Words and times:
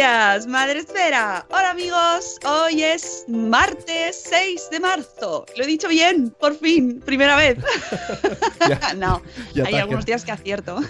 días, 0.00 0.46
Madre 0.46 0.78
Esfera. 0.78 1.44
Hola 1.50 1.72
amigos, 1.72 2.38
hoy 2.46 2.82
es 2.82 3.26
martes 3.28 4.24
6 4.30 4.70
de 4.70 4.80
marzo. 4.80 5.44
Lo 5.58 5.62
he 5.64 5.66
dicho 5.66 5.88
bien, 5.88 6.34
por 6.40 6.56
fin, 6.56 7.02
primera 7.04 7.36
vez. 7.36 7.58
no, 8.96 9.20
ya 9.52 9.64
hay 9.66 9.74
algunos 9.74 10.06
días 10.06 10.24
que 10.24 10.32
acierto. 10.32 10.80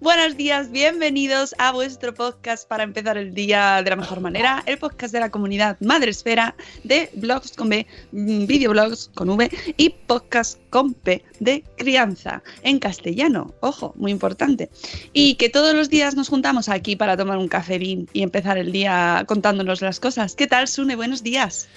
Buenos 0.00 0.38
días, 0.38 0.70
bienvenidos 0.70 1.54
a 1.58 1.72
vuestro 1.72 2.14
podcast 2.14 2.66
para 2.66 2.84
empezar 2.84 3.18
el 3.18 3.34
día 3.34 3.82
de 3.82 3.90
la 3.90 3.96
mejor 3.96 4.20
manera, 4.20 4.62
el 4.64 4.78
podcast 4.78 5.12
de 5.12 5.20
la 5.20 5.30
comunidad 5.30 5.76
Madresfera 5.80 6.54
de 6.84 7.10
blogs 7.12 7.52
con 7.52 7.68
B, 7.68 7.86
mm, 8.10 8.46
videoblogs 8.46 9.10
con 9.14 9.28
V 9.28 9.50
y 9.76 9.90
podcast 9.90 10.58
con 10.70 10.94
P 10.94 11.22
de 11.40 11.62
crianza 11.76 12.42
en 12.62 12.78
castellano, 12.78 13.52
ojo, 13.60 13.92
muy 13.96 14.10
importante. 14.10 14.70
Y 15.12 15.34
que 15.34 15.50
todos 15.50 15.74
los 15.74 15.90
días 15.90 16.14
nos 16.16 16.30
juntamos 16.30 16.70
aquí 16.70 16.96
para 16.96 17.18
tomar 17.18 17.36
un 17.36 17.48
cafelín 17.48 18.08
y 18.14 18.22
empezar 18.22 18.56
el 18.56 18.72
día 18.72 19.24
contándonos 19.28 19.82
las 19.82 20.00
cosas. 20.00 20.34
¿Qué 20.34 20.46
tal, 20.46 20.66
Sune? 20.66 20.96
Buenos 20.96 21.22
días. 21.22 21.68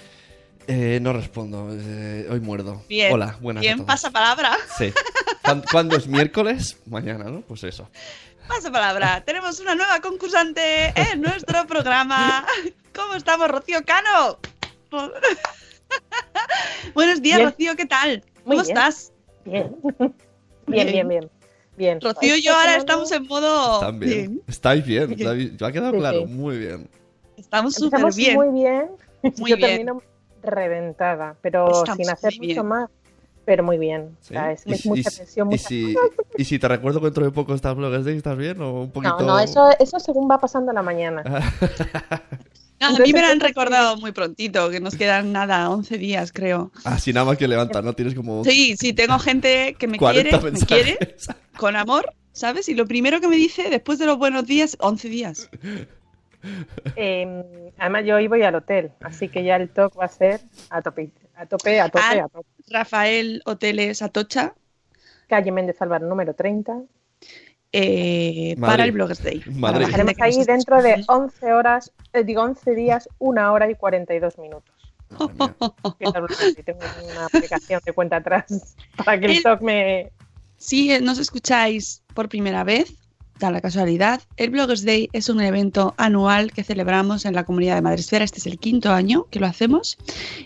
Eh, 0.66 0.98
no 1.02 1.12
respondo, 1.12 1.68
eh, 1.72 2.26
hoy 2.30 2.40
muerdo. 2.40 2.82
Bien. 2.88 3.12
Hola, 3.12 3.36
buenas 3.42 3.60
a 3.60 3.64
Bien, 3.64 3.76
todos. 3.76 3.86
pasa 3.86 4.10
palabra. 4.10 4.56
Sí. 4.78 4.90
¿Cuán- 5.44 5.62
¿Cuándo 5.70 5.96
es 5.96 6.06
miércoles? 6.06 6.78
Mañana, 6.86 7.24
¿no? 7.24 7.40
Pues 7.42 7.62
eso. 7.64 7.88
Pasa 8.48 8.70
palabra. 8.70 9.22
Tenemos 9.24 9.60
una 9.60 9.74
nueva 9.74 10.00
concursante 10.00 10.92
en 11.12 11.20
nuestro 11.22 11.66
programa. 11.66 12.44
¿Cómo 12.94 13.14
estamos, 13.14 13.48
Rocío 13.48 13.80
Cano? 13.84 14.38
Buenos 16.94 17.22
días, 17.22 17.38
Bien. 17.38 17.50
Rocío, 17.50 17.76
¿qué 17.76 17.86
tal? 17.86 18.22
Muy 18.44 18.56
¿Cómo 18.56 18.62
bien. 18.62 18.76
estás? 18.76 19.12
Bien. 19.44 19.76
Bien, 20.66 20.86
bien, 20.86 21.08
bien. 21.08 21.30
Bien. 21.76 22.00
Rocío 22.00 22.36
y 22.36 22.42
yo 22.42 22.54
ahora 22.54 22.76
estamos 22.76 23.10
en 23.12 23.26
modo. 23.26 23.74
Están 23.80 23.98
bien. 23.98 24.42
Estáis 24.46 24.84
bien. 24.84 25.16
Lo 25.58 25.66
ha 25.66 25.72
quedado 25.72 25.92
Sí, 25.92 25.98
claro. 25.98 26.18
sí. 26.20 26.26
Muy 26.26 26.58
bien. 26.58 26.88
Estamos 27.36 27.74
súper 27.74 28.14
bien. 28.14 28.34
muy 28.36 28.48
bien. 28.62 28.90
Muy 29.38 29.50
Yo 29.50 29.56
bien. 29.56 29.68
termino 29.70 30.02
reventada, 30.42 31.36
pero 31.40 31.66
Estamos 31.82 31.96
sin 31.96 32.10
hacer 32.10 32.34
mucho 32.40 32.62
más. 32.64 32.90
Pero 33.44 33.62
muy 33.62 33.78
bien. 33.78 34.16
¿Sí? 34.20 34.34
O 34.34 34.38
sea, 34.38 34.52
es, 34.52 34.66
Y- 34.66 34.72
es 34.72 34.86
mucha 34.86 35.10
tensión, 35.10 35.52
y 35.52 35.58
si, 35.58 35.94
y 36.38 36.44
si 36.44 36.58
te 36.58 36.66
recuerdo 36.68 37.00
que 37.00 37.06
dentro 37.06 37.24
de 37.24 37.30
poco 37.30 37.54
estás 37.54 37.76
Bloggers 37.76 38.04
Day, 38.04 38.16
¿estás 38.16 38.36
bien? 38.36 38.60
¿O 38.60 38.82
un 38.82 38.90
poquito...? 38.90 39.18
No, 39.20 39.26
no, 39.26 39.38
eso, 39.40 39.70
eso 39.78 39.98
según 40.00 40.30
va 40.30 40.40
pasando 40.40 40.72
la 40.72 40.82
mañana. 40.82 41.22
No, 42.80 42.88
a 42.88 42.98
mí 42.98 43.12
me 43.12 43.20
lo 43.20 43.28
han 43.28 43.40
recordado 43.40 43.96
muy 43.96 44.10
prontito, 44.12 44.68
que 44.68 44.80
nos 44.80 44.96
quedan 44.96 45.32
nada, 45.32 45.70
11 45.70 45.96
días, 45.96 46.32
creo. 46.32 46.72
Así 46.84 47.12
nada 47.12 47.24
más 47.24 47.38
que 47.38 47.46
levanta, 47.48 47.80
¿no? 47.80 47.92
Tienes 47.94 48.14
como... 48.14 48.44
Sí, 48.44 48.76
sí, 48.76 48.92
tengo 48.92 49.18
gente 49.20 49.76
que 49.78 49.86
me 49.86 49.96
40 49.96 50.40
quiere, 50.40 50.50
me 50.50 50.66
quiere, 50.66 51.16
con 51.56 51.76
amor, 51.76 52.12
¿sabes? 52.32 52.68
Y 52.68 52.74
lo 52.74 52.84
primero 52.84 53.20
que 53.20 53.28
me 53.28 53.36
dice 53.36 53.70
después 53.70 53.98
de 54.00 54.06
los 54.06 54.18
buenos 54.18 54.44
días, 54.44 54.76
11 54.80 55.08
días. 55.08 55.50
Eh, 56.96 57.72
además, 57.78 58.04
yo 58.04 58.16
hoy 58.16 58.28
voy 58.28 58.42
al 58.42 58.54
hotel, 58.54 58.90
así 59.00 59.28
que 59.28 59.44
ya 59.44 59.56
el 59.56 59.68
talk 59.70 59.98
va 59.98 60.04
a 60.04 60.08
ser 60.08 60.40
a 60.70 60.82
tope, 60.82 61.10
a 61.34 61.46
tope, 61.46 61.80
a 61.80 61.88
tope, 61.88 62.00
Ah. 62.04 62.24
a 62.24 62.28
tope. 62.28 62.48
Rafael 62.68 63.42
Hoteles 63.46 64.02
Atocha, 64.02 64.54
Calle 65.28 65.52
Méndez 65.52 65.80
Álvaro 65.82 66.06
número 66.06 66.34
30. 66.34 66.82
eh, 67.76 68.54
para 68.60 68.84
el 68.84 68.92
Bloggers 68.92 69.22
Day. 69.22 69.42
Madrid. 69.46 69.86
Estaremos 69.86 70.14
ahí 70.20 70.44
dentro 70.44 70.80
de 70.80 70.90
escuchando. 70.92 71.24
11 71.24 71.52
horas, 71.52 71.92
eh, 72.12 72.22
digo 72.22 72.42
11 72.42 72.74
días, 72.74 73.08
1 73.18 73.52
hora 73.52 73.68
y 73.68 73.74
42 73.74 74.38
minutos. 74.38 74.72
Blog 75.10 76.30
y 76.56 76.62
tengo 76.62 76.78
una 77.12 77.26
aplicación 77.26 77.80
de 77.84 77.92
cuenta 77.92 78.16
atrás 78.16 78.76
para 79.04 79.18
que 79.18 79.26
el 79.26 79.32
El- 79.32 79.42
talk 79.42 79.60
me... 79.62 80.12
Si 80.56 80.92
eh, 80.92 81.00
nos 81.00 81.18
escucháis 81.18 82.02
por 82.14 82.28
primera 82.28 82.62
vez, 82.64 82.94
da 83.38 83.50
la 83.50 83.60
casualidad, 83.60 84.22
el 84.36 84.50
Bloggers 84.50 84.84
Day 84.84 85.08
es 85.12 85.28
un 85.28 85.40
evento 85.40 85.94
anual 85.96 86.52
que 86.52 86.64
celebramos 86.64 87.24
en 87.24 87.34
la 87.34 87.44
comunidad 87.44 87.74
de 87.74 87.82
Madresfera. 87.82 88.24
Este 88.24 88.38
es 88.38 88.46
el 88.46 88.58
quinto 88.58 88.92
año 88.92 89.26
que 89.30 89.40
lo 89.40 89.46
hacemos. 89.46 89.98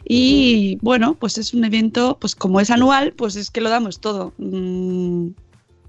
Y 0.05 0.79
bueno, 0.81 1.15
pues 1.15 1.39
es 1.39 1.55
un 1.55 1.65
evento, 1.65 2.17
pues 2.21 2.35
como 2.35 2.61
es 2.61 2.71
anual, 2.71 3.13
pues 3.13 3.37
es 3.37 3.51
que 3.51 3.61
lo 3.61 3.71
damos 3.71 4.01
todo. 4.01 4.33
Mm, 4.39 5.29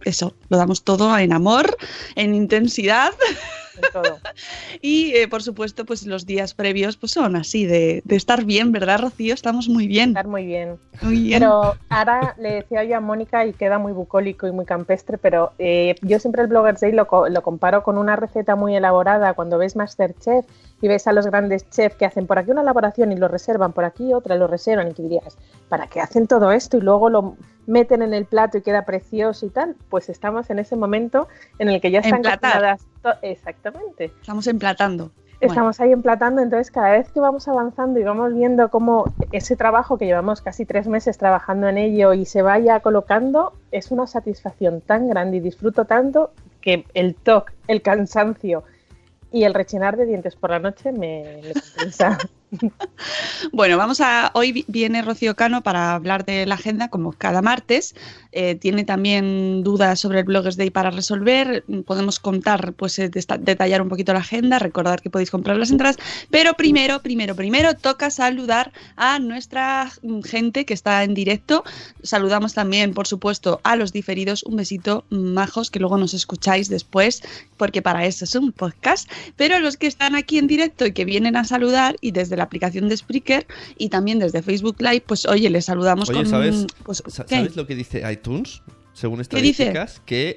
eso, 0.05 0.33
lo 0.49 0.57
damos 0.57 0.83
todo 0.83 1.17
en 1.17 1.33
amor, 1.33 1.77
en 2.15 2.35
intensidad. 2.35 3.11
todo. 3.93 4.19
Y 4.81 5.13
eh, 5.15 5.27
por 5.27 5.41
supuesto, 5.43 5.85
pues 5.85 6.05
los 6.05 6.25
días 6.25 6.53
previos 6.53 6.95
pues 6.97 7.11
son 7.11 7.35
así, 7.35 7.65
de, 7.65 8.01
de 8.05 8.15
estar 8.15 8.45
bien, 8.45 8.71
¿verdad, 8.71 8.99
Rocío? 8.99 9.33
Estamos 9.33 9.67
muy 9.67 9.87
bien. 9.87 10.09
Estar 10.09 10.27
muy 10.27 10.45
bien. 10.45 10.77
Muy 11.01 11.21
bien. 11.23 11.39
Pero 11.39 11.75
ahora 11.89 12.35
le 12.37 12.53
decía 12.53 12.83
yo 12.83 12.97
a 12.97 12.99
Mónica 12.99 13.45
y 13.45 13.53
queda 13.53 13.77
muy 13.77 13.91
bucólico 13.91 14.47
y 14.47 14.51
muy 14.51 14.65
campestre, 14.65 15.17
pero 15.17 15.51
eh, 15.59 15.95
yo 16.01 16.19
siempre 16.19 16.43
el 16.43 16.47
Bloggers 16.47 16.81
Day 16.81 16.91
lo, 16.91 17.07
lo 17.29 17.41
comparo 17.41 17.83
con 17.83 17.97
una 17.97 18.15
receta 18.15 18.55
muy 18.55 18.75
elaborada 18.75 19.33
cuando 19.33 19.57
ves 19.57 19.75
Masterchef 19.75 20.45
y 20.81 20.87
ves 20.87 21.07
a 21.07 21.13
los 21.13 21.25
grandes 21.25 21.69
chefs 21.69 21.95
que 21.95 22.05
hacen 22.05 22.27
por 22.27 22.39
aquí 22.39 22.51
una 22.51 22.61
elaboración 22.61 23.11
y 23.11 23.15
lo 23.15 23.27
reservan, 23.27 23.73
por 23.73 23.85
aquí 23.85 24.13
otra 24.13 24.35
lo 24.35 24.47
reservan 24.47 24.89
y 24.89 24.93
tú 24.93 25.03
dirías, 25.03 25.37
¿para 25.67 25.87
qué 25.87 26.01
hacen 26.01 26.27
todo 26.27 26.51
esto 26.51 26.77
y 26.77 26.81
luego 26.81 27.09
lo 27.09 27.35
meten 27.67 28.01
en 28.01 28.13
el 28.13 28.25
plato 28.25 28.57
y 28.57 28.61
queda 28.61 28.85
precioso 28.85 29.45
y 29.45 29.49
tal? 29.49 29.75
Pues 29.89 30.09
estamos 30.09 30.49
en 30.49 30.59
ese 30.59 30.75
momento 30.75 31.27
en 31.57 31.69
el 31.69 31.81
que 31.81 31.91
ya 31.91 31.99
están 31.99 32.23
cocinadas 32.23 32.85
Exactamente. 33.21 34.05
Estamos 34.21 34.47
emplatando. 34.47 35.11
Estamos 35.41 35.79
ahí 35.79 35.93
emplatando, 35.93 36.41
entonces 36.41 36.69
cada 36.69 36.91
vez 36.91 37.09
que 37.11 37.21
vamos 37.21 37.47
avanzando 37.47 37.97
y 37.97 38.03
vamos 38.03 38.33
viendo 38.33 38.69
cómo 38.69 39.05
ese 39.31 39.55
trabajo 39.55 39.97
que 39.97 40.05
llevamos 40.05 40.41
casi 40.41 40.65
tres 40.65 40.87
meses 40.87 41.17
trabajando 41.17 41.69
en 41.69 41.77
ello 41.77 42.13
y 42.13 42.25
se 42.25 42.41
vaya 42.41 42.81
colocando, 42.81 43.53
es 43.71 43.89
una 43.89 44.05
satisfacción 44.05 44.81
tan 44.81 45.07
grande 45.07 45.37
y 45.37 45.39
disfruto 45.39 45.85
tanto 45.85 46.31
que 46.59 46.85
el 46.93 47.15
toque, 47.15 47.53
el 47.67 47.81
cansancio 47.81 48.65
y 49.31 49.43
el 49.43 49.53
rechinar 49.53 49.97
de 49.97 50.05
dientes 50.05 50.35
por 50.35 50.49
la 50.49 50.59
noche 50.59 50.91
me, 50.91 51.41
me. 51.43 51.53
Bueno, 53.51 53.77
vamos 53.77 54.01
a. 54.01 54.31
Hoy 54.33 54.51
vi- 54.51 54.65
viene 54.67 55.01
Rocío 55.01 55.35
Cano 55.35 55.61
para 55.61 55.93
hablar 55.93 56.25
de 56.25 56.45
la 56.45 56.55
agenda, 56.55 56.89
como 56.89 57.13
cada 57.13 57.41
martes. 57.41 57.95
Eh, 58.31 58.55
tiene 58.55 58.83
también 58.83 59.63
dudas 59.63 59.99
sobre 59.99 60.19
el 60.19 60.25
Bloggers 60.25 60.57
Day 60.57 60.69
para 60.69 60.91
resolver. 60.91 61.63
Podemos 61.85 62.19
contar, 62.19 62.73
pues, 62.73 62.99
eh, 62.99 63.09
detallar 63.09 63.81
un 63.81 63.89
poquito 63.89 64.13
la 64.13 64.19
agenda, 64.19 64.59
recordar 64.59 65.01
que 65.01 65.09
podéis 65.09 65.31
comprar 65.31 65.57
las 65.57 65.71
entradas. 65.71 65.97
Pero 66.29 66.53
primero, 66.53 67.01
primero, 67.01 67.35
primero, 67.35 67.75
toca 67.75 68.09
saludar 68.11 68.71
a 68.95 69.19
nuestra 69.19 69.91
gente 70.23 70.65
que 70.65 70.73
está 70.73 71.03
en 71.03 71.13
directo. 71.13 71.63
Saludamos 72.03 72.53
también, 72.53 72.93
por 72.93 73.07
supuesto, 73.07 73.61
a 73.63 73.75
los 73.75 73.93
diferidos. 73.93 74.43
Un 74.43 74.57
besito, 74.57 75.05
majos, 75.09 75.71
que 75.71 75.79
luego 75.79 75.97
nos 75.97 76.13
escucháis 76.13 76.69
después, 76.69 77.23
porque 77.57 77.81
para 77.81 78.05
eso 78.05 78.25
es 78.25 78.35
un 78.35 78.51
podcast. 78.51 79.09
Pero 79.37 79.59
los 79.59 79.77
que 79.77 79.87
están 79.87 80.15
aquí 80.15 80.37
en 80.37 80.47
directo 80.47 80.85
y 80.85 80.91
que 80.91 81.05
vienen 81.05 81.35
a 81.35 81.45
saludar, 81.45 81.95
y 82.01 82.11
desde 82.11 82.37
la 82.37 82.43
aplicación 82.43 82.89
de 82.89 82.97
Spreaker 82.97 83.47
y 83.77 83.89
también 83.89 84.19
desde 84.19 84.41
Facebook 84.41 84.75
Live, 84.79 85.03
pues 85.05 85.25
oye, 85.25 85.49
les 85.49 85.65
saludamos 85.65 86.09
Oye, 86.09 86.19
con. 86.19 86.27
¿sabes, 86.29 86.67
pues. 86.83 87.03
¿sabes 87.07 87.55
lo 87.55 87.65
que 87.65 87.75
dice 87.75 88.05
iTunes? 88.19 88.61
Según 88.93 89.21
estadísticas, 89.21 90.01
que, 90.05 90.35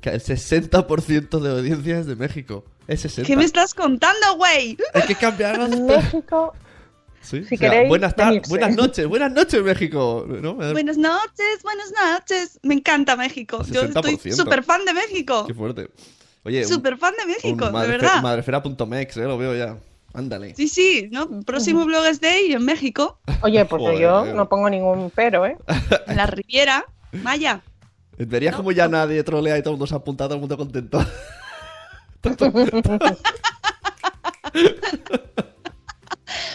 que 0.00 0.10
el 0.10 0.20
60% 0.20 1.40
de 1.40 1.50
audiencia 1.50 1.98
es 1.98 2.06
de 2.06 2.14
México. 2.16 2.64
Es 2.86 3.00
60. 3.00 3.26
¿Qué 3.26 3.36
me 3.36 3.44
estás 3.44 3.74
contando, 3.74 4.36
güey? 4.36 4.76
Hay 4.94 5.02
que 5.02 5.14
cambiar 5.16 5.58
las- 5.58 5.70
México, 5.80 6.52
Sí, 7.20 7.42
si 7.44 7.56
o 7.56 7.58
sea, 7.58 7.70
queréis 7.70 7.88
buenas, 7.88 8.14
venirse. 8.14 8.48
buenas 8.48 8.76
noches, 8.76 9.06
buenas 9.08 9.32
noches, 9.32 9.60
México. 9.60 10.24
¿no? 10.40 10.54
Buenas 10.54 10.96
noches, 10.96 11.60
buenas 11.64 11.92
noches. 11.92 12.60
Me 12.62 12.74
encanta 12.74 13.16
México. 13.16 13.64
Yo 13.72 13.82
estoy 13.82 14.14
60%. 14.16 14.36
súper 14.36 14.62
fan 14.62 14.84
de 14.84 14.94
México. 14.94 15.44
Qué 15.44 15.54
fuerte. 15.54 15.88
Oye, 16.44 16.64
Súper 16.64 16.96
fan 16.96 17.14
de 17.18 17.24
un 17.24 17.28
México, 17.30 17.68
de 17.80 17.86
verdad. 17.88 18.22
Madrefera.mex, 18.22 19.16
eh, 19.16 19.22
lo 19.22 19.36
veo 19.36 19.56
ya. 19.56 19.76
Ándale. 20.14 20.54
Sí, 20.54 20.68
sí, 20.68 21.08
¿no? 21.10 21.40
Próximo 21.40 21.84
Bloggers 21.84 22.20
Day 22.20 22.52
en 22.52 22.64
México, 22.64 23.18
Oye, 23.42 23.64
pues 23.64 23.82
Joder, 23.82 23.98
yo 23.98 24.26
eh. 24.26 24.32
no 24.32 24.48
pongo 24.48 24.70
ningún 24.70 25.10
pero, 25.12 25.44
¿eh? 25.44 25.56
en 26.06 26.16
la 26.16 26.26
Riviera. 26.26 26.84
Maya. 27.12 27.62
Verías 28.18 28.56
como 28.56 28.72
ya 28.72 28.88
nadie 28.88 29.22
trolea 29.22 29.58
y 29.58 29.62
todo 29.62 29.72
el 29.72 29.74
mundo 29.74 29.86
se 29.86 29.94
ha 29.94 29.98
apuntado, 29.98 30.28
todo 30.30 30.36
el 30.36 30.40
mundo 30.40 30.56
contento. 30.56 31.04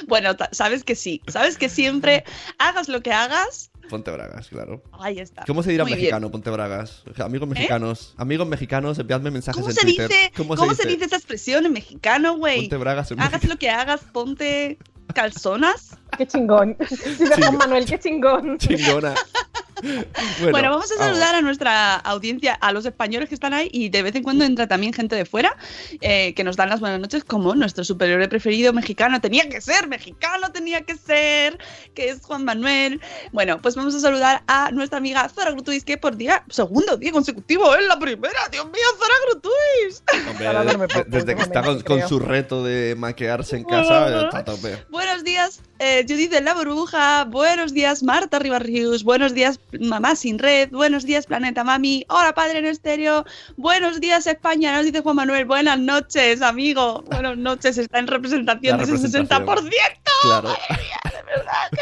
Bueno, 0.07 0.35
sabes 0.51 0.83
que 0.83 0.95
sí. 0.95 1.21
Sabes 1.27 1.57
que 1.57 1.69
siempre 1.69 2.25
hagas 2.57 2.89
lo 2.89 3.01
que 3.01 3.13
hagas. 3.13 3.71
Ponte 3.89 4.11
bragas, 4.11 4.49
claro. 4.49 4.83
Ahí 4.99 5.19
está. 5.19 5.43
¿Cómo 5.45 5.63
se 5.63 5.71
dirá 5.71 5.85
Muy 5.85 5.91
bien. 5.91 5.99
mexicano, 5.99 6.29
Ponte 6.31 6.49
bragas? 6.49 7.03
Amigos 7.17 7.47
mexicanos, 7.47 8.13
amigos 8.17 8.47
mexicanos, 8.47 8.99
enviadme 8.99 9.31
mensajes 9.31 9.61
¿Cómo 9.61 9.69
en 9.69 9.75
se 9.75 9.81
Twitter. 9.81 10.09
dice? 10.09 10.31
¿Cómo, 10.35 10.57
se, 10.75 10.87
dice? 10.87 11.05
esa 11.05 11.15
expresión 11.15 11.65
en 11.65 11.73
mexicano, 11.73 12.35
güey? 12.35 12.61
Ponte 12.61 12.77
bragas 12.77 13.11
en 13.11 13.21
Hagas 13.21 13.45
lo 13.45 13.57
que 13.57 13.69
hagas, 13.69 14.01
ponte 14.11 14.77
calzonas. 15.13 15.97
Qué 16.17 16.25
chingón. 16.27 16.77
Sí, 16.89 17.25
Juan 17.37 17.57
Manuel, 17.57 17.85
qué 17.85 17.99
chingón. 17.99 18.57
Chingona. 18.57 19.13
Bueno, 20.51 20.69
vamos 20.69 20.91
a 20.91 20.95
saludar 20.95 21.35
a 21.35 21.41
nuestra 21.41 21.95
audiencia, 21.95 22.53
a 22.53 22.71
los 22.71 22.85
españoles 22.85 23.29
que 23.29 23.35
están 23.35 23.53
ahí 23.53 23.69
y 23.71 23.89
de 23.89 24.03
vez 24.03 24.15
en 24.15 24.23
cuando 24.23 24.43
entra 24.43 24.67
también 24.67 24.93
gente 24.93 25.15
de 25.15 25.25
fuera 25.25 25.55
eh, 26.01 26.33
que 26.33 26.43
nos 26.43 26.55
dan 26.55 26.69
las 26.69 26.79
buenas 26.79 26.99
noches 26.99 27.23
como 27.23 27.55
nuestro 27.55 27.83
superhéroe 27.83 28.27
preferido 28.27 28.73
mexicano. 28.73 29.21
Tenía 29.21 29.47
que 29.49 29.61
ser 29.61 29.87
mexicano, 29.87 30.51
tenía 30.51 30.81
que 30.81 30.95
ser, 30.95 31.57
que 31.93 32.09
es 32.09 32.21
Juan 32.21 32.45
Manuel. 32.45 33.01
Bueno, 33.31 33.61
pues 33.61 33.75
vamos 33.75 33.95
a 33.95 33.99
saludar 33.99 34.43
a 34.47 34.71
nuestra 34.71 34.97
amiga 34.97 35.27
Zora 35.29 35.51
Grutuis 35.51 35.83
que 35.83 35.97
por 35.97 36.15
día, 36.15 36.43
segundo 36.49 36.97
día 36.97 37.11
consecutivo, 37.11 37.75
es 37.75 37.85
la 37.87 37.99
primera. 37.99 38.39
Dios 38.51 38.65
mío, 38.65 38.85
Zora 38.97 39.13
Grutuis. 39.29 40.03
Hombre, 40.29 41.05
desde 41.07 41.35
que 41.35 41.41
está 41.41 41.61
con, 41.61 42.07
su 42.07 42.19
reto 42.19 42.63
de 42.63 42.95
maquearse 42.97 43.57
en 43.57 43.63
casa, 43.63 44.25
está 44.25 44.39
a 44.39 44.45
tope. 44.45 44.85
Buenos 44.89 45.23
días, 45.23 45.61
eh, 45.81 46.05
Judith 46.07 46.31
de 46.31 46.41
la 46.41 46.53
Burbuja. 46.53 47.25
Buenos 47.25 47.73
días, 47.73 48.03
Marta 48.03 48.37
Ribarrius. 48.37 49.03
Buenos 49.03 49.33
días, 49.33 49.59
Mamá 49.79 50.15
Sin 50.15 50.37
Red. 50.37 50.69
Buenos 50.69 51.05
días, 51.05 51.25
Planeta 51.25 51.63
Mami. 51.63 52.05
Hola, 52.07 52.33
Padre 52.33 52.59
en 52.59 52.65
Estéreo. 52.65 53.25
Buenos 53.57 53.99
días, 53.99 54.27
España. 54.27 54.75
Nos 54.75 54.85
dice 54.85 55.01
Juan 55.01 55.15
Manuel. 55.15 55.45
Buenas 55.45 55.79
noches, 55.79 56.43
amigo. 56.43 57.03
Buenas 57.07 57.35
noches. 57.35 57.79
Está 57.79 57.97
en 57.97 58.05
representación 58.07 58.77
de 58.77 58.83
ese 58.83 58.91
representación. 58.93 59.47
60%. 59.47 59.71
Claro. 60.21 60.49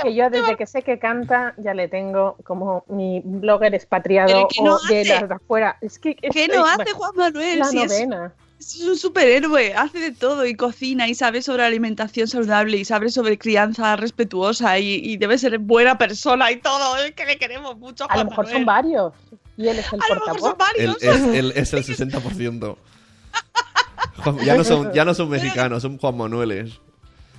Que 0.01 0.15
yo 0.15 0.29
desde 0.29 0.55
que 0.55 0.65
sé 0.65 0.81
que 0.81 0.97
canta 0.97 1.53
ya 1.57 1.73
le 1.73 1.87
tengo 1.89 2.37
como 2.45 2.85
mi 2.87 3.21
blogger 3.25 3.73
expatriado 3.75 4.47
¿qué 4.47 4.61
no 4.63 4.75
o 4.75 4.79
de 4.87 5.03
las 5.03 5.27
de 5.27 5.35
afuera. 5.35 5.77
Es 5.81 5.99
que 5.99 6.15
¿Qué 6.15 6.47
no 6.47 6.65
hace 6.65 6.93
Juan 6.93 7.11
Manuel? 7.15 7.59
La 7.59 7.65
Si 7.65 7.75
novena. 7.77 8.25
es 8.27 8.48
un 8.85 8.97
superhéroe. 8.97 9.73
Hace 9.73 9.99
de 9.99 10.11
todo 10.11 10.45
y 10.45 10.55
cocina 10.55 11.07
y 11.07 11.15
sabe 11.15 11.41
sobre 11.41 11.63
alimentación 11.63 12.27
saludable 12.27 12.77
y 12.77 12.85
sabe 12.85 13.09
sobre 13.09 13.37
crianza 13.37 13.95
respetuosa 13.95 14.77
y, 14.79 14.95
y 15.03 15.17
debe 15.17 15.37
ser 15.37 15.57
buena 15.59 15.97
persona 15.97 16.51
y 16.51 16.57
todo. 16.59 16.97
Es 16.97 17.13
que 17.13 17.25
le 17.25 17.37
queremos 17.37 17.77
mucho 17.77 18.03
a 18.03 18.07
A 18.07 18.13
Juan 18.15 18.25
lo 18.25 18.29
mejor 18.31 18.45
Manuel. 18.45 18.57
son 18.59 18.65
varios. 18.65 19.13
Y 19.57 19.67
él 19.67 19.79
es 19.79 19.93
el 19.93 19.99
A 20.01 20.07
lo 20.15 20.25
mejor 20.25 20.39
son. 20.39 20.49
Él 20.77 20.95
varios. 20.97 21.03
es, 21.03 21.21
él 21.35 21.53
es 21.55 21.73
el 21.73 21.83
60%. 21.83 22.77
Juan- 24.23 24.37
ya, 24.39 24.55
no 24.55 24.63
son, 24.63 24.93
ya 24.93 25.05
no 25.05 25.13
son 25.13 25.29
mexicanos, 25.29 25.81
son 25.81 25.97
Juan 25.97 26.17
Manueles. 26.17 26.79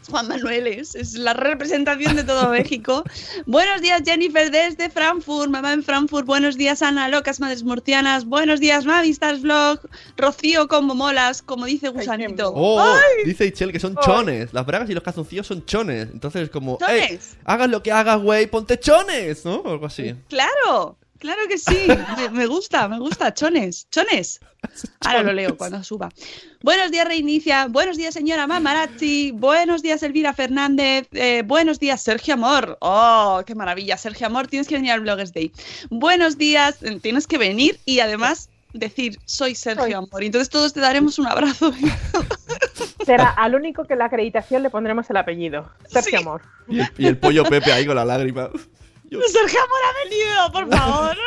Juan 0.09 0.29
Manuel 0.29 0.67
es, 0.67 0.95
es 0.95 1.15
la 1.15 1.35
representación 1.35 2.17
de 2.17 2.25
todo 2.25 2.49
México. 2.51 3.05
Buenos 3.47 3.81
días, 3.81 4.03
Jennifer, 4.05 4.51
desde 4.51 4.91
Frankfurt, 4.91 5.51
mamá 5.51 5.73
en 5.73 5.83
Frankfurt. 5.85 6.27
Buenos 6.27 6.57
días, 6.57 6.83
Ana, 6.83 7.09
locas 7.09 7.39
madres 7.39 7.63
murcianas. 7.63 8.25
Buenos 8.25 8.59
días, 8.61 8.87
Mavistas 8.87 9.43
Vlog. 9.43 9.79
Rocío, 10.17 10.67
como 10.69 10.95
molas, 10.95 11.43
como 11.43 11.67
dice 11.67 11.91
Gusanito. 11.91 12.51
Oh, 12.55 12.81
¡Ay! 12.81 13.25
dice 13.25 13.47
Ichel 13.47 13.71
que 13.73 13.79
son 13.79 13.95
chones. 13.97 14.53
Las 14.53 14.67
bragas 14.67 14.91
y 14.91 14.95
los 14.95 15.03
calzoncillos 15.05 15.47
son 15.47 15.65
chones. 15.65 16.09
Entonces, 16.13 16.51
como, 16.51 16.79
"Ey, 16.89 17.01
¿Chones? 17.07 17.37
hagas 17.45 17.69
lo 17.71 17.83
que 17.83 17.93
hagas, 17.93 18.21
güey, 18.21 18.47
ponte 18.49 18.81
chones, 18.81 19.45
¿no? 19.45 19.57
O 19.57 19.71
algo 19.71 19.87
así. 19.87 20.15
Claro, 20.29 20.97
claro 21.21 21.43
que 21.49 21.59
sí. 21.59 21.87
Me, 22.17 22.29
me 22.31 22.47
gusta, 22.47 22.89
me 22.89 22.99
gusta. 22.99 23.33
Chones, 23.33 23.87
chones. 23.91 24.41
Ahora 25.07 25.23
lo 25.23 25.33
leo 25.33 25.57
cuando 25.57 25.83
suba. 25.85 26.09
Buenos 26.63 26.91
días, 26.91 27.07
Reinicia. 27.07 27.67
Buenos 27.69 27.97
días, 27.97 28.13
señora 28.13 28.47
Mamarazzi. 28.47 29.31
Buenos 29.31 29.83
días, 29.83 30.03
Elvira 30.03 30.33
Fernández. 30.33 31.07
Eh, 31.13 31.43
buenos 31.47 31.79
días, 31.79 32.03
Sergio 32.03 32.35
Amor. 32.35 32.77
Oh, 32.81 33.43
qué 33.47 33.55
maravilla. 33.55 33.97
Sergio 33.97 34.27
Amor, 34.27 34.49
tienes 34.49 34.67
que 34.67 34.75
venir 34.75 34.91
al 34.93 35.01
Bloggers 35.01 35.33
Day. 35.33 35.53
Buenos 35.91 36.37
días, 36.37 36.83
eh, 36.83 36.99
tienes 37.01 37.27
que 37.27 37.39
venir 37.39 37.79
y 37.85 38.01
además 38.01 38.51
decir, 38.73 39.19
soy 39.25 39.55
Sergio 39.55 39.85
Soy. 39.85 39.93
Amor. 39.95 40.23
Y 40.23 40.27
entonces 40.27 40.49
todos 40.51 40.73
te 40.73 40.81
daremos 40.81 41.19
un 41.19 41.27
abrazo. 41.27 41.73
Será 43.05 43.31
al 43.31 43.55
único 43.55 43.85
que 43.85 43.95
en 43.95 44.01
la 44.01 44.07
acreditación 44.07 44.63
le 44.63 44.71
pondremos 44.71 45.09
el 45.11 45.17
apellido. 45.17 45.71
Sergio 45.89 46.11
Sí. 46.11 46.17
Amor. 46.17 46.43
Y 46.69 46.81
el, 46.81 46.89
y 46.99 47.07
el 47.07 47.19
pollo 47.19 47.45
Pepe 47.45 47.73
ahí 47.73 47.87
con 47.87 47.97
la 47.97 48.05
lágrima. 48.05 48.51
Yo- 49.11 49.21
Sergio 49.29 49.61
Amor 49.63 49.79
ha 49.89 49.93
venido, 50.05 50.53
por 50.53 50.71
favor. 50.79 51.17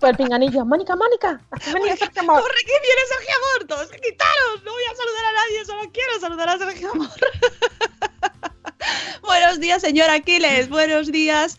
Pues 0.00 0.10
el 0.12 0.16
pinganillo. 0.16 0.64
Mónica, 0.64 0.94
Mónica. 0.94 1.40
has 1.50 1.72
venido 1.72 1.96
Sergio 1.96 2.22
Amor. 2.22 2.40
¡Corre 2.40 2.60
que 2.60 2.80
viene 2.82 3.00
Sergio 3.08 3.34
Amor! 3.34 3.66
¡Todos 3.66 3.88
que 3.88 3.98
quitaros! 3.98 4.62
No 4.64 4.70
voy 4.70 4.82
a 4.84 4.94
saludar 4.94 5.24
a 5.24 5.32
nadie, 5.32 5.64
solo 5.64 5.90
quiero 5.92 6.20
saludar 6.20 6.48
a 6.50 6.56
Sergio 6.58 6.92
Amor. 6.92 7.08
Buenos 9.22 9.58
días, 9.58 9.82
señor 9.82 10.08
Aquiles. 10.10 10.68
Buenos 10.68 11.10
días. 11.10 11.56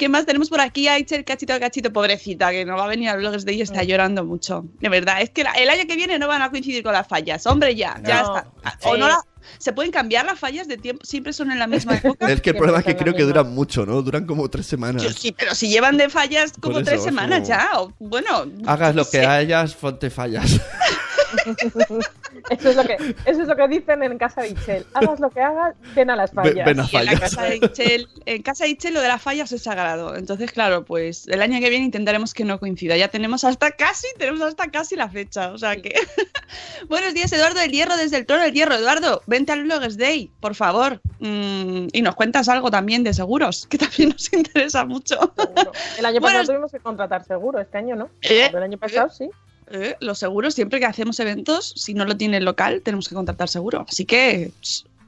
¿Qué 0.00 0.08
más 0.08 0.24
tenemos 0.24 0.48
por 0.48 0.62
aquí? 0.62 0.88
Aichel, 0.88 1.26
cachito 1.26 1.52
a 1.52 1.60
cachito, 1.60 1.92
pobrecita, 1.92 2.50
que 2.52 2.64
no 2.64 2.74
va 2.74 2.84
a 2.84 2.88
venir 2.88 3.10
a 3.10 3.16
Blogs 3.16 3.44
de 3.44 3.52
ella, 3.52 3.64
está 3.64 3.82
llorando 3.84 4.24
mucho. 4.24 4.64
De 4.80 4.88
verdad, 4.88 5.20
es 5.20 5.28
que 5.28 5.44
la- 5.44 5.52
el 5.52 5.68
año 5.68 5.82
que 5.86 5.94
viene 5.94 6.18
no 6.18 6.26
van 6.26 6.40
a 6.40 6.50
coincidir 6.50 6.82
con 6.82 6.94
las 6.94 7.06
fallas. 7.06 7.46
Hombre, 7.46 7.76
ya, 7.76 8.00
ya 8.02 8.22
está. 8.22 8.46
O 8.84 8.96
no 8.96 9.08
la- 9.08 9.20
se 9.58 9.72
pueden 9.74 9.92
cambiar 9.92 10.24
las 10.24 10.38
fallas 10.38 10.68
de 10.68 10.78
tiempo, 10.78 11.04
siempre 11.04 11.34
son 11.34 11.50
en 11.52 11.58
la 11.58 11.66
misma 11.66 11.96
época. 12.02 12.32
Es 12.32 12.40
que 12.40 12.50
el 12.50 12.56
problema 12.56 12.78
es 12.78 12.84
que 12.86 12.96
creo 12.96 13.14
que 13.14 13.24
duran 13.24 13.54
mucho, 13.54 13.84
¿no? 13.84 14.00
Duran 14.00 14.24
como 14.26 14.48
tres 14.48 14.64
semanas. 14.66 15.02
Yo 15.02 15.10
sí, 15.10 15.32
pero 15.32 15.54
si 15.54 15.68
llevan 15.68 15.98
de 15.98 16.08
fallas 16.08 16.54
como 16.58 16.78
eso, 16.78 16.86
tres 16.86 16.98
es 17.00 17.04
semanas 17.04 17.40
como- 17.40 17.48
ya. 17.48 17.70
o- 17.80 17.92
bueno, 17.98 18.46
Hagas 18.66 18.94
lo 18.94 19.04
que 19.04 19.18
sé. 19.20 19.26
hayas, 19.26 19.74
ponte 19.74 20.08
fallas. 20.08 20.58
Eso 22.50 22.70
es 22.70 22.76
lo 22.76 22.84
que, 22.84 22.94
eso 23.26 23.42
es 23.42 23.48
lo 23.48 23.56
que 23.56 23.68
dicen 23.68 24.02
en 24.02 24.18
casa 24.18 24.42
de 24.42 24.50
Ichel. 24.50 24.86
Hagas 24.94 25.20
lo 25.20 25.30
que 25.30 25.40
hagas, 25.40 25.74
ven 25.94 26.10
a 26.10 26.16
las 26.16 26.30
fallas. 26.30 26.64
ven 26.64 26.80
a 26.80 26.88
Y 26.90 26.96
en 26.96 27.04
la 27.06 27.18
casa 27.18 27.42
de 27.42 27.56
Ichel, 27.56 28.08
en 28.24 28.42
casa 28.42 28.64
de 28.64 28.70
Ichel 28.70 28.94
lo 28.94 29.00
de 29.00 29.08
las 29.08 29.20
fallas 29.20 29.52
es 29.52 29.62
sagrado. 29.62 30.16
Entonces, 30.16 30.52
claro, 30.52 30.84
pues 30.84 31.26
el 31.28 31.42
año 31.42 31.58
que 31.60 31.70
viene 31.70 31.84
intentaremos 31.84 32.34
que 32.34 32.44
no 32.44 32.58
coincida. 32.58 32.96
Ya 32.96 33.08
tenemos 33.08 33.44
hasta 33.44 33.72
casi, 33.72 34.06
tenemos 34.16 34.40
hasta 34.42 34.70
casi 34.70 34.96
la 34.96 35.08
fecha. 35.08 35.50
O 35.52 35.58
sea 35.58 35.76
que. 35.76 35.94
Buenos 36.88 37.14
días, 37.14 37.32
Eduardo 37.32 37.60
del 37.60 37.70
Hierro, 37.70 37.96
desde 37.96 38.16
el 38.16 38.26
Trono 38.26 38.42
del 38.42 38.52
Hierro. 38.52 38.74
Eduardo, 38.74 39.22
vente 39.26 39.52
al 39.52 39.64
Bloggers 39.64 39.96
Day, 39.96 40.30
por 40.40 40.54
favor. 40.54 41.00
Mm, 41.18 41.88
y 41.92 42.02
nos 42.02 42.14
cuentas 42.14 42.48
algo 42.48 42.70
también 42.70 43.04
de 43.04 43.12
seguros, 43.12 43.66
que 43.66 43.78
también 43.78 44.10
nos 44.10 44.32
interesa 44.32 44.84
mucho. 44.84 45.16
Seguro. 45.36 45.72
El 45.98 46.06
año 46.06 46.20
Bueno, 46.20 46.38
pasado 46.38 46.52
tuvimos 46.52 46.72
que 46.72 46.80
contratar 46.80 47.24
seguro, 47.24 47.60
este 47.60 47.78
año 47.78 47.96
no. 47.96 48.10
¿Eh? 48.22 48.50
El 48.52 48.62
año 48.62 48.78
pasado 48.78 49.10
sí. 49.10 49.30
Eh, 49.72 49.96
los 50.00 50.18
seguros, 50.18 50.54
siempre 50.54 50.80
que 50.80 50.86
hacemos 50.86 51.20
eventos, 51.20 51.72
si 51.76 51.94
no 51.94 52.04
lo 52.04 52.16
tiene 52.16 52.38
el 52.38 52.44
local, 52.44 52.82
tenemos 52.84 53.08
que 53.08 53.14
contratar 53.14 53.48
seguro. 53.48 53.86
Así 53.88 54.04
que, 54.04 54.50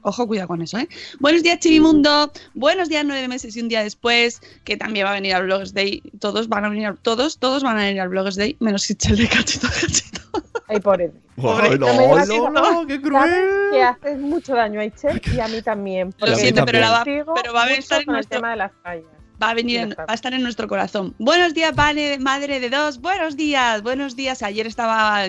ojo, 0.01 0.25
cuidado 0.25 0.47
con 0.47 0.61
eso, 0.61 0.77
¿eh? 0.77 0.87
Buenos 1.19 1.43
días, 1.43 1.59
Chivimundo. 1.59 2.31
Buenos 2.53 2.87
días, 2.87 3.03
nueve 3.05 3.27
meses 3.27 3.55
y 3.57 3.61
un 3.61 3.67
día 3.67 3.83
después, 3.83 4.41
que 4.63 4.77
también 4.77 5.05
va 5.05 5.11
a 5.11 5.15
venir 5.15 5.35
al 5.35 5.43
Bloggers 5.43 5.73
Day. 5.73 6.01
Todos 6.19 6.47
van 6.47 6.63
a 6.63 6.69
venir, 6.69 6.87
al- 6.87 6.97
todos, 6.97 7.37
todos 7.39 7.61
van 7.63 7.77
a 7.77 7.81
venir 7.83 7.99
al 8.01 8.07
Bloggers 8.09 8.37
Day, 8.37 8.55
menos 8.61 8.89
Itchel 8.89 9.17
de 9.17 9.27
cachito 9.27 9.67
cachito. 9.67 10.21
Ay, 10.69 10.79
pobre. 10.79 11.11
Ay, 11.37 11.77
no, 11.77 12.49
No 12.49 12.87
qué 12.87 13.01
cruel. 13.01 13.31
que 13.71 13.83
haces 13.83 14.17
mucho 14.19 14.53
daño 14.55 14.79
a 14.79 14.85
Itcher 14.85 15.21
y 15.35 15.39
a 15.41 15.47
mí 15.49 15.61
también. 15.61 16.13
Lo 16.19 16.35
siento, 16.35 16.63
pero, 16.65 16.79
la 16.79 16.89
va, 16.89 16.97
contigo 17.03 17.33
pero 17.35 17.53
va 17.53 17.65
a 17.65 17.73
estar 17.73 17.99
en 17.99 18.05
con 18.05 18.15
el 18.15 18.27
tema 18.27 18.51
de 18.51 18.55
las 18.55 18.71
fallas. 18.81 19.03
Va 19.45 19.51
a 19.51 19.53
venir, 19.53 19.77
en- 19.77 19.89
va 19.91 20.05
a 20.07 20.13
estar 20.13 20.33
en 20.33 20.41
nuestro 20.43 20.67
corazón. 20.67 21.13
Buenos 21.19 21.53
días, 21.53 21.73
madre 22.19 22.59
de 22.59 22.69
dos. 22.69 22.99
Buenos 22.99 23.35
días, 23.37 23.81
buenos 23.83 24.15
días. 24.15 24.41
Ayer 24.43 24.67
estaba, 24.67 25.25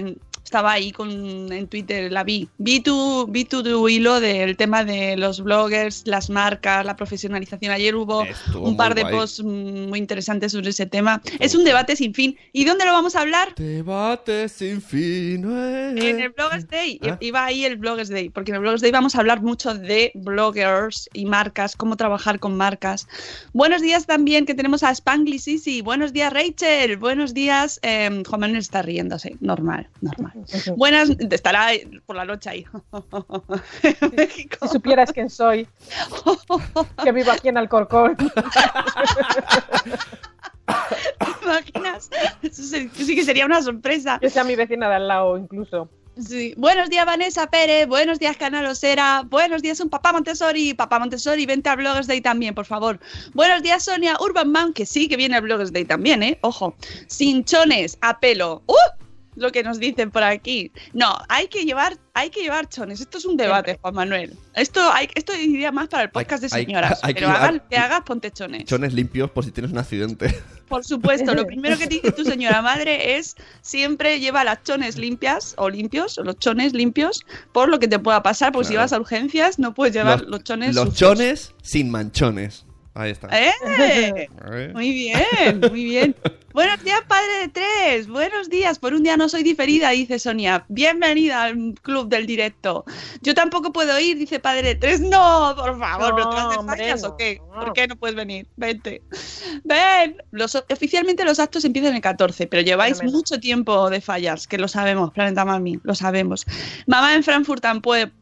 estaba 0.55 0.71
ahí 0.71 0.93
con, 0.93 1.11
en 1.53 1.67
Twitter, 1.67 2.13
la 2.13 2.23
vi. 2.23 2.49
Vi 2.59 2.79
tu, 2.79 3.27
vi 3.29 3.45
tu, 3.45 3.61
tu 3.65 3.89
hilo 3.89 4.21
del 4.21 4.57
tema 4.57 4.85
de 4.85 5.17
los 5.17 5.41
bloggers, 5.43 6.05
las 6.07 6.31
marcas, 6.31 6.87
la 6.87 6.95
profesionalización. 6.95 7.73
Ayer 7.73 7.97
hubo 7.97 8.23
Estuvo 8.23 8.69
un 8.69 8.77
par 8.77 8.95
de 8.95 9.03
guay. 9.03 9.15
posts 9.17 9.43
mm, 9.43 9.89
muy 9.89 9.99
interesantes 9.99 10.53
sobre 10.53 10.71
ese 10.71 10.87
tema. 10.87 11.21
Es 11.41 11.57
un 11.57 11.65
debate 11.65 11.97
sin 11.97 12.15
fin. 12.15 12.37
¿Y 12.53 12.65
dónde 12.65 12.85
lo 12.85 12.93
vamos 12.93 13.17
a 13.17 13.23
hablar? 13.23 13.53
Debate 13.57 14.49
sin 14.49 14.81
fin. 14.81 15.45
eh. 15.45 15.95
En 15.97 16.21
el 16.21 16.29
Bloggers 16.29 16.69
Day. 16.69 17.01
Ah. 17.03 17.17
Iba 17.21 17.45
ahí 17.47 17.65
el 17.65 17.77
Bloggers 17.77 18.09
Day, 18.11 18.29
porque 18.29 18.53
en 18.53 18.57
el 18.57 18.61
Bloggers 18.61 18.81
Day 18.83 18.93
vamos 18.93 19.17
a 19.17 19.19
hablar 19.19 19.43
mucho 19.43 19.75
de 19.75 20.13
bloggers 20.15 21.09
y 21.13 21.25
marcas, 21.27 21.75
cómo 21.75 21.97
trabajar 21.97 22.39
con 22.39 22.57
marcas. 22.57 23.09
Buenos 23.53 23.83
días 23.83 24.07
también, 24.07 24.47
que 24.47 24.55
tenemos 24.55 24.85
a 24.85 24.95
Spangly 24.95 25.41
Sisi. 25.41 25.83
Buenos 25.83 26.13
días, 26.13 26.33
Rachel. 26.33 26.97
Buenos 26.97 27.35
días. 27.35 27.81
eh, 27.83 28.23
Juan 28.25 28.41
Manuel 28.41 28.61
está 28.61 28.83
riéndose. 28.83 29.37
Normal, 29.41 29.89
normal. 30.01 30.44
Buenas, 30.77 31.11
estará 31.31 31.69
por 32.07 32.17
la 32.17 32.25
noche 32.25 32.51
ahí. 32.51 32.67
México. 34.17 34.59
Si 34.63 34.69
supieras 34.69 35.13
quién 35.13 35.31
soy, 35.31 35.69
que 37.03 37.13
vivo 37.13 37.31
aquí 37.31 37.49
en 37.49 37.59
Alcorcón. 37.59 38.17
¿Te 38.17 38.25
imaginas? 41.43 42.11
Eso 42.43 42.63
sí 42.63 43.15
que 43.15 43.25
sería 43.25 43.47
una 43.47 43.63
sorpresa. 43.63 44.19
Que 44.21 44.31
sea 44.31 44.45
mi 44.45 44.57
vecina 44.57 44.89
de 44.89 44.95
al 44.95 45.09
lado, 45.09 45.39
incluso. 45.39 45.89
Sí. 46.19 46.55
Buenos 46.57 46.91
días, 46.91 47.05
Vanessa 47.07 47.49
Pérez. 47.49 47.89
Buenos 47.89 48.21
días, 48.21 48.37
Canal 48.37 48.65
Osera. 48.67 49.25
Buenos 49.29 49.63
días, 49.63 49.81
un 49.81 49.91
papá 49.91 50.13
Montessori. 50.13 50.73
Papá 50.73 51.01
Montessori, 51.01 51.45
vente 51.45 51.69
a 51.69 51.75
Bloggers 51.75 52.07
Day 52.07 52.21
también, 52.21 52.55
por 52.55 52.67
favor. 52.67 53.01
Buenos 53.33 53.63
días, 53.63 53.85
Sonia 53.85 54.17
Urban 54.21 54.51
Man, 54.53 54.73
que 54.73 54.87
sí 54.87 55.09
que 55.09 55.17
viene 55.17 55.37
al 55.37 55.43
Bloggers 55.43 55.73
Day 55.73 55.85
también, 55.85 56.23
¿eh? 56.23 56.39
Ojo. 56.43 56.77
Cinchones 57.09 57.99
a 58.01 58.21
pelo. 58.21 58.63
¡Uh! 58.67 59.04
Lo 59.37 59.51
que 59.51 59.63
nos 59.63 59.79
dicen 59.81 60.11
por 60.11 60.23
aquí. 60.23 60.71
No, 60.93 61.17
hay 61.29 61.49
que 61.49 61.65
llevar, 61.65 61.99
hay 62.15 62.31
que 62.31 62.41
llevar 62.43 62.69
chones. 62.69 63.01
Esto 63.01 63.19
es 63.19 63.25
un 63.25 63.37
debate, 63.37 63.79
Juan 63.81 63.95
Manuel. 63.95 64.37
Esto, 64.55 64.81
hay, 64.93 65.09
esto 65.15 65.35
iría 65.37 65.73
más 65.73 65.89
para 65.89 66.05
el 66.05 66.11
podcast 66.11 66.43
de 66.43 66.49
señoras. 66.49 67.01
hay 67.03 67.15
que 67.15 67.21
pero 67.21 67.33
llevar- 67.33 67.43
hagas 67.43 67.55
lo 67.55 67.69
que 67.69 67.77
hagas, 67.77 68.01
ponte 68.03 68.31
chones. 68.31 68.65
Chones 68.67 68.93
limpios 68.95 69.31
por 69.31 69.45
si 69.45 69.51
tienes 69.51 69.73
un 69.73 69.79
accidente. 69.79 70.35
Por 70.69 70.83
supuesto, 70.83 71.35
lo 71.35 71.47
primero 71.47 71.77
que 71.77 71.87
te 71.87 71.97
dice 71.97 72.11
tu 72.11 72.25
señora 72.25 72.63
madre 72.63 73.17
es 73.19 73.37
siempre 73.61 74.19
lleva 74.19 74.45
las 74.45 74.63
chones 74.63 74.97
limpias 74.97 75.55
o 75.59 75.69
limpios, 75.69 76.17
o 76.17 76.25
los 76.25 76.39
chones 76.39 76.73
limpios, 76.73 77.25
por 77.53 77.69
lo 77.69 77.79
que 77.79 77.87
te 77.87 77.99
pueda 77.99 78.23
pasar, 78.23 78.51
porque 78.51 78.69
si 78.69 78.77
vas 78.77 78.93
a 78.95 78.99
urgencias 78.99 79.59
no 79.59 79.75
puedes 79.75 79.95
llevar 79.95 80.21
Los- 80.23 80.31
los, 80.31 80.43
chones. 80.45 80.75
Los 80.75 80.89
sucios. 80.89 80.99
chones 81.19 81.55
sin 81.63 81.91
manchones. 81.91 82.65
Ahí 82.95 83.11
está. 83.11 83.29
¡Eh! 83.39 83.53
Eh. 83.79 84.29
Muy 84.73 84.91
bien, 84.93 85.61
muy 85.71 85.85
bien. 85.85 86.17
Buenos 86.55 86.85
días, 86.85 87.01
padre 87.09 87.33
de 87.41 87.49
tres. 87.49 88.07
Buenos 88.07 88.49
días. 88.49 88.79
Por 88.79 88.95
un 88.95 89.03
día 89.03 89.17
no 89.17 89.29
soy 89.29 89.43
diferida, 89.43 89.91
dice 89.91 90.21
Sonia. 90.21 90.65
Bienvenida 90.69 91.43
al 91.43 91.75
club 91.83 92.09
del 92.09 92.27
directo. 92.27 92.85
Yo 93.23 93.35
tampoco 93.35 93.73
puedo 93.73 93.99
ir, 93.99 94.17
dice 94.17 94.39
padre 94.39 94.63
de 94.63 94.75
tres. 94.77 95.01
No, 95.01 95.53
por 95.57 95.77
favor, 95.77 96.11
No, 96.11 96.15
¿pero 96.15 96.31
te 96.31 96.37
vas 96.37 96.51
de 96.51 96.57
hombre, 96.57 96.77
fallas 96.77 97.03
no. 97.03 97.09
o 97.09 97.17
qué? 97.17 97.41
¿Por 97.53 97.73
qué 97.73 97.89
no 97.89 97.97
puedes 97.97 98.15
venir? 98.15 98.47
Vente. 98.55 99.03
Ven. 99.65 100.23
Los, 100.31 100.55
oficialmente 100.55 101.25
los 101.25 101.41
actos 101.41 101.65
empiezan 101.65 101.97
el 101.97 102.01
14, 102.01 102.47
pero 102.47 102.63
lleváis 102.63 103.03
mucho 103.03 103.41
tiempo 103.41 103.91
de 103.91 104.01
fallas, 104.01 104.47
que 104.47 104.57
lo 104.57 104.69
sabemos, 104.69 105.13
Planeta 105.13 105.45
Mami, 105.45 105.81
lo 105.83 105.97
sabemos. 105.97 106.47
Mamá 106.87 107.17
en 107.17 107.25
Frankfurt 107.25 107.65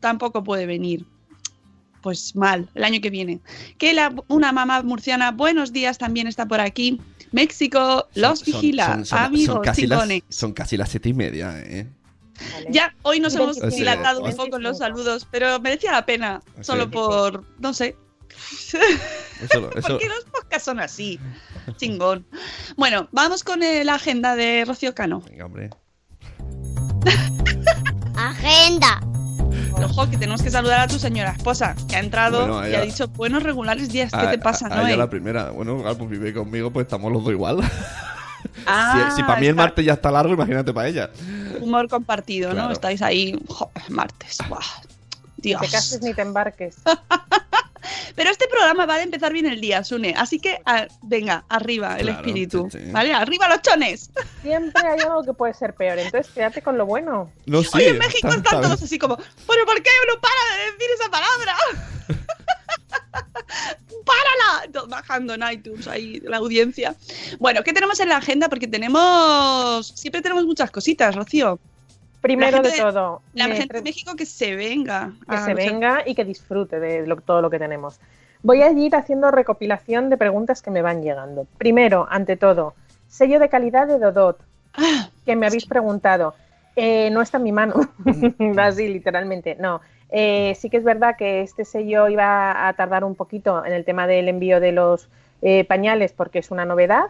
tampoco 0.01 0.43
puede 0.43 0.65
venir 0.65 1.05
pues 2.03 2.37
mal, 2.37 2.69
el 2.75 2.85
año 2.85 3.01
que 3.01 3.09
viene. 3.11 3.41
Que 3.79 3.95
la, 3.95 4.13
una 4.29 4.53
mamá 4.53 4.83
murciana, 4.83 5.31
buenos 5.31 5.73
días, 5.73 5.97
también 5.99 6.27
está 6.27 6.47
por 6.47 6.61
aquí. 6.61 7.01
México 7.31 8.09
los 8.15 8.41
Son- 8.41 8.47
vigila, 8.47 8.87
son- 8.87 9.07
son- 9.07 9.19
amigos, 9.21 9.55
son 9.55 9.63
casi 9.65 9.87
las, 9.87 10.09
son 10.29 10.53
casi 10.53 10.77
las 10.77 10.91
siete 10.91 11.09
y 11.09 11.15
media, 11.15 11.55
¿eh? 11.61 11.87
Vale. 12.55 12.67
Ya, 12.71 12.95
hoy 13.03 13.21
nos 13.21 13.35
hemos 13.37 13.59
25, 13.61 13.77
dilatado 13.77 14.19
un 14.19 14.25
25. 14.25 14.45
poco 14.45 14.57
en 14.57 14.63
los 14.65 14.79
saludos, 14.79 15.27
pero 15.31 15.61
merecía 15.61 15.93
la 15.93 16.05
pena, 16.05 16.43
Sí. 16.57 16.65
solo 16.65 16.91
por, 16.91 17.45
no 17.61 17.73
sé, 17.73 17.97
Eso, 18.61 18.79
eso, 19.41 19.71
porque 19.89 20.09
los 20.09 20.25
podcasts 20.25 20.65
son 20.65 20.81
así, 20.81 21.21
chingón. 21.77 22.27
Bueno, 22.77 23.09
vamos 23.13 23.45
con 23.45 23.61
la 23.61 23.95
agenda 23.95 24.35
de 24.37 24.65
Rocío 24.67 24.95
Cano. 24.95 25.21
Venga, 25.21 25.47
hombre. 25.47 25.71
Agenda. 28.17 29.01
Ojo, 29.77 30.09
que 30.11 30.17
tenemos 30.17 30.43
que 30.43 30.51
saludar 30.51 30.81
a 30.81 30.87
tu 30.87 30.99
señora 30.99 31.33
esposa, 31.33 31.75
que 31.89 31.97
ha 31.97 32.01
entrado 32.01 32.47
Bueno, 32.47 32.69
y 32.69 32.75
ha 32.75 32.81
dicho, 32.83 33.09
buenos 33.09 33.43
regulares 33.43 33.89
días, 33.91 34.11
¿qué 34.13 34.19
A- 34.19 34.31
te 34.31 34.39
pasa, 34.39 34.67
a- 34.69 34.73
a 34.81 34.83
Noé? 34.83 34.97
la 34.97 35.09
primera. 35.11 35.51
Bueno, 35.51 35.79
claro, 35.81 35.99
pues 35.99 36.11
vive 36.11 36.33
conmigo, 36.33 36.71
pues 36.71 36.85
estamos 36.87 37.13
los 37.13 37.23
dos 37.25 37.33
igual. 37.33 37.59
Ah, 38.67 39.09
si, 39.11 39.17
si 39.17 39.23
para 39.23 39.41
mí 39.41 39.47
el 39.47 39.55
martes 39.55 39.85
ya 39.85 39.93
está 39.95 40.11
largo, 40.11 40.35
imagínate 40.35 40.73
para 40.73 40.89
ella. 40.89 41.11
Humor 41.61 41.89
compartido, 41.89 42.53
¿no? 42.55 42.71
Estáis 42.73 43.01
ahí, 43.01 43.41
joder, 43.49 43.89
martes. 43.91 44.39
Buah, 44.49 44.59
Ni 45.39 45.51
Dios. 45.51 45.61
te 45.63 45.69
cases 45.69 46.03
ni 46.03 46.13
te 46.13 46.23
embarques. 46.23 46.77
Pero 48.15 48.31
este 48.31 48.47
programa 48.49 48.87
va 48.87 48.95
a 48.97 49.03
empezar 49.03 49.33
bien 49.33 49.47
el 49.47 49.61
día, 49.61 49.83
Sune. 49.85 50.15
Así 50.17 50.39
que, 50.39 50.61
ah, 50.67 50.87
venga, 51.03 51.45
arriba 51.49 51.97
el 51.99 52.07
Claro, 52.07 52.19
espíritu. 52.21 52.69
sí, 52.71 52.79
sí. 52.79 52.91
¿Vale? 52.91 53.13
¡Arriba 53.15 53.49
los 53.49 53.63
chones! 53.63 54.11
Siempre 54.43 54.83
hay 54.87 55.01
algo 55.01 55.23
que 55.25 55.33
puede 55.33 55.55
ser 55.55 55.75
peor, 55.75 55.99
entonces 55.99 56.33
quédate 56.33 56.63
con 56.63 56.77
lo 56.79 56.87
bueno. 56.87 57.31
No, 57.47 57.63
sí, 57.63 57.71
Oye, 57.75 57.89
en 57.91 57.99
México 57.99 58.29
está- 58.29 58.37
están 58.37 58.55
está 58.59 58.61
todos 58.69 58.83
así 58.83 58.99
como, 58.99 59.17
¿pero 59.17 59.65
por 59.67 59.83
qué 59.83 59.91
no 60.09 60.21
para 60.21 60.57
de 60.57 60.73
decir 60.73 60.89
esa 60.99 61.11
palabra? 61.11 61.57
¡Párala! 64.05 64.73
Todos 64.73 64.89
Bajando 64.89 65.35
en 65.35 65.43
iTunes 65.53 65.87
ahí 65.87 66.21
la 66.25 66.39
audiencia. 66.39 66.95
Bueno, 67.39 67.63
¿qué 67.63 67.73
tenemos 67.73 68.01
en 68.01 68.09
la 68.09 68.17
agenda? 68.17 68.49
Porque 68.49 68.67
tenemos. 68.67 69.87
Siempre 69.95 70.21
tenemos 70.23 70.45
muchas 70.45 70.71
cositas, 70.71 71.15
Rocío. 71.15 71.59
Primero 72.23 72.57
gente 72.59 72.71
de 72.71 72.79
todo, 72.79 73.21
La 73.35 73.49
me 73.49 73.57
gente 73.57 73.75
de 73.77 73.83
México 73.83 74.15
que 74.17 74.25
se 74.27 74.57
venga. 74.57 75.13
que 75.29 75.37
se 75.39 75.55
venga 75.55 76.03
y 76.07 76.15
que 76.15 76.25
disfrute 76.25 76.81
de 76.81 77.07
lo- 77.07 77.17
todo 77.17 77.43
lo 77.43 77.51
que 77.51 77.59
tenemos. 77.59 78.01
Voy 78.43 78.63
a 78.63 78.71
ir 78.71 78.95
haciendo 78.97 79.31
recopilación 79.31 80.09
de 80.09 80.17
preguntas 80.17 80.63
que 80.63 80.71
me 80.71 80.83
van 80.83 81.03
llegando. 81.03 81.47
Primero, 81.59 82.07
ante 82.11 82.37
todo, 82.37 82.75
sello 83.09 83.39
de 83.39 83.49
calidad 83.49 83.87
de 83.87 83.99
Dodot, 83.99 84.39
Ah, 84.75 85.11
que 85.27 85.37
me 85.37 85.47
habéis 85.47 85.67
preguntado. 85.67 86.35
Eh, 86.75 87.11
no 87.11 87.21
está 87.21 87.37
en 87.37 87.43
mi 87.43 87.53
mano, 87.53 87.75
así 88.59 88.89
literalmente, 88.89 89.57
no. 89.61 89.83
Eh, 90.09 90.55
sí 90.59 90.71
que 90.71 90.79
es 90.79 90.85
verdad 90.85 91.17
que 91.19 91.43
este 91.43 91.65
sello 91.67 92.09
iba 92.09 92.67
a 92.69 92.73
tardar 92.75 93.05
un 93.05 93.15
poquito 93.15 93.65
en 93.67 93.73
el 93.75 93.85
tema 93.85 94.07
del 94.07 94.29
envío 94.29 94.59
de 94.61 94.73
los 94.73 95.09
eh, 95.43 95.65
pañales 95.65 96.13
porque 96.13 96.39
es 96.39 96.51
una 96.51 96.65
novedad 96.65 97.05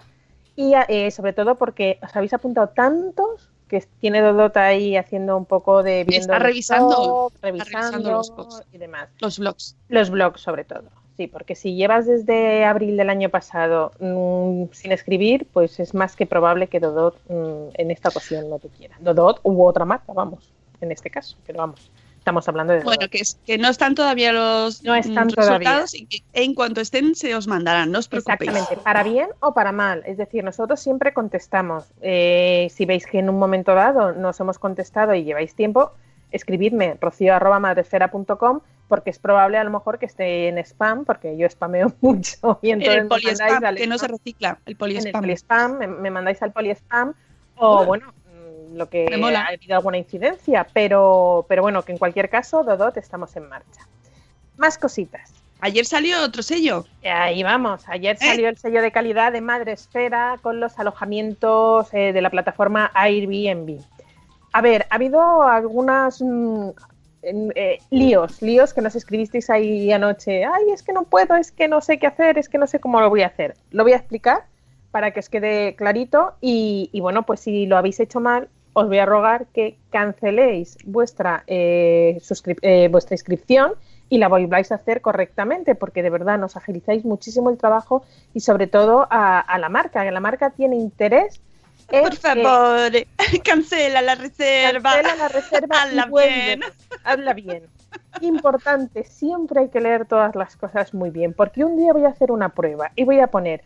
y 0.57 0.73
eh, 0.89 1.11
sobre 1.13 1.33
todo 1.33 1.55
porque 1.57 1.99
os 2.03 2.15
habéis 2.17 2.33
apuntado 2.35 2.69
tantos 2.71 3.51
que 3.73 3.83
tiene 4.01 4.21
Dodot 4.21 4.55
ahí 4.59 4.99
haciendo 4.99 5.35
un 5.35 5.47
poco 5.47 5.83
de 5.83 6.05
viendo 6.05 6.35
Está 6.35 6.39
revisando, 6.39 7.31
está 7.35 7.47
revisando 7.47 7.81
revisando 7.81 8.13
los 8.13 8.31
posts. 8.31 8.67
y 8.71 8.77
demás. 8.77 9.09
los 9.19 9.39
blogs. 9.39 9.77
Los 9.89 10.11
blogs, 10.11 10.43
sobre 10.43 10.65
todo. 10.65 10.91
Sí, 11.17 11.27
porque 11.27 11.55
si 11.55 11.75
llevas 11.75 12.07
desde 12.07 12.67
abril 12.67 12.99
del 12.99 13.09
año 13.09 13.31
pasado 13.31 13.93
mm, 13.99 14.65
sin 14.73 14.93
escribir, 14.93 15.47
pues 15.55 15.81
es 15.81 15.95
más 15.95 16.17
que 16.17 16.27
probable 16.27 16.67
que 16.67 16.81
Dodot 16.81 17.19
mm, 17.31 17.69
en 17.73 17.91
esta 17.91 18.11
ocasión 18.11 18.51
no 18.51 18.59
te 18.59 18.69
quiera. 18.69 18.95
Dodot 19.01 19.41
u 19.43 19.65
otra 19.65 19.87
marca, 19.87 20.13
vamos, 20.13 20.53
en 20.83 20.93
este 20.93 21.09
caso, 21.09 21.39
pero 21.47 21.61
vamos, 21.61 21.91
estamos 22.23 22.49
hablando 22.49 22.73
de. 22.73 22.85
Bueno, 22.85 23.09
que, 23.11 23.19
es, 23.19 23.37
que 23.45 23.59
no 23.59 23.69
están 23.69 23.97
todavía 23.97 24.33
los 24.33 24.83
No 24.85 24.95
están 24.95 25.27
mm, 25.27 25.31
todavía. 25.31 25.59
resultados 25.59 25.95
y 25.95 26.07
que 26.07 26.23
en 26.33 26.55
cuanto 26.55 26.81
estén 26.81 27.17
se 27.17 27.35
os 27.35 27.49
mandarán, 27.49 27.91
no 27.91 27.99
os 27.99 28.07
preocupéis. 28.07 28.51
Exactamente, 28.53 28.83
para 28.85 29.03
bien 29.03 29.29
o 29.41 29.53
para 29.53 29.73
mal. 29.73 30.03
Es 30.07 30.17
decir, 30.19 30.45
nosotros 30.45 30.79
siempre 30.79 31.13
contestamos. 31.13 31.85
Eh, 32.01 32.69
si 32.73 32.87
veis 32.87 33.07
que 33.07 33.19
en 33.19 33.29
un 33.29 33.39
momento 33.41 33.75
dado 33.75 34.13
nos 34.13 34.39
hemos 34.39 34.59
contestado 34.61 35.15
y 35.15 35.25
lleváis 35.25 35.57
tiempo, 35.57 35.91
escribidme 36.31 36.97
rocio.madresfera.com 37.01 38.61
porque 38.87 39.11
es 39.11 39.19
probable 39.19 39.59
a 39.59 39.65
lo 39.65 39.71
mejor 39.71 39.99
que 39.99 40.07
esté 40.07 40.49
en 40.49 40.59
spam, 40.59 41.05
porque 41.05 41.37
yo 41.37 41.49
spameo 41.49 41.93
mucho 42.01 42.61
y 42.63 42.71
En 42.71 42.83
entonces 42.83 43.41
el 43.41 43.65
al 43.65 43.75
que 43.75 43.87
no 43.89 43.99
se 43.99 44.07
recicla, 44.07 44.51
el 44.51 44.59
en 44.65 44.71
el 44.71 44.77
poliespam. 44.77 45.21
poliespam, 45.23 45.79
me, 45.79 45.87
me 45.89 46.11
mandáis 46.11 46.41
al 46.43 46.53
poliespam 46.53 47.15
o 47.57 47.85
bueno, 47.85 48.13
lo 48.75 48.89
que 48.89 49.07
ha 49.07 49.47
habido 49.47 49.77
alguna 49.77 49.99
incidencia, 49.99 50.67
pero, 50.73 51.47
pero 51.49 51.63
bueno, 51.63 51.83
que 51.83 51.93
en 51.93 51.99
cualquier 51.99 52.29
caso, 52.29 52.63
Dodot, 52.65 52.97
estamos 52.97 53.35
en 53.37 53.49
marcha. 53.49 53.87
Más 54.57 54.79
cositas. 54.79 55.33
Ayer 55.65 55.87
salió 55.87 56.25
otro 56.25 56.43
sello. 56.43 56.85
Ahí 57.05 57.45
vamos. 57.45 57.85
Ayer 57.87 58.17
¿Eh? 58.17 58.27
salió 58.27 58.49
el 58.49 58.59
sello 58.59 58.83
de 58.83 58.91
calidad 58.91 59.31
de 59.31 59.41
Madre 59.41 59.71
Esfera 59.71 60.37
con 60.43 60.59
los 60.59 60.77
alojamientos 60.81 61.87
eh, 61.95 62.13
de 62.13 62.21
la 62.21 62.31
plataforma 62.31 62.91
Airbnb. 62.95 63.81
A 64.53 64.61
ver, 64.61 64.87
ha 64.91 64.97
habido 64.97 65.43
algunas 65.45 66.21
mm, 66.21 66.71
eh, 67.23 67.79
líos, 67.91 68.43
líos 68.43 68.75
que 68.75 68.81
nos 68.81 68.97
escribisteis 68.97 69.51
ahí 69.51 69.93
anoche. 69.93 70.45
Ay, 70.45 70.73
es 70.75 70.83
que 70.83 70.93
no 70.93 71.05
puedo, 71.05 71.37
es 71.37 71.53
que 71.53 71.69
no 71.69 71.81
sé 71.81 71.99
qué 72.01 72.09
hacer, 72.09 72.39
es 72.39 72.49
que 72.49 72.59
no 72.59 72.67
sé 72.67 72.81
cómo 72.81 73.01
lo 73.01 73.09
voy 73.09 73.23
a 73.23 73.29
hacer. 73.29 73.55
Lo 73.71 73.85
voy 73.85 73.93
a 73.93 73.99
explicar 73.99 74.47
para 74.91 75.13
que 75.13 75.21
os 75.21 75.29
quede 75.29 75.77
clarito 75.77 76.35
y, 76.41 76.91
y 76.93 77.01
bueno, 77.01 77.23
pues 77.23 77.39
si 77.39 77.67
lo 77.67 77.77
habéis 77.77 78.01
hecho 78.01 78.19
mal, 78.19 78.49
os 78.75 78.87
voy 78.89 78.99
a 78.99 79.07
rogar 79.07 79.47
que 79.55 79.77
canceléis 79.91 80.79
vuestra, 80.85 81.45
eh, 81.47 82.21
eh, 82.63 82.89
vuestra 82.91 83.15
inscripción 83.15 83.73
y 84.09 84.19
la 84.19 84.29
volváis 84.29 84.73
a 84.73 84.77
hacer 84.77 85.01
correctamente, 85.01 85.75
porque 85.75 86.03
de 86.03 86.11
verdad 86.11 86.39
nos 86.39 86.57
agilizáis 86.57 87.05
muchísimo 87.05 87.51
el 87.51 87.57
trabajo 87.59 88.05
y 88.35 88.41
sobre 88.41 88.67
todo 88.67 89.07
a, 89.11 89.41
a 89.41 89.59
la 89.59 89.69
marca, 89.69 90.05
que 90.05 90.11
la 90.11 90.21
marca 90.21 90.51
tiene 90.51 90.77
interés 90.77 91.41
en 91.91 92.03
Por 92.03 92.11
que 92.11 92.17
favor, 92.17 92.91
cancela 93.45 94.03
la 94.03 94.15
reserva. 94.15 94.93
cancela 94.93 95.17
la 95.17 95.29
reserva 95.29 95.77
vuelve. 96.09 96.35
bien. 96.35 96.61
Habla 97.05 97.33
bien. 97.35 97.65
Importante, 98.21 99.05
siempre 99.05 99.61
hay 99.61 99.69
que 99.69 99.81
leer 99.81 100.07
todas 100.07 100.35
las 100.35 100.57
cosas 100.57 100.95
muy 100.95 101.11
bien, 101.11 101.35
porque 101.35 101.65
un 101.65 101.77
día 101.77 101.93
voy 101.93 102.05
a 102.05 102.09
hacer 102.09 102.31
una 102.31 102.51
prueba 102.51 102.91
y 102.97 103.05
voy 103.05 103.21
a 103.21 103.27
poner, 103.29 103.63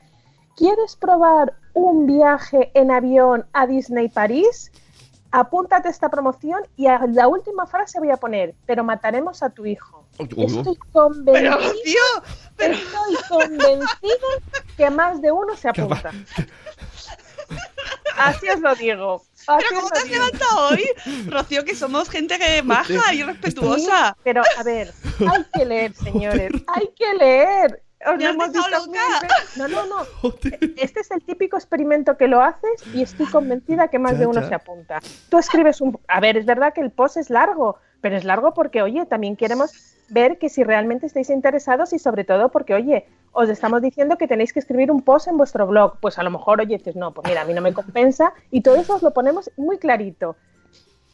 ¿quieres 0.57 0.97
probar 0.97 1.55
un 1.75 2.07
viaje 2.07 2.71
en 2.75 2.91
avión 2.91 3.47
a 3.53 3.67
Disney 3.67 4.09
París? 4.09 4.73
Apúntate 5.37 5.89
a 5.89 5.91
esta 5.91 6.09
promoción 6.09 6.63
y 6.77 6.87
a 6.87 6.99
la 7.13 7.29
última 7.29 7.67
frase 7.67 7.99
voy 7.99 8.11
a 8.11 8.17
poner, 8.17 8.55
pero 8.65 8.83
mataremos 8.83 9.43
a 9.43 9.51
tu 9.51 9.67
hijo. 9.67 10.09
Estoy 10.19 10.79
Pero, 11.27 11.59
tío, 11.85 12.01
estoy 12.57 13.17
convencida 13.29 14.29
que 14.79 14.89
más 14.89 15.21
de 15.21 15.33
uno 15.33 15.55
se 15.55 15.69
apunta. 15.69 16.11
Así 18.17 18.49
os 18.49 18.61
lo 18.61 18.75
digo. 18.77 19.23
Así 19.47 19.67
¿pero 19.69 19.81
cómo 19.83 19.91
te 19.91 19.99
has 19.99 20.05
digo. 20.05 20.15
levantado 20.17 20.69
hoy? 20.71 20.85
Rocío, 21.27 21.65
que 21.67 21.75
somos 21.75 22.09
gente 22.09 22.39
que 22.39 22.63
maja 22.63 23.13
y 23.13 23.23
respetuosa. 23.23 24.15
Sí, 24.17 24.21
pero 24.25 24.43
a 24.57 24.63
ver, 24.63 24.95
hay 25.21 25.45
que 25.53 25.67
leer, 25.67 25.95
señores, 25.95 26.51
hay 26.67 26.89
que 26.97 27.13
leer. 27.13 27.83
Os 28.05 28.17
Me 28.19 28.25
lo 28.25 28.29
has 28.43 28.55
hemos 28.55 28.71
loca. 28.87 29.21
veces. 29.23 29.57
No, 29.57 29.69
no, 29.69 29.87
no. 29.87 29.97
Este 30.77 31.01
es 31.01 31.11
el 31.11 31.23
típico 31.25 31.57
experimento 31.57 32.17
que 32.17 32.29
lo 32.29 32.43
haces 32.43 32.83
y 32.95 33.03
estoy 33.03 33.27
convencida 33.27 33.89
que 33.89 33.99
más 33.99 34.13
Ya, 34.13 34.19
de 34.19 34.27
uno 34.27 34.41
ya. 34.43 34.49
se 34.49 34.55
apunta. 34.55 35.01
Tú 35.31 35.39
escribes 35.39 35.81
un... 35.81 35.99
A 36.09 36.21
ver, 36.21 36.37
es 36.37 36.45
verdad 36.47 36.73
que 36.75 36.83
el 36.83 36.91
post 36.91 37.17
es 37.17 37.31
largo, 37.31 37.79
pero 38.03 38.17
es 38.17 38.25
largo 38.25 38.53
porque, 38.55 38.83
oye, 38.83 39.07
también 39.07 39.37
queremos 39.37 39.73
ver 40.09 40.39
que 40.39 40.49
si 40.49 40.63
realmente 40.63 41.07
estáis 41.07 41.31
interesados 41.31 41.93
y 41.93 41.99
sobre 41.99 42.25
todo 42.25 42.51
porque, 42.51 42.75
oye, 42.75 43.07
os 43.33 43.49
estamos 43.49 43.83
diciendo 43.83 44.17
que 44.19 44.29
tenéis 44.29 44.53
que 44.53 44.61
escribir 44.61 44.91
un 44.91 45.03
post 45.03 45.27
en 45.29 45.37
vuestro 45.39 45.67
blog. 45.67 45.99
Pues 46.01 46.19
a 46.19 46.23
lo 46.23 46.31
mejor, 46.31 46.61
oye, 46.61 46.77
dices, 46.79 46.97
no, 46.97 47.13
pues 47.13 47.27
mira, 47.27 47.41
a 47.43 47.45
mí 47.45 47.55
no 47.55 47.61
me 47.63 47.73
compensa 47.73 48.33
y 48.51 48.61
todo 48.61 48.77
eso 48.77 48.95
os 48.97 49.03
lo 49.03 49.13
ponemos 49.13 49.51
muy 49.57 49.79
clarito. 49.79 50.37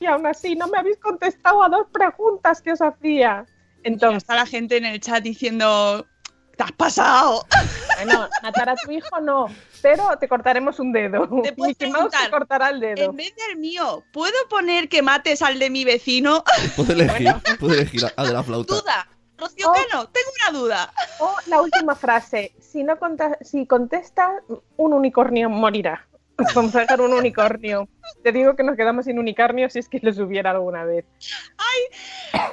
Y 0.01 0.07
aún 0.07 0.27
así 0.27 0.57
no 0.57 0.67
me 0.67 0.79
habéis 0.79 0.99
contestado 0.99 1.63
a 1.63 1.69
dos 1.69 1.87
preguntas 1.93 2.61
que 2.61 2.73
os 2.73 2.83
hacía. 2.83 3.47
Y 3.85 3.89
Entonces, 3.89 4.19
está 4.25 4.35
la 4.35 4.47
gente 4.47 4.77
en 4.77 4.85
el 4.85 5.01
chat 5.01 5.23
diciendo, 5.23 6.07
te 6.57 6.63
has 6.65 6.73
pasado. 6.73 7.47
bueno, 7.97 8.29
matar 8.43 8.69
a 8.71 8.77
tu 8.77 8.91
hijo 8.91 9.21
no, 9.21 9.47
pero 9.81 10.17
te 10.19 10.29
cortaremos 10.29 10.79
un 10.81 10.93
dedo. 10.93 11.29
Te 11.43 11.55
Mickey 11.57 11.91
Mouse 11.91 12.11
te 12.25 12.31
cortará 12.31 12.71
el 12.71 12.81
dedo. 12.81 13.11
En 13.11 13.17
vez 13.17 13.35
del 13.49 13.57
mío, 13.59 14.03
¿puedo 14.13 14.37
poner 14.49 14.89
que 14.89 15.03
mates 15.03 15.43
al 15.43 15.59
de 15.59 15.71
mi 15.71 15.85
vecino? 15.85 16.45
Puedes 16.77 16.91
elegir, 16.93 17.35
puedes 17.59 17.79
elegir 17.79 18.03
a 18.17 18.25
de 18.25 18.33
la 18.33 18.43
flauta. 18.43 18.75
Duda. 18.75 19.09
Rocío 19.39 19.71
Oh. 19.71 19.73
Cano, 19.73 20.07
tengo 20.09 20.29
una 20.41 20.59
duda. 20.59 20.93
O 21.19 21.35
la 21.47 21.61
última 21.61 21.97
frase, 21.97 22.55
si 22.61 22.85
no 22.85 22.97
conta- 22.99 23.39
si 23.41 23.67
contesta, 23.67 24.31
un 24.77 24.93
unicornio 24.93 25.51
morirá. 25.51 26.07
Vamos 26.55 26.75
a 26.77 26.81
dejar 26.81 27.01
un 27.01 27.13
unicornio. 27.13 27.89
Te 28.23 28.33
digo 28.33 28.55
que 28.57 28.63
nos 28.63 28.77
quedamos 28.77 29.05
sin 29.07 29.19
unicornio 29.19 29.69
si 29.71 29.79
es 29.79 29.89
que 29.89 30.01
los 30.03 30.19
hubiera 30.19 30.51
alguna 30.51 30.85
vez. 30.85 31.05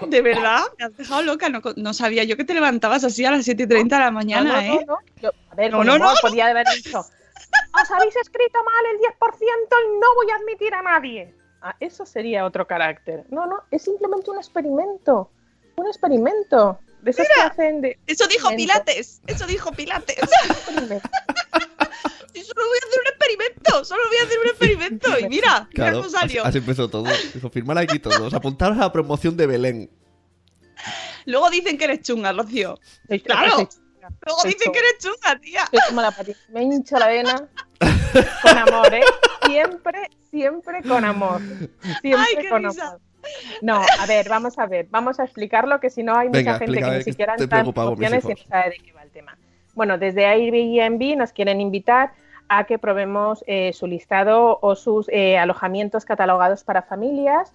De 0.07 0.21
verdad, 0.21 0.61
me 0.77 0.85
has 0.85 0.97
dejado 0.97 1.21
loca. 1.23 1.49
No, 1.49 1.61
no 1.75 1.93
sabía 1.93 2.23
yo 2.23 2.37
que 2.37 2.43
te 2.45 2.53
levantabas 2.53 3.03
así 3.03 3.25
a 3.25 3.31
las 3.31 3.47
7.30 3.47 3.83
de 3.89 3.99
la 3.99 4.11
mañana, 4.11 4.61
no, 4.61 4.61
no, 4.61 4.81
¿eh? 4.81 4.85
Yo- 5.21 5.31
a 5.51 5.55
ver, 5.55 5.71
No, 5.71 5.83
no, 5.83 6.11
podía 6.21 6.47
haber 6.47 6.67
dicho, 6.75 6.99
os 6.99 7.91
habéis 7.91 8.15
escrito 8.17 8.59
mal 8.63 8.85
el 8.93 8.99
10% 8.99 9.05
y 9.85 9.99
no 9.99 10.15
voy 10.15 10.31
a 10.31 10.35
admitir 10.35 10.73
a 10.73 10.81
nadie. 10.81 11.33
Ah, 11.61 11.75
eso 11.79 12.05
sería 12.05 12.45
otro 12.45 12.65
carácter. 12.67 13.25
No, 13.29 13.45
no, 13.45 13.63
es 13.71 13.83
simplemente 13.83 14.31
un 14.31 14.37
experimento. 14.37 15.29
Un 15.75 15.87
experimento. 15.87 16.79
De 17.01 17.11
esos 17.11 17.25
que 17.33 17.41
hacen 17.41 17.81
de... 17.81 17.97
Eso 18.07 18.27
dijo. 18.27 18.49
Pilates. 18.49 19.21
Eso 19.27 19.45
dijo 19.45 19.71
Pilates. 19.71 20.17
solo 22.43 22.61
voy 22.67 22.77
a 22.81 22.87
hacer 22.87 22.99
un 23.01 23.07
experimento. 23.07 23.85
Solo 23.85 24.01
voy 24.07 24.17
a 24.17 24.23
hacer 24.23 24.39
un 24.39 24.47
experimento. 24.47 25.19
Y 25.19 25.23
mira, 25.29 25.29
mira 25.29 25.69
Claro, 25.73 25.97
cómo 25.97 26.07
así, 26.07 26.15
salió. 26.17 26.45
así 26.45 26.57
empezó 26.59 26.89
todo. 26.89 27.05
Dijo, 27.33 27.49
firmar 27.49 27.77
aquí 27.77 27.99
todos. 27.99 28.33
Apuntaros 28.33 28.77
a 28.77 28.81
la 28.81 28.91
promoción 28.91 29.35
de 29.37 29.47
Belén. 29.47 29.89
Luego 31.25 31.49
dicen 31.49 31.77
que 31.77 31.85
eres 31.85 32.01
chunga, 32.01 32.31
Rocío. 32.31 32.79
Claro. 33.23 33.67
Luego 34.25 34.43
dicen 34.43 34.71
que 34.71 34.79
eres 34.79 34.97
chunga, 34.99 35.39
tía. 35.39 35.65
soy 35.69 35.79
como 35.87 36.01
la 36.01 36.11
patita. 36.11 36.39
Me 36.49 36.63
hincho 36.63 36.97
la 36.97 37.07
vena 37.07 37.47
con 38.41 38.57
amor, 38.57 38.93
¿eh? 38.93 39.03
Siempre, 39.45 40.09
siempre 40.31 40.81
con 40.83 41.05
amor. 41.05 41.41
Siempre 42.01 42.25
Ay, 42.27 42.35
qué 42.43 42.49
con 42.49 42.63
risa. 42.63 42.87
amor. 42.87 43.01
No, 43.61 43.81
a 43.99 44.05
ver, 44.07 44.29
vamos 44.29 44.57
a 44.57 44.65
ver, 44.65 44.87
vamos 44.89 45.19
a 45.19 45.25
explicarlo 45.25 45.79
que 45.79 45.89
si 45.89 46.03
no 46.03 46.15
hay 46.15 46.29
Venga, 46.29 46.53
mucha 46.53 46.65
gente 46.65 46.81
que 46.81 46.89
ni 46.97 47.03
siquiera 47.03 47.35
entra 47.37 47.59
en 47.59 47.65
y 47.65 47.69
no 47.69 47.75
sabe 48.49 48.69
de 48.69 48.77
qué 48.83 48.93
va 48.93 49.03
el 49.03 49.11
tema. 49.11 49.37
Bueno, 49.75 49.97
desde 49.97 50.25
Airbnb 50.25 51.17
nos 51.17 51.31
quieren 51.33 51.61
invitar 51.61 52.13
a 52.49 52.65
que 52.65 52.79
probemos 52.79 53.43
eh, 53.47 53.71
su 53.73 53.87
listado 53.87 54.57
o 54.61 54.75
sus 54.75 55.07
eh, 55.09 55.37
alojamientos 55.37 56.03
catalogados 56.03 56.63
para 56.63 56.81
familias. 56.81 57.53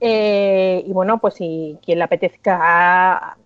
Eh, 0.00 0.84
y 0.86 0.92
bueno, 0.92 1.18
pues 1.18 1.34
si 1.34 1.78
quien 1.82 1.98
le 1.98 2.04
apetezca 2.04 3.36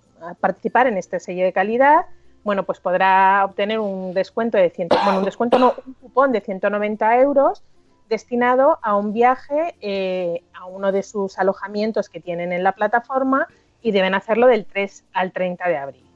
participar 0.41 0.89
en 0.89 0.99
este 0.99 1.21
sello 1.21 1.45
de 1.45 1.53
calidad, 1.53 2.07
bueno, 2.43 2.65
pues 2.65 2.81
podrá 2.81 3.45
obtener 3.45 3.79
un 3.79 4.13
descuento 4.13 4.59
de 4.59 4.71
100, 4.71 4.89
bueno, 5.05 5.21
un 5.21 5.25
descuento 5.25 5.59
no, 5.59 5.75
un 5.87 5.95
cupón 5.95 6.33
de 6.33 6.41
190 6.41 7.21
euros 7.21 7.63
destinado 8.09 8.79
a 8.83 8.97
un 8.97 9.13
viaje 9.13 10.45
a 10.55 10.67
uno 10.67 10.91
de 10.91 11.03
sus 11.03 11.39
alojamientos 11.39 12.09
que 12.09 12.21
tienen 12.21 12.53
en 12.53 12.65
la 12.65 12.73
plataforma 12.73 13.47
y 13.83 13.93
deben 13.93 14.15
hacerlo 14.15 14.49
del 14.49 14.65
3 14.65 15.05
al 15.13 15.31
30 15.31 15.69
de 15.69 15.77
abril. 15.77 16.08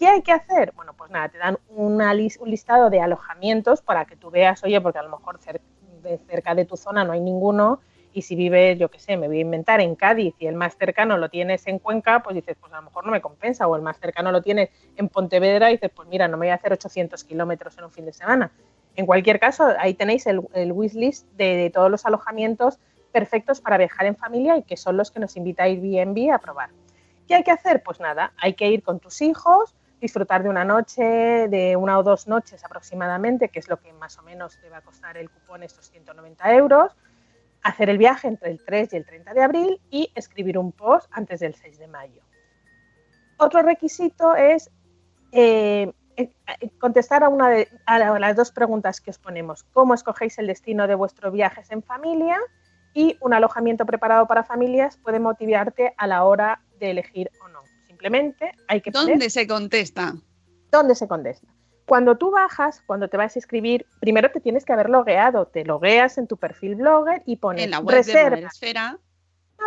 ¿Qué 0.00 0.08
hay 0.08 0.22
que 0.22 0.32
hacer? 0.32 0.72
Bueno, 0.74 0.94
pues 0.94 1.10
nada, 1.10 1.28
te 1.28 1.36
dan 1.36 1.58
un 1.68 1.98
listado 2.46 2.88
de 2.88 3.02
alojamientos 3.02 3.82
para 3.82 4.06
que 4.06 4.16
tú 4.16 4.30
veas, 4.30 4.64
oye, 4.64 4.80
porque 4.80 4.98
a 4.98 5.02
lo 5.02 5.10
mejor 5.10 5.38
cer- 5.40 5.60
de 6.02 6.16
cerca 6.26 6.54
de 6.54 6.64
tu 6.64 6.78
zona 6.78 7.04
no 7.04 7.12
hay 7.12 7.20
ninguno 7.20 7.82
y 8.10 8.22
si 8.22 8.34
vives, 8.34 8.78
yo 8.78 8.90
qué 8.90 8.98
sé, 8.98 9.18
me 9.18 9.28
voy 9.28 9.36
a 9.38 9.40
inventar 9.42 9.80
en 9.82 9.94
Cádiz 9.94 10.34
y 10.38 10.46
el 10.46 10.54
más 10.56 10.74
cercano 10.78 11.18
lo 11.18 11.28
tienes 11.28 11.66
en 11.66 11.78
Cuenca, 11.78 12.22
pues 12.22 12.34
dices, 12.34 12.56
pues 12.58 12.72
a 12.72 12.76
lo 12.76 12.82
mejor 12.84 13.04
no 13.04 13.12
me 13.12 13.20
compensa, 13.20 13.68
o 13.68 13.76
el 13.76 13.82
más 13.82 13.98
cercano 14.00 14.32
lo 14.32 14.40
tienes 14.42 14.70
en 14.96 15.10
Pontevedra 15.10 15.68
y 15.70 15.74
dices, 15.74 15.90
pues 15.94 16.08
mira, 16.08 16.26
no 16.28 16.38
me 16.38 16.46
voy 16.46 16.50
a 16.50 16.54
hacer 16.54 16.72
800 16.72 17.22
kilómetros 17.22 17.76
en 17.78 17.84
un 17.84 17.92
fin 17.92 18.06
de 18.06 18.12
semana. 18.14 18.50
En 18.96 19.06
cualquier 19.06 19.38
caso, 19.38 19.68
ahí 19.78 19.94
tenéis 19.94 20.26
el, 20.26 20.40
el 20.54 20.72
wishlist 20.72 21.28
de, 21.32 21.70
todos 21.72 21.90
los 21.90 22.06
alojamientos 22.06 22.80
perfectos 23.12 23.60
para 23.60 23.76
viajar 23.78 24.06
en 24.06 24.16
familia 24.16 24.56
y 24.56 24.62
que 24.64 24.78
son 24.78 24.96
los 24.96 25.10
que 25.12 25.20
nos 25.20 25.36
invita 25.36 25.64
Airbnb 25.64 26.32
a 26.32 26.38
probar. 26.40 26.70
¿Qué 27.28 27.34
hay 27.36 27.44
que 27.44 27.50
hacer? 27.52 27.82
Pues 27.82 28.00
nada, 28.00 28.32
hay 28.36 28.54
que 28.54 28.68
ir 28.70 28.82
con 28.82 28.98
tus 29.00 29.20
hijos, 29.22 29.76
disfrutar 30.00 30.42
de 30.42 30.48
una 30.48 30.64
noche, 30.64 31.02
de 31.48 31.76
una 31.76 31.98
o 31.98 32.02
dos 32.02 32.26
noches 32.26 32.64
aproximadamente, 32.64 33.48
que 33.48 33.58
es 33.58 33.68
lo 33.68 33.78
que 33.78 33.92
más 33.92 34.18
o 34.18 34.22
menos 34.22 34.58
te 34.60 34.70
va 34.70 34.78
a 34.78 34.82
costar 34.82 35.16
el 35.16 35.30
cupón, 35.30 35.62
estos 35.62 35.90
190 35.90 36.54
euros, 36.54 36.96
hacer 37.62 37.90
el 37.90 37.98
viaje 37.98 38.28
entre 38.28 38.50
el 38.50 38.64
3 38.64 38.92
y 38.92 38.96
el 38.96 39.04
30 39.04 39.34
de 39.34 39.42
abril 39.42 39.80
y 39.90 40.10
escribir 40.14 40.58
un 40.58 40.72
post 40.72 41.08
antes 41.10 41.40
del 41.40 41.54
6 41.54 41.78
de 41.78 41.86
mayo. 41.86 42.22
Otro 43.36 43.62
requisito 43.62 44.34
es 44.34 44.70
eh, 45.32 45.92
eh, 46.16 46.30
contestar 46.78 47.24
a, 47.24 47.28
una 47.28 47.48
de, 47.48 47.68
a 47.86 48.18
las 48.18 48.36
dos 48.36 48.52
preguntas 48.52 49.00
que 49.00 49.10
os 49.10 49.18
ponemos. 49.18 49.64
¿Cómo 49.72 49.94
escogéis 49.94 50.38
el 50.38 50.46
destino 50.46 50.86
de 50.86 50.94
vuestros 50.94 51.32
viajes 51.32 51.70
en 51.70 51.82
familia? 51.82 52.38
Y 52.92 53.16
un 53.20 53.32
alojamiento 53.32 53.86
preparado 53.86 54.26
para 54.26 54.42
familias 54.42 54.96
puede 54.96 55.20
motivarte 55.20 55.94
a 55.96 56.06
la 56.06 56.24
hora 56.24 56.62
de 56.78 56.90
elegir 56.90 57.30
o 57.42 57.48
no. 57.48 57.69
Simplemente 58.00 58.52
hay 58.66 58.80
que 58.80 58.90
poner 58.92 59.08
¿Dónde 59.08 59.30
se 59.30 59.46
contesta? 59.46 60.14
dónde 60.72 60.94
se 60.94 61.06
contesta. 61.08 61.46
Cuando 61.86 62.16
tú 62.16 62.30
bajas, 62.30 62.82
cuando 62.86 63.08
te 63.08 63.16
vas 63.16 63.34
a 63.34 63.38
escribir, 63.38 63.84
primero 63.98 64.30
te 64.30 64.40
tienes 64.40 64.64
que 64.64 64.72
haber 64.72 64.88
logueado. 64.88 65.46
Te 65.46 65.64
logueas 65.64 66.16
en 66.18 66.28
tu 66.28 66.36
perfil 66.36 66.76
blogger 66.76 67.22
y 67.26 67.36
pones 67.36 67.64
En 67.64 67.72
la 67.72 67.80
web 67.80 67.88
de 67.88 67.96
reserva 67.96 68.36
Madresfera. 68.36 68.98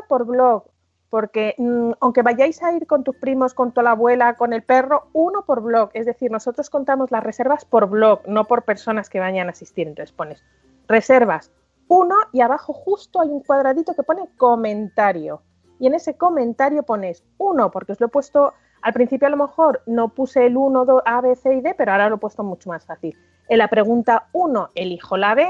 por 0.07 0.25
blog. 0.25 0.63
Porque 1.09 1.53
mm, 1.57 1.91
aunque 1.99 2.21
vayáis 2.21 2.63
a 2.63 2.71
ir 2.71 2.87
con 2.87 3.03
tus 3.03 3.17
primos, 3.17 3.53
con 3.53 3.73
toda 3.73 3.83
la 3.83 3.91
abuela, 3.91 4.35
con 4.35 4.53
el 4.53 4.63
perro, 4.63 5.09
uno 5.11 5.45
por 5.45 5.61
blog. 5.61 5.89
Es 5.93 6.05
decir, 6.05 6.31
nosotros 6.31 6.69
contamos 6.69 7.11
las 7.11 7.23
reservas 7.23 7.65
por 7.65 7.89
blog, 7.89 8.21
no 8.27 8.45
por 8.45 8.63
personas 8.63 9.09
que 9.09 9.19
vayan 9.19 9.47
a 9.47 9.51
asistir. 9.51 9.87
Entonces 9.87 10.15
pones 10.15 10.43
reservas 10.87 11.51
uno 11.87 12.15
y 12.31 12.41
abajo 12.41 12.73
justo 12.73 13.21
hay 13.21 13.29
un 13.29 13.41
cuadradito 13.41 13.93
que 13.93 14.03
pone 14.03 14.27
comentario. 14.37 15.41
Y 15.79 15.87
en 15.87 15.95
ese 15.95 16.15
comentario 16.15 16.83
pones 16.83 17.23
uno, 17.37 17.71
porque 17.71 17.93
os 17.93 17.99
lo 17.99 18.07
he 18.07 18.09
puesto 18.09 18.53
al 18.83 18.93
principio 18.93 19.27
a 19.27 19.31
lo 19.31 19.37
mejor 19.37 19.81
no 19.85 20.09
puse 20.09 20.45
el 20.45 20.57
1, 20.57 20.85
2, 20.85 21.01
A, 21.05 21.21
B, 21.21 21.35
C 21.35 21.55
y 21.55 21.61
D, 21.61 21.73
pero 21.73 21.93
ahora 21.93 22.09
lo 22.09 22.15
he 22.15 22.19
puesto 22.19 22.43
mucho 22.43 22.69
más 22.69 22.85
fácil. 22.85 23.17
En 23.47 23.57
la 23.57 23.69
pregunta 23.69 24.27
1 24.33 24.71
elijo 24.75 25.15
la 25.15 25.35
B 25.35 25.49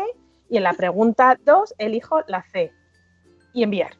y 0.49 0.57
en 0.57 0.63
la 0.63 0.73
pregunta 0.73 1.39
2 1.43 1.73
elijo 1.79 2.21
la 2.27 2.43
C. 2.51 2.71
Y 3.53 3.63
enviar. 3.63 3.97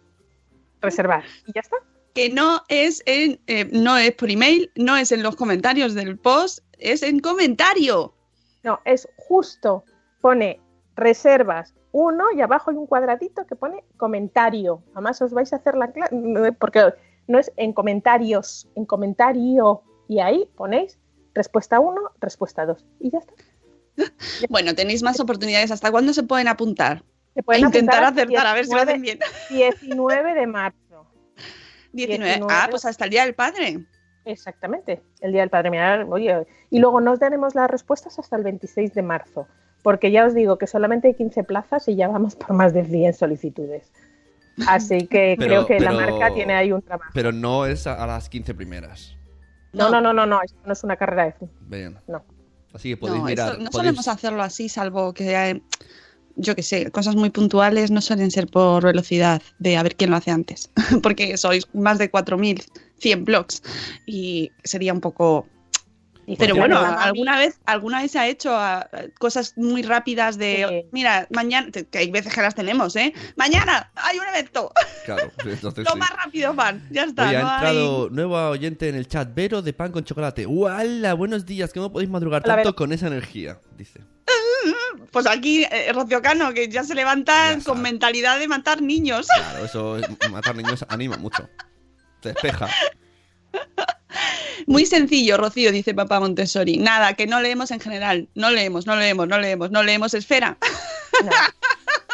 Reservar. 0.82 1.24
Y 1.48 1.54
ya 1.54 1.62
está. 1.62 1.78
Que 2.14 2.30
no 2.30 2.62
es, 2.68 3.02
en, 3.08 3.40
eh, 3.48 3.68
no 3.72 3.98
es 3.98 4.14
por 4.14 4.30
email, 4.30 4.72
no 4.76 4.96
es 4.96 5.12
en 5.12 5.24
los 5.24 5.36
comentarios 5.36 5.96
del 5.96 6.20
post, 6.20 6.60
es 6.78 7.02
en 7.02 7.20
comentario. 7.20 8.14
No, 8.62 8.80
es 8.86 9.08
justo. 9.18 9.84
Pone 10.22 10.62
reservas 10.96 11.74
uno 11.92 12.26
y 12.36 12.42
abajo 12.42 12.72
hay 12.72 12.78
un 12.78 12.88
cuadradito 12.88 13.46
que 13.46 13.56
pone 13.56 13.84
comentario. 13.98 14.84
Además 14.94 15.22
os 15.22 15.32
vais 15.32 15.54
a 15.54 15.58
hacer 15.58 15.76
la 15.76 15.92
clase, 15.92 16.16
porque 16.60 16.94
no 17.28 17.40
es 17.40 17.52
en 17.56 17.72
comentarios, 17.72 18.68
en 18.76 18.86
comentario. 18.86 19.84
Y 20.08 20.20
ahí 20.20 20.50
ponéis 20.56 20.98
respuesta 21.36 21.80
1, 21.80 22.02
respuesta 22.20 22.66
2. 22.66 22.86
Y 23.00 23.12
ya 23.12 23.20
está. 23.20 23.34
Bueno, 24.50 24.74
tenéis 24.74 25.04
más 25.04 25.20
oportunidades. 25.20 25.70
¿Hasta 25.70 25.92
cuándo 25.92 26.14
se 26.14 26.24
pueden 26.24 26.48
apuntar? 26.48 27.04
Se 27.36 27.44
pueden 27.44 27.64
a 27.64 27.68
intentar 27.68 28.04
apuntar 28.04 28.24
acertar, 28.26 28.48
a 28.48 28.54
ver 28.54 28.66
si 28.66 28.74
lo 28.74 28.82
hacen 28.82 29.02
19 29.02 29.20
bien. 29.50 29.70
19 29.82 30.34
de 30.34 30.48
marzo. 30.48 31.08
19. 31.94 32.34
19. 32.34 32.48
Ah, 32.50 32.68
pues 32.72 32.86
hasta 32.86 33.06
el 33.06 33.12
Día 33.12 33.26
del 33.26 33.36
Padre. 33.36 33.86
Exactamente, 34.26 35.04
el 35.22 35.32
Día 35.32 35.42
del 35.42 35.50
Padre. 35.52 35.70
Mirad, 35.70 36.10
oye, 36.12 36.48
y 36.72 36.80
luego 36.80 37.02
nos 37.02 37.20
daremos 37.20 37.54
las 37.54 37.70
respuestas 37.70 38.18
hasta 38.18 38.36
el 38.36 38.44
26 38.44 38.94
de 38.94 39.02
marzo, 39.02 39.48
porque 39.84 40.10
ya 40.12 40.26
os 40.26 40.34
digo 40.34 40.58
que 40.58 40.66
solamente 40.66 41.10
hay 41.10 41.14
15 41.14 41.44
plazas 41.44 41.88
y 41.88 41.96
ya 41.96 42.08
vamos 42.08 42.36
por 42.36 42.54
más 42.54 42.74
de 42.74 42.84
100 42.86 43.14
solicitudes. 43.14 43.92
Así 44.68 45.08
que 45.08 45.36
Pero- 45.40 45.66
creo 45.66 45.66
que 45.68 45.80
la 45.80 45.92
marca 45.92 46.34
tiene 46.34 46.54
ahí 46.56 46.72
un 46.72 46.82
trabajo. 46.82 47.12
Pero 47.14 47.32
no 47.32 47.66
es 47.68 47.86
a, 47.86 48.02
a 48.02 48.08
las 48.08 48.30
15 48.30 48.54
primeras. 48.56 49.16
No, 49.74 49.90
no, 49.90 50.02
no, 50.02 50.14
no, 50.14 50.26
no, 50.26 50.42
esto 50.44 50.60
no 50.66 50.74
es 50.74 50.84
una 50.84 50.96
carrera 50.96 51.26
de 51.26 51.34
Bien. 51.62 51.98
No. 52.08 52.24
Así 52.74 52.90
que 52.90 52.98
podéis 52.98 53.20
No, 53.20 53.26
mirar. 53.26 53.48
eso- 53.54 53.58
no 53.58 53.70
podéis- 53.70 53.72
solemos 53.76 54.08
hacerlo 54.08 54.42
así, 54.44 54.70
salvo 54.70 55.14
que, 55.14 55.34
eh, 55.36 55.62
yo 56.36 56.56
que 56.56 56.64
sé, 56.64 56.90
cosas 56.92 57.16
muy 57.16 57.30
puntuales 57.30 57.92
no 57.92 58.02
suelen 58.02 58.32
ser 58.32 58.48
por 58.48 58.84
velocidad 58.84 59.42
de 59.60 59.78
a 59.78 59.84
ver 59.84 59.96
quién 59.96 60.10
lo 60.12 60.16
hace 60.18 60.32
antes, 60.32 60.72
porque 61.04 61.38
sois 61.38 61.68
más 61.74 61.98
de 62.00 62.10
4.100 62.12 63.26
blogs 63.26 63.62
y 64.06 64.52
sería 64.64 64.94
un 64.94 65.02
poco... 65.02 65.48
Pero 66.38 66.56
bueno, 66.56 66.80
alguna 66.80 67.38
vez, 67.38 67.60
alguna 67.66 68.02
vez 68.02 68.12
se 68.12 68.20
ha 68.20 68.28
hecho 68.28 68.56
ah, 68.56 68.88
cosas 69.20 69.54
muy 69.58 69.82
rápidas 69.84 70.38
de, 70.38 70.88
mira, 70.92 71.28
mañana, 71.32 71.70
que 71.72 71.98
hay 71.98 72.12
veces 72.12 72.34
que 72.34 72.42
las 72.42 72.56
tenemos, 72.56 72.96
¿eh? 72.96 73.14
Mañana 73.36 73.92
hay 73.96 74.20
un 74.20 74.28
evento, 74.28 74.72
Claro, 75.06 75.32
entonces 75.46 75.84
lo 75.86 75.92
sí. 75.92 75.98
más 75.98 76.10
rápido 76.12 76.54
van, 76.54 76.88
ya 76.92 77.04
está. 77.04 77.28
Oye, 77.28 77.38
ha 77.38 77.42
no 77.42 77.50
hay- 77.50 77.56
entrado 77.56 78.10
nueva 78.10 78.50
oyente 78.50 78.88
en 78.90 78.96
el 78.96 79.08
chat, 79.08 79.30
Vero 79.34 79.62
de 79.62 79.74
pan 79.74 79.92
con 79.92 80.04
chocolate. 80.06 80.46
¡Hala! 80.70 81.14
Buenos 81.14 81.46
días, 81.46 81.74
¿cómo 81.74 81.92
podéis 81.92 82.10
madrugar 82.10 82.42
Hola, 82.46 82.56
tanto 82.56 82.70
Vero. 82.70 82.76
con 82.76 82.94
esa 82.94 83.08
energía? 83.08 83.60
Dice. 83.78 84.00
Pues 85.12 85.28
aquí, 85.28 85.64
eh, 85.70 85.92
Rocío 85.94 86.22
Cano, 86.22 86.54
que 86.54 86.70
ya 86.70 86.84
se 86.84 86.96
levanta 86.96 87.58
con 87.66 87.82
mentalidad 87.82 88.40
de 88.40 88.48
matar 88.48 88.82
niños. 88.82 89.28
Claro, 89.28 89.66
eso 89.66 89.98
es- 89.98 90.08
matar 90.32 90.56
niños 90.56 90.86
anima 90.90 91.18
mucho. 91.18 91.50
Te 92.22 92.30
despeja. 92.30 92.68
Muy 94.68 94.86
sencillo, 94.86 95.38
Rocío, 95.38 95.72
dice 95.72 95.94
papá 95.94 96.20
Montessori. 96.20 96.78
Nada, 96.78 97.14
que 97.14 97.28
no 97.28 97.42
leemos 97.42 97.72
en 97.72 97.80
general. 97.80 98.28
No 98.36 98.50
leemos, 98.50 98.86
no 98.86 98.96
leemos, 98.96 99.28
no 99.28 99.40
leemos, 99.40 99.72
no 99.72 99.84
leemos 99.84 100.14
esfera. 100.14 100.58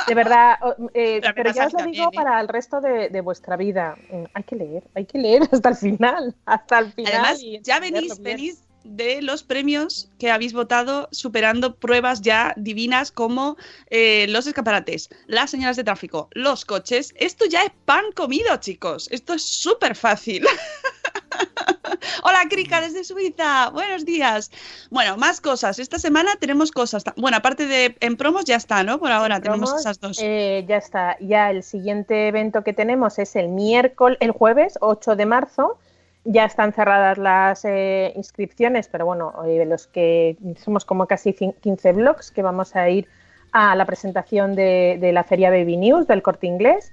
De 0.08 0.16
verdad, 0.16 0.58
eh, 0.94 1.22
pero 1.36 1.54
ya 1.54 1.68
os 1.68 1.74
lo 1.74 1.84
digo 1.84 2.10
para 2.12 2.40
el 2.42 2.48
resto 2.48 2.82
de, 2.82 3.10
de 3.10 3.22
vuestra 3.22 3.58
vida. 3.58 3.96
Mm, 4.12 4.24
Hay 4.34 4.44
que 4.44 4.56
leer, 4.56 4.84
hay 4.96 5.06
que 5.06 5.20
leer 5.20 5.44
hasta 5.52 5.70
el 5.70 5.76
final, 5.76 6.36
hasta 6.46 6.80
el 6.80 6.94
final. 6.94 7.14
Además, 7.14 7.42
ya 7.62 7.80
venís 7.80 8.64
de 8.84 9.22
los 9.22 9.44
premios 9.44 10.10
que 10.18 10.32
habéis 10.32 10.54
votado 10.54 11.10
superando 11.12 11.76
pruebas 11.76 12.22
ya 12.22 12.54
divinas 12.58 13.12
como 13.12 13.58
eh, 13.90 14.26
los 14.30 14.48
escaparates, 14.48 15.10
las 15.28 15.52
señales 15.52 15.78
de 15.78 15.84
tráfico, 15.84 16.30
los 16.32 16.66
coches. 16.66 17.14
Esto 17.18 17.46
ya 17.46 17.64
es 17.64 17.72
pan 17.86 18.06
comido, 18.16 18.56
chicos. 18.58 19.08
Esto 19.12 19.34
es 19.34 19.44
súper 19.44 19.96
fácil. 19.96 20.44
Hola, 22.24 22.40
Krika, 22.50 22.82
desde 22.82 23.04
Suiza. 23.04 23.70
Buenos 23.72 24.06
días. 24.06 24.52
Bueno, 24.90 25.18
más 25.18 25.42
cosas. 25.42 25.80
Esta 25.80 26.00
semana 26.00 26.32
tenemos 26.40 26.72
cosas. 26.72 27.04
Bueno, 27.18 27.38
aparte 27.38 27.66
de 27.66 27.96
en 28.00 28.18
promos 28.18 28.46
ya 28.46 28.56
está, 28.56 28.84
¿no? 28.84 29.00
Por 29.00 29.12
ahora 29.12 29.40
tenemos 29.40 29.70
Promos, 29.70 29.82
esas 29.82 30.00
dos. 30.00 30.20
eh, 30.22 30.66
ya 30.68 30.78
está. 30.78 31.18
Ya 31.20 31.50
el 31.52 31.64
siguiente 31.64 32.28
evento 32.28 32.64
que 32.64 32.74
tenemos 32.74 33.20
es 33.20 33.36
el 33.36 33.50
miércoles, 33.50 34.18
el 34.22 34.32
jueves 34.32 34.78
8 34.82 35.16
de 35.16 35.26
marzo. 35.26 35.78
Ya 36.26 36.46
están 36.46 36.74
cerradas 36.74 37.18
las 37.18 37.64
eh, 37.64 38.12
inscripciones, 38.16 38.88
pero 38.90 39.06
bueno, 39.06 39.34
eh, 39.48 39.66
los 39.66 39.88
que 39.88 40.38
somos 40.64 40.84
como 40.86 41.08
casi 41.08 41.32
cin- 41.34 41.56
15 41.62 41.94
blogs 41.94 42.32
que 42.32 42.42
vamos 42.42 42.76
a 42.76 42.90
ir 42.90 43.08
a 43.52 43.76
la 43.76 43.86
presentación 43.86 44.54
de, 44.54 44.98
de 45.00 45.12
la 45.14 45.24
Feria 45.24 45.50
Baby 45.50 45.78
News 45.78 46.08
del 46.08 46.22
Corte 46.22 46.46
Inglés. 46.46 46.92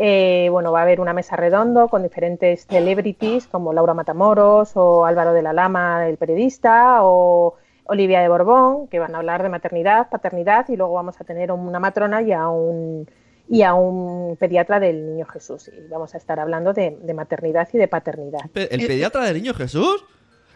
Eh, 0.00 0.46
bueno, 0.52 0.70
va 0.70 0.78
a 0.78 0.82
haber 0.82 1.00
una 1.00 1.12
mesa 1.12 1.34
redondo 1.34 1.88
con 1.88 2.04
diferentes 2.04 2.66
celebrities 2.66 3.48
como 3.48 3.72
Laura 3.72 3.94
Matamoros 3.94 4.76
o 4.76 5.04
Álvaro 5.04 5.32
de 5.32 5.42
la 5.42 5.52
Lama, 5.52 6.06
el 6.06 6.16
periodista, 6.16 6.98
o 7.02 7.56
Olivia 7.82 8.20
de 8.20 8.28
Borbón, 8.28 8.86
que 8.86 9.00
van 9.00 9.16
a 9.16 9.18
hablar 9.18 9.42
de 9.42 9.48
maternidad, 9.48 10.08
paternidad, 10.08 10.68
y 10.68 10.76
luego 10.76 10.92
vamos 10.94 11.20
a 11.20 11.24
tener 11.24 11.50
una 11.50 11.80
matrona 11.80 12.22
y 12.22 12.30
a 12.30 12.46
un, 12.46 13.10
y 13.48 13.62
a 13.62 13.74
un 13.74 14.36
pediatra 14.36 14.78
del 14.78 15.04
Niño 15.04 15.26
Jesús. 15.26 15.68
Y 15.68 15.88
vamos 15.88 16.14
a 16.14 16.18
estar 16.18 16.38
hablando 16.38 16.72
de, 16.72 16.96
de 17.02 17.14
maternidad 17.14 17.68
y 17.72 17.78
de 17.78 17.88
paternidad. 17.88 18.42
¿El 18.54 18.86
pediatra 18.86 19.24
del 19.24 19.42
niño 19.42 19.52
Jesús? 19.54 20.04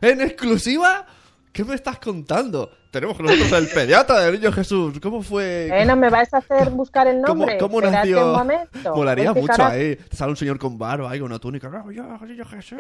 ¿En 0.01 0.21
exclusiva? 0.21 1.05
¿Qué 1.53 1.65
me 1.65 1.75
estás 1.75 1.99
contando? 1.99 2.71
Tenemos 2.91 3.15
con 3.17 3.27
nosotros 3.27 3.53
el 3.53 3.69
pediatra 3.69 4.21
del 4.21 4.35
niño 4.41 4.51
Jesús. 4.53 4.99
¿Cómo 5.01 5.23
fue? 5.23 5.69
Eh, 5.71 5.85
¿No 5.85 5.97
me 5.97 6.09
vais 6.09 6.33
a 6.33 6.39
hacer 6.39 6.71
buscar 6.71 7.07
el 7.07 7.21
¿Cómo, 7.23 7.41
nombre? 7.41 7.59
cómo 7.59 7.79
Espérate 7.81 8.11
nació? 8.11 8.27
un 8.27 8.33
momento. 8.39 8.97
Molaría 8.97 9.31
a 9.31 9.35
mucho 9.35 9.63
ahí. 9.65 9.97
Te 9.97 10.17
sale 10.17 10.31
un 10.31 10.37
señor 10.37 10.59
con 10.59 10.79
barba 10.79 11.11
ahí, 11.11 11.19
con 11.21 11.27
una 11.31 11.39
túnica. 11.39 11.71
"Ah, 11.73 11.85
yo, 11.93 12.03
niño 12.27 12.45
Jesús, 12.47 12.79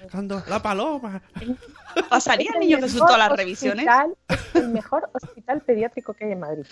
cantando 0.00 0.42
la 0.48 0.60
paloma. 0.60 1.22
¿Pasaría 2.10 2.50
el 2.54 2.60
niño 2.60 2.78
Jesús 2.78 2.98
todas 2.98 3.18
las 3.18 3.32
revisiones? 3.32 3.86
el 4.54 4.68
mejor 4.68 5.08
hospital 5.14 5.62
pediátrico 5.62 6.12
que 6.12 6.26
hay 6.26 6.32
en 6.32 6.40
Madrid. 6.40 6.64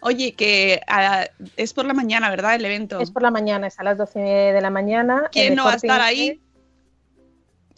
Oye, 0.00 0.32
que 0.34 0.80
ah, 0.88 1.26
es 1.58 1.74
por 1.74 1.84
la 1.84 1.92
mañana, 1.92 2.30
¿verdad? 2.30 2.54
El 2.54 2.64
evento. 2.64 3.00
Es 3.00 3.10
por 3.10 3.20
la 3.22 3.30
mañana, 3.30 3.66
es 3.66 3.78
a 3.78 3.82
las 3.82 3.98
12 3.98 4.18
de 4.18 4.60
la 4.62 4.70
mañana. 4.70 5.28
¿Quién 5.30 5.54
no 5.54 5.64
va 5.66 5.72
a 5.72 5.76
estar 5.76 6.00
ahí? 6.00 6.40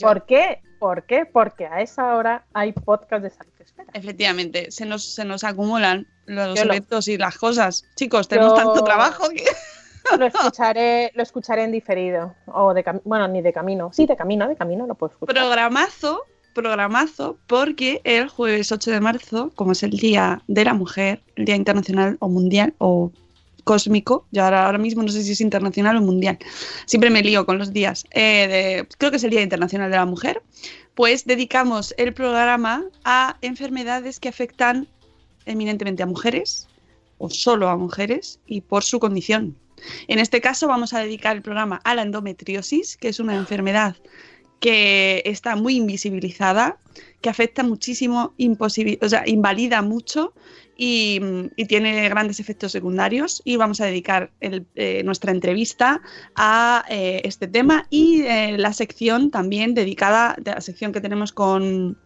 ¿Por 0.00 0.24
qué? 0.26 0.62
¿Por 0.78 1.04
qué? 1.04 1.26
Porque 1.26 1.66
a 1.66 1.80
esa 1.80 2.14
hora 2.16 2.44
hay 2.52 2.72
podcast 2.72 3.22
de 3.22 3.30
salud. 3.30 3.52
Espera. 3.58 3.88
Efectivamente, 3.92 4.70
se 4.70 4.86
nos, 4.86 5.04
se 5.04 5.24
nos 5.24 5.44
acumulan 5.44 6.06
los 6.26 6.58
eventos 6.58 7.08
y 7.08 7.18
las 7.18 7.36
cosas. 7.36 7.84
Chicos, 7.96 8.28
tenemos 8.28 8.52
Yo- 8.52 8.64
tanto 8.64 8.84
trabajo 8.84 9.28
que... 9.30 9.44
Lo 10.18 10.24
escucharé, 10.24 11.12
lo 11.14 11.22
escucharé 11.22 11.64
en 11.64 11.72
diferido. 11.72 12.34
O 12.46 12.72
de 12.72 12.82
bueno, 13.04 13.28
ni 13.28 13.42
de 13.42 13.52
camino. 13.52 13.90
Sí, 13.92 14.06
de 14.06 14.16
camino, 14.16 14.48
de 14.48 14.56
camino 14.56 14.86
lo 14.86 14.94
puedo 14.94 15.12
escuchar. 15.12 15.34
Programazo, 15.34 16.22
programazo, 16.54 17.36
porque 17.46 18.00
el 18.04 18.28
jueves 18.28 18.72
8 18.72 18.90
de 18.90 19.00
marzo, 19.00 19.52
como 19.54 19.72
es 19.72 19.82
el 19.82 19.90
Día 19.90 20.40
de 20.46 20.64
la 20.64 20.72
Mujer, 20.72 21.20
el 21.36 21.44
Día 21.44 21.56
Internacional 21.56 22.16
o 22.20 22.28
Mundial 22.28 22.72
o 22.78 23.12
cósmico, 23.64 24.26
yo 24.30 24.44
ahora, 24.44 24.78
mismo 24.78 25.02
no 25.02 25.08
sé 25.08 25.22
si 25.22 25.32
es 25.32 25.40
internacional 25.40 25.96
o 25.96 26.00
mundial, 26.00 26.38
siempre 26.86 27.10
me 27.10 27.22
lío 27.22 27.44
con 27.46 27.58
los 27.58 27.72
días, 27.72 28.04
eh, 28.12 28.84
creo 28.98 29.10
que 29.10 29.16
es 29.18 29.24
el 29.24 29.30
Día 29.30 29.42
Internacional 29.42 29.90
de 29.90 29.96
la 29.96 30.06
Mujer, 30.06 30.42
pues 30.94 31.26
dedicamos 31.26 31.94
el 31.96 32.12
programa 32.12 32.84
a 33.04 33.36
enfermedades 33.42 34.18
que 34.18 34.28
afectan 34.28 34.88
eminentemente 35.46 36.02
a 36.02 36.06
mujeres 36.06 36.68
o 37.18 37.30
solo 37.30 37.68
a 37.68 37.76
mujeres 37.76 38.40
y 38.46 38.60
por 38.60 38.84
su 38.84 38.98
condición. 38.98 39.56
En 40.08 40.18
este 40.18 40.40
caso 40.40 40.66
vamos 40.66 40.92
a 40.92 41.00
dedicar 41.00 41.36
el 41.36 41.42
programa 41.42 41.80
a 41.84 41.94
la 41.94 42.02
endometriosis, 42.02 42.96
que 42.96 43.08
es 43.08 43.20
una 43.20 43.36
enfermedad 43.36 43.96
que 44.60 45.22
está 45.24 45.54
muy 45.54 45.76
invisibilizada, 45.76 46.78
que 47.20 47.28
afecta 47.28 47.62
muchísimo, 47.62 48.34
o 48.58 49.08
sea, 49.08 49.24
invalida 49.26 49.82
mucho 49.82 50.34
y, 50.76 51.20
tiene 51.66 52.08
grandes 52.08 52.38
efectos 52.38 52.72
secundarios. 52.72 53.42
Y 53.44 53.56
vamos 53.56 53.80
a 53.80 53.86
dedicar 53.86 54.30
el- 54.40 54.66
eh, 54.76 55.02
nuestra 55.04 55.32
entrevista 55.32 56.00
a 56.36 56.84
eh, 56.88 57.20
este 57.24 57.48
tema 57.48 57.86
y 57.90 58.22
eh, 58.22 58.56
la 58.56 58.72
sección 58.72 59.30
también 59.30 59.74
dedicada, 59.74 60.36
de 60.38 60.52
la 60.52 60.60
sección 60.60 60.92
que 60.92 61.00
tenemos 61.00 61.32
con 61.32 61.98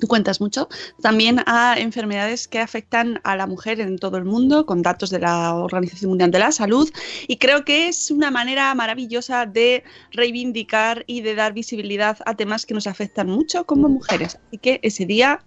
Tú 0.00 0.08
cuentas 0.08 0.40
mucho. 0.40 0.68
También 1.02 1.42
a 1.46 1.78
enfermedades 1.78 2.48
que 2.48 2.58
afectan 2.58 3.20
a 3.22 3.36
la 3.36 3.46
mujer 3.46 3.80
en 3.80 3.98
todo 3.98 4.16
el 4.16 4.24
mundo, 4.24 4.64
con 4.64 4.82
datos 4.82 5.10
de 5.10 5.18
la 5.18 5.54
Organización 5.54 6.08
Mundial 6.10 6.30
de 6.30 6.38
la 6.38 6.52
Salud. 6.52 6.90
Y 7.28 7.36
creo 7.36 7.64
que 7.64 7.88
es 7.88 8.10
una 8.10 8.30
manera 8.30 8.74
maravillosa 8.74 9.44
de 9.44 9.84
reivindicar 10.12 11.04
y 11.06 11.20
de 11.20 11.34
dar 11.34 11.52
visibilidad 11.52 12.16
a 12.24 12.34
temas 12.34 12.64
que 12.64 12.72
nos 12.72 12.86
afectan 12.86 13.28
mucho 13.28 13.64
como 13.66 13.88
mujeres. 13.88 14.38
Así 14.48 14.58
que 14.58 14.80
ese 14.82 15.04
día 15.04 15.44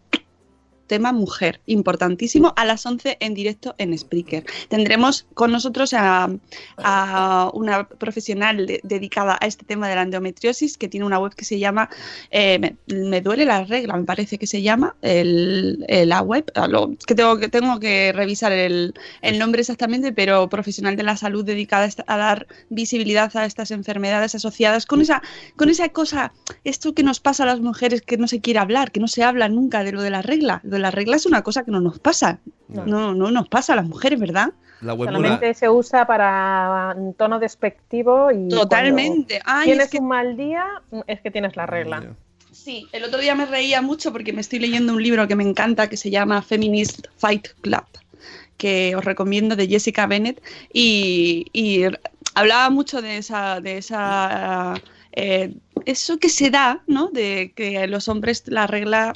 tema 0.88 1.12
mujer, 1.12 1.60
importantísimo, 1.66 2.54
a 2.56 2.66
las 2.66 2.86
11 2.86 3.18
en 3.20 3.34
directo 3.34 3.76
en 3.78 3.98
Spreaker. 3.98 4.46
Tendremos 4.70 5.26
con 5.34 5.52
nosotros 5.52 5.94
a, 5.94 6.30
una 7.54 7.88
profesional 7.88 8.66
de- 8.68 8.80
dedicada 8.84 9.38
a 9.40 9.46
este 9.48 9.66
tema 9.66 9.88
de 9.90 9.96
la 9.96 10.02
endometriosis 10.04 10.78
que 10.78 10.88
tiene 10.88 11.06
una 11.06 11.20
web 11.20 11.34
que 11.36 11.46
se 11.46 11.60
llama 11.60 11.90
eh, 12.32 12.76
me, 12.88 13.22
duele 13.22 13.46
la 13.46 13.64
regla, 13.64 13.96
me 13.98 14.04
parece 14.04 14.38
que 14.38 14.48
se 14.48 14.62
llama 14.62 14.96
la 15.02 16.22
web. 16.22 16.46
Ah, 16.56 16.68
lo- 16.68 16.94
que 17.06 17.16
tengo 17.16 17.38
que 17.38 17.50
tengo 17.50 17.80
que 17.80 18.12
revisar 18.14 18.52
el, 18.52 18.94
el 19.22 19.40
nombre 19.40 19.62
exactamente, 19.62 20.12
pero 20.12 20.50
profesional 20.50 20.96
de 20.96 21.04
la 21.04 21.18
salud 21.18 21.44
dedicada 21.46 21.90
a, 22.08 22.18
dar 22.18 22.48
visibilidad 22.70 23.36
a 23.36 23.46
estas 23.46 23.72
enfermedades 23.72 24.36
asociadas 24.36 24.86
con 24.86 25.02
esa 25.02 25.22
con 25.56 25.70
esa 25.70 25.90
cosa, 25.90 26.34
esto 26.64 26.94
que 26.94 27.04
nos 27.04 27.20
pasa 27.20 27.44
a 27.44 27.48
las 27.48 27.60
mujeres 27.60 28.02
que 28.02 28.18
no 28.18 28.28
se 28.28 28.42
quiere 28.42 28.60
hablar, 28.60 28.92
que 28.92 29.00
no 29.00 29.08
se 29.08 29.24
habla 29.24 29.50
nunca 29.50 29.84
de 29.84 29.92
lo 29.92 30.02
de 30.02 30.10
la 30.10 30.22
regla, 30.22 30.62
de 30.74 30.80
la 30.80 30.92
regla 30.92 31.16
es 31.16 31.26
una 31.26 31.42
cosa 31.44 31.64
que 31.64 31.72
no 31.72 31.80
nos 31.80 32.00
pasa. 32.00 32.40
No. 32.68 32.86
No, 32.86 33.14
no 33.14 33.32
nos 33.32 33.48
pasa 33.48 33.74
a 33.74 33.76
las 33.78 33.86
mujeres, 33.88 34.20
¿verdad? 34.20 34.52
La 34.82 34.94
web 34.94 35.08
Solamente 35.10 35.54
se 35.54 35.70
usa 35.70 36.06
para 36.06 36.94
un 36.98 37.14
tono 37.14 37.40
despectivo 37.40 38.32
y 38.32 38.50
Totalmente. 38.50 39.40
Ay, 39.46 39.66
tienes 39.68 39.86
es 39.86 39.92
que- 39.92 40.00
un 40.00 40.08
mal 40.10 40.36
día 40.36 40.66
es 41.08 41.22
que 41.22 41.32
tienes 41.32 41.56
la 41.56 41.66
regla. 41.66 42.16
Sí, 42.52 42.88
el 42.92 43.04
otro 43.04 43.20
día 43.20 43.34
me 43.36 43.46
reía 43.46 43.82
mucho 43.82 44.12
porque 44.12 44.34
me 44.34 44.42
estoy 44.42 44.60
leyendo 44.60 44.94
un 44.94 45.02
libro 45.02 45.28
que 45.28 45.36
me 45.36 45.44
encanta 45.44 45.88
que 45.90 45.98
se 45.98 46.10
llama 46.10 46.42
Feminist 46.42 47.08
Fight 47.18 47.48
Club, 47.62 47.84
que 48.58 48.96
os 48.96 49.04
recomiendo 49.06 49.56
de 49.56 49.68
Jessica 49.68 50.06
Bennett 50.06 50.42
y, 50.72 51.48
y 51.54 51.84
hablaba 52.36 52.70
mucho 52.70 53.02
de 53.02 53.18
esa, 53.18 53.60
de 53.62 53.78
esa 53.78 54.76
eh, 55.16 55.56
eso 55.86 56.18
que 56.18 56.30
se 56.30 56.50
da, 56.50 56.84
¿no? 56.88 57.08
De 57.10 57.54
que 57.56 57.88
los 57.88 58.08
hombres 58.08 58.44
la 58.48 58.68
regla, 58.68 59.14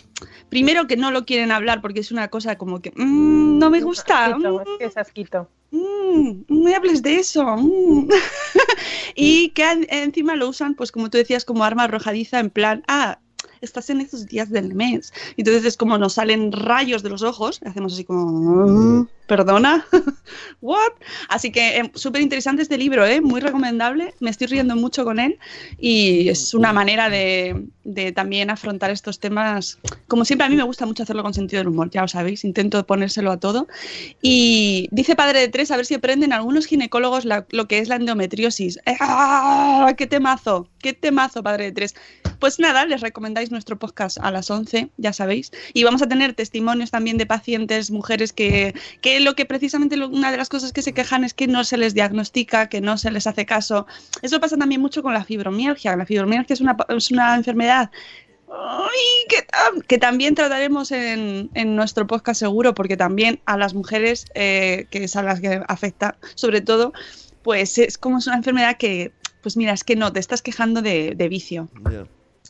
primero 0.50 0.88
que 0.88 0.98
no 0.98 1.12
lo 1.12 1.26
quieren 1.26 1.52
hablar 1.52 1.82
porque 1.82 2.00
es 2.02 2.12
una 2.12 2.28
cosa 2.30 2.58
como 2.58 2.82
que 2.82 2.92
"Mm, 2.96 3.58
no 3.60 3.70
me 3.70 3.82
gusta. 3.82 4.26
Asquito, 4.26 4.62
es 4.62 4.68
que 4.80 4.86
es 4.86 4.98
asquito. 4.98 5.50
Mm, 5.72 6.44
no 6.48 6.64
me 6.64 6.76
hables 6.76 7.02
de 7.04 7.16
eso. 7.16 7.44
mm". 7.58 8.10
y 9.16 9.50
que 9.50 9.70
en- 9.72 9.88
encima 9.90 10.36
lo 10.36 10.50
usan, 10.50 10.76
pues 10.76 10.92
como 10.92 11.10
tú 11.10 11.18
decías, 11.18 11.46
como 11.46 11.64
arma 11.64 11.84
arrojadiza, 11.86 12.40
en 12.40 12.50
plan, 12.50 12.84
ah, 12.88 13.20
estás 13.68 13.90
en 13.90 14.02
estos 14.02 14.26
días 14.26 14.50
del 14.50 14.74
mes. 14.74 15.14
Entonces 15.38 15.64
es 15.66 15.78
como 15.78 15.98
nos 15.98 16.14
salen 16.14 16.52
rayos 16.52 17.04
de 17.04 17.10
los 17.10 17.22
ojos, 17.22 17.60
hacemos 17.66 17.94
así 17.94 18.04
como, 18.04 19.06
"Ah, 19.06 19.06
perdona, 19.28 19.86
what? 20.62 20.92
Así 21.30 21.52
que 21.52 21.78
eh, 21.80 21.92
súper 21.96 22.22
interesante 22.22 22.62
este 22.62 22.78
libro, 22.78 23.06
¿eh? 23.06 23.22
muy 23.22 23.42
recomendable, 23.42 24.14
me 24.20 24.30
estoy 24.30 24.48
riendo 24.48 24.76
mucho 24.76 25.04
con 25.04 25.20
él 25.20 25.38
y 25.78 26.30
es 26.30 26.54
una 26.54 26.72
manera 26.74 27.10
de, 27.10 27.66
de 27.84 28.12
también 28.14 28.50
afrontar 28.50 28.90
estos 28.92 29.20
temas. 29.20 29.80
Como 30.08 30.24
siempre, 30.26 30.46
a 30.48 30.50
mí 30.50 30.56
me 30.56 30.64
gusta 30.64 30.86
mucho 30.86 31.04
hacerlo 31.04 31.24
con 31.24 31.34
sentido 31.34 31.60
del 31.60 31.68
humor, 31.68 31.90
ya 31.90 32.02
lo 32.02 32.08
sabéis, 32.08 32.44
intento 32.46 32.86
ponérselo 32.86 33.32
a 33.32 33.38
todo. 33.40 33.68
Y 34.22 34.88
dice 34.92 35.16
padre 35.16 35.40
de 35.42 35.48
tres, 35.50 35.72
a 35.72 35.76
ver 35.78 35.86
si 35.86 35.94
aprenden 35.96 36.32
algunos 36.34 36.66
ginecólogos 36.66 37.26
la- 37.26 37.46
lo 37.52 37.68
que 37.68 37.80
es 37.80 37.90
la 37.90 37.96
endometriosis. 37.98 38.80
¡Ah! 39.00 39.94
¡Qué 39.98 40.08
temazo! 40.08 40.68
¡Qué 40.80 40.94
temazo, 40.94 41.44
padre 41.44 41.66
de 41.66 41.72
tres! 41.74 41.96
Pues 42.40 42.60
nada, 42.60 42.86
les 42.86 43.02
recomendáis 43.02 43.52
nuestro 43.58 43.78
podcast 43.78 44.18
a 44.22 44.32
las 44.32 44.50
11, 44.50 44.90
ya 44.98 45.12
sabéis. 45.14 45.52
Y 45.74 45.84
vamos 45.84 46.02
a 46.02 46.08
tener 46.08 46.34
testimonios 46.34 46.92
también 46.92 47.18
de 47.18 47.26
pacientes, 47.26 47.92
mujeres 47.92 48.32
que, 48.32 48.74
que 49.02 49.20
lo 49.20 49.36
que 49.36 49.46
precisamente 49.46 49.98
una 50.06 50.32
de 50.32 50.38
las 50.38 50.48
cosas 50.50 50.72
que 50.72 50.82
se 50.82 50.94
quejan 50.94 51.24
es 51.24 51.34
que 51.34 51.48
no 51.48 51.64
se 51.64 51.78
les 51.78 51.94
diagnostica, 51.94 52.70
que 52.70 52.82
no 52.82 52.98
se 52.98 53.12
les 53.12 53.28
hace 53.28 53.46
caso. 53.46 53.88
Eso 54.22 54.40
pasa 54.40 54.58
también 54.58 54.80
mucho 54.82 55.02
con 55.04 55.14
la 55.14 55.24
fibromialgia. 55.26 55.96
La 55.96 56.06
fibromialgia 56.06 56.54
es 56.54 56.62
una, 56.62 56.78
es 56.90 57.12
una 57.12 57.36
enfermedad 57.36 57.90
que, 59.30 59.46
tam- 59.48 59.82
que 59.86 59.98
también 59.98 60.34
trataremos 60.36 60.92
en, 60.92 61.50
en 61.54 61.76
nuestro 61.76 62.08
podcast 62.08 62.40
seguro, 62.40 62.74
porque 62.74 62.96
también 62.96 63.40
a 63.46 63.58
las 63.58 63.74
mujeres, 63.74 64.26
eh, 64.36 64.88
que 64.90 65.04
es 65.04 65.16
a 65.16 65.24
las 65.24 65.40
que 65.42 65.62
afecta, 65.68 66.18
sobre 66.36 66.62
todo, 66.62 66.94
pues 67.44 67.78
es 67.78 67.98
como 67.98 68.20
es 68.20 68.28
una 68.28 68.38
enfermedad 68.38 68.78
que, 68.78 69.12
pues 69.42 69.58
mira, 69.58 69.74
es 69.74 69.84
que 69.84 69.96
no, 69.96 70.14
te 70.14 70.20
estás 70.20 70.42
quejando 70.42 70.82
de 70.82 71.28
vicio. 71.30 71.70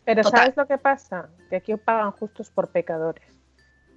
Pero 0.08 0.22
Total. 0.24 0.40
¿sabes 0.40 0.56
lo 0.56 0.66
que 0.68 0.78
pasa? 0.78 1.28
Que 1.50 1.58
aquí 1.58 1.76
pagan 1.76 2.12
justos 2.12 2.50
por 2.50 2.70
pecadores. 2.70 3.26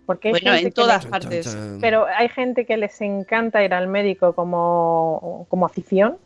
Porque 0.06 0.26
hay 0.26 0.32
Bueno, 0.32 0.50
gente 0.54 0.66
en 0.66 0.74
todas 0.74 1.06
partes. 1.06 1.56
Pero 1.80 2.04
hay 2.04 2.28
gente 2.28 2.66
que 2.66 2.76
les 2.76 3.00
encanta 3.00 3.62
ir 3.62 3.72
al 3.72 3.86
médico 3.86 4.32
como, 4.34 5.46
como 5.48 5.66
afición 5.66 6.18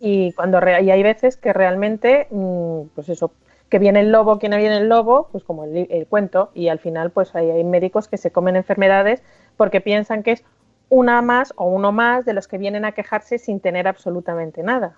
y 0.00 0.32
cuando 0.32 0.60
re- 0.60 0.82
y 0.82 0.90
hay 0.90 1.02
veces 1.02 1.36
que 1.36 1.52
realmente, 1.52 2.26
mm, 2.30 2.84
pues 2.94 3.10
eso, 3.10 3.32
que 3.68 3.78
viene 3.78 4.00
el 4.00 4.12
lobo, 4.12 4.38
que 4.38 4.48
no 4.48 4.56
viene 4.56 4.78
el 4.78 4.88
lobo, 4.88 5.28
pues 5.30 5.44
como 5.44 5.64
el, 5.64 5.86
el 5.90 6.06
cuento 6.06 6.50
y 6.54 6.68
al 6.68 6.78
final 6.78 7.10
pues 7.10 7.34
hay, 7.34 7.50
hay 7.50 7.64
médicos 7.64 8.08
que 8.08 8.16
se 8.16 8.30
comen 8.30 8.56
enfermedades 8.56 9.22
porque 9.58 9.82
piensan 9.82 10.22
que 10.22 10.32
es 10.32 10.44
una 10.88 11.20
más 11.20 11.52
o 11.56 11.66
uno 11.66 11.92
más 11.92 12.24
de 12.24 12.32
los 12.32 12.48
que 12.48 12.56
vienen 12.56 12.86
a 12.86 12.92
quejarse 12.92 13.36
sin 13.36 13.60
tener 13.60 13.88
absolutamente 13.88 14.62
nada. 14.62 14.96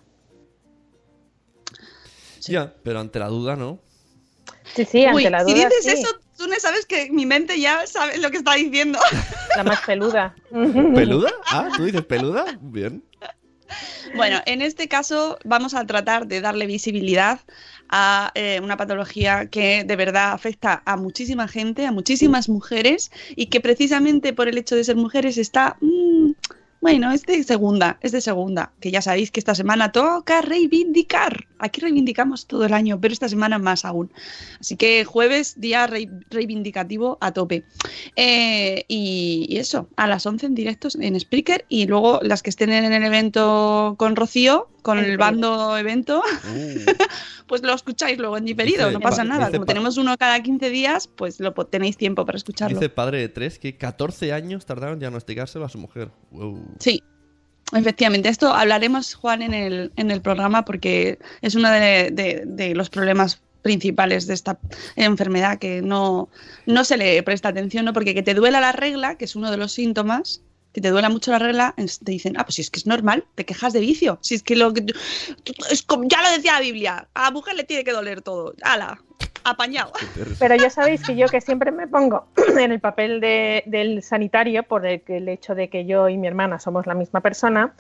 Ya, 2.43 2.73
pero 2.85 3.01
ante 3.01 3.19
la 3.19 3.27
duda, 3.27 3.57
¿no? 3.57 3.79
Sí, 4.75 4.85
sí, 4.85 5.05
ante 5.05 5.17
Uy, 5.17 5.31
la 5.31 5.45
si 5.45 5.55
duda. 5.55 5.69
dices 5.69 5.85
sí. 5.85 5.91
eso, 5.91 6.09
tú 6.37 6.47
no 6.47 6.55
sabes 6.61 6.87
que 6.87 7.11
mi 7.11 7.27
mente 7.27 7.59
ya 7.61 7.87
sabe 7.87 8.19
lo 8.19 8.31
que 8.31 8.39
está 8.39 8.55
diciendo. 8.55 8.99
La 9.57 9.65
más 9.65 9.81
peluda. 9.81 10.37
¿Peluda? 10.53 11.31
Ah, 11.51 11.69
¿tú 11.77 11.85
dices 11.85 12.05
peluda? 12.05 12.45
Bien. 12.61 13.03
Bueno, 14.15 14.41
en 14.47 14.63
este 14.63 14.89
caso 14.89 15.39
vamos 15.45 15.75
a 15.75 15.85
tratar 15.87 16.27
de 16.27 16.41
darle 16.41 16.67
visibilidad 16.67 17.41
a 17.89 18.31
eh, 18.35 18.61
una 18.63 18.77
patología 18.77 19.47
que 19.47 19.85
de 19.85 19.97
verdad 19.97 20.33
afecta 20.33 20.83
a 20.85 20.97
muchísima 20.97 21.49
gente, 21.49 21.87
a 21.87 21.93
muchísimas 21.93 22.49
mujeres 22.49 23.11
y 23.37 23.47
que 23.47 23.61
precisamente 23.61 24.33
por 24.33 24.49
el 24.49 24.59
hecho 24.59 24.77
de 24.77 24.85
ser 24.85 24.97
mujeres 24.97 25.39
está... 25.39 25.77
mm, 25.81 26.31
bueno, 26.81 27.11
es 27.13 27.23
de 27.25 27.43
segunda, 27.43 27.99
es 28.01 28.13
de 28.13 28.21
segunda, 28.21 28.73
que 28.81 28.91
ya 28.91 29.03
sabéis 29.03 29.31
que 29.31 29.41
esta 29.41 29.55
semana 29.55 29.91
toca 29.93 30.41
reivindicar. 30.43 31.47
Aquí 31.59 31.81
reivindicamos 31.81 32.47
todo 32.47 32.65
el 32.67 32.73
año, 32.73 33.01
pero 33.01 33.13
esta 33.13 33.29
semana 33.29 33.59
más 33.59 33.85
aún. 33.85 34.13
Así 34.61 34.77
que 34.77 35.05
jueves, 35.05 35.61
día 35.61 35.87
rei- 35.89 36.09
reivindicativo 36.31 37.19
a 37.21 37.33
tope. 37.33 37.65
Eh, 38.15 38.85
y, 38.87 39.47
y 39.49 39.57
eso, 39.59 39.89
a 39.97 40.07
las 40.07 40.25
11 40.25 40.47
en 40.47 40.55
directos 40.55 40.95
en 40.95 41.19
Spreaker 41.19 41.65
y 41.69 41.87
luego 41.87 42.21
las 42.23 42.43
que 42.45 42.51
estén 42.51 42.71
en 42.73 42.93
el 42.93 43.03
evento 43.03 43.97
con 43.99 44.15
Rocío, 44.15 44.69
con 44.83 44.99
el 44.99 45.19
bando 45.19 45.77
evento, 45.77 46.23
pues 47.49 47.63
lo 47.63 47.75
escucháis 47.75 48.17
luego 48.19 48.37
en 48.37 48.45
diferido, 48.45 48.85
Dice- 48.87 48.93
no 48.93 49.01
pasa 49.01 49.23
dice 49.23 49.35
nada. 49.35 49.51
Como 49.51 49.67
tenemos 49.67 49.97
uno 49.97 50.17
cada 50.17 50.41
15 50.41 50.71
días, 50.71 51.09
pues 51.09 51.41
lo 51.41 51.53
tenéis 51.55 51.97
tiempo 51.97 52.25
para 52.25 52.37
escucharlo. 52.39 52.79
Dice 52.79 52.89
padre 52.91 53.19
de 53.19 53.29
tres 53.29 53.59
que 53.59 53.77
14 53.77 54.33
años 54.33 54.65
tardaron 54.67 54.95
en 54.95 55.01
diagnosticárselo 55.01 55.65
a 55.65 55.69
su 55.69 55.79
mujer. 55.79 56.11
Wow. 56.31 56.63
Sí, 56.79 57.03
efectivamente. 57.73 58.29
Esto 58.29 58.53
hablaremos, 58.55 59.15
Juan, 59.15 59.43
en 59.43 59.55
el, 59.55 59.93
en 59.97 60.11
el 60.11 60.21
programa 60.23 60.65
porque 60.65 61.19
es 61.43 61.55
uno 61.55 61.71
de, 61.71 62.11
de- 62.13 62.45
de 62.47 62.75
los 62.75 62.91
problemas 62.91 63.41
principales 63.63 64.27
de 64.29 64.35
esta 64.35 64.59
enfermedad 64.95 65.59
que 65.59 65.83
no, 65.83 66.29
no 66.67 66.85
se 66.85 66.97
le 66.97 67.23
presta 67.25 67.49
atención, 67.49 67.85
¿no? 67.85 67.93
Porque 67.93 68.15
que 68.15 68.23
te 68.23 68.35
duela 68.35 68.61
la 68.61 68.73
regla, 68.73 69.17
que 69.17 69.25
es 69.25 69.35
uno 69.37 69.51
de 69.51 69.57
los 69.57 69.73
síntomas, 69.73 70.43
que 70.79 70.83
te 70.83 70.91
duela 70.91 71.09
mucho 71.09 71.31
la 71.33 71.39
regla, 71.39 71.75
es- 71.77 71.99
te 71.99 72.13
dicen, 72.13 72.37
ah, 72.39 72.45
pues 72.45 72.55
si 72.57 72.63
es 72.63 72.71
que 72.71 72.79
es 72.79 72.87
normal, 72.87 73.25
te 73.35 73.45
quejas 73.45 73.73
de 73.73 73.81
vicio. 73.81 74.19
Si 74.21 74.35
es 74.37 74.43
que 74.43 74.55
lo 74.57 74.73
que... 74.73 74.87
Es 75.71 75.83
como, 75.83 76.05
ya 76.05 76.23
lo 76.23 76.31
decía 76.31 76.53
la 76.55 76.61
Biblia, 76.61 77.09
a 77.15 77.23
la 77.25 77.31
mujer 77.31 77.55
le 77.57 77.65
tiene 77.65 77.85
que 77.85 77.93
doler 77.93 78.23
todo. 78.23 78.55
¡Hala! 78.63 78.99
Apañado. 79.45 79.93
Pero 80.39 80.57
ya 80.57 80.69
sabéis 80.71 81.03
que 81.03 81.17
yo 81.17 81.27
que 81.29 81.41
siempre 81.41 81.71
me 81.71 81.87
pongo 81.89 82.27
en 82.59 82.71
el 82.73 82.81
papel 82.81 83.21
de- 83.21 83.63
del 83.67 84.03
sanitario 84.03 84.63
por 84.63 84.87
el, 84.87 85.01
que- 85.03 85.17
el 85.19 85.29
hecho 85.29 85.55
de 85.55 85.69
que 85.69 85.85
yo 85.87 86.09
y 86.09 86.17
mi 86.17 86.27
hermana 86.29 86.59
somos 86.61 86.87
la 86.87 86.95
misma 86.95 87.21
persona. 87.21 87.73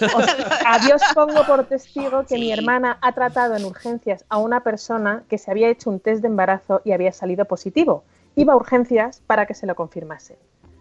os- 0.00 0.36
a 0.64 0.78
Dios 0.86 1.02
pongo 1.14 1.44
por 1.46 1.66
testigo 1.66 2.24
que 2.26 2.36
mi 2.38 2.52
hermana 2.52 2.98
ha 3.02 3.12
tratado 3.12 3.56
en 3.56 3.64
urgencias 3.64 4.24
a 4.28 4.38
una 4.38 4.62
persona 4.62 5.24
que 5.28 5.38
se 5.38 5.50
había 5.50 5.68
hecho 5.68 5.90
un 5.90 6.00
test 6.00 6.22
de 6.22 6.28
embarazo 6.28 6.80
y 6.84 6.92
había 6.92 7.12
salido 7.12 7.44
positivo. 7.44 8.04
Iba 8.36 8.52
a 8.52 8.56
urgencias 8.56 9.22
para 9.26 9.46
que 9.46 9.54
se 9.54 9.66
lo 9.66 9.74
confirmasen. 9.74 10.36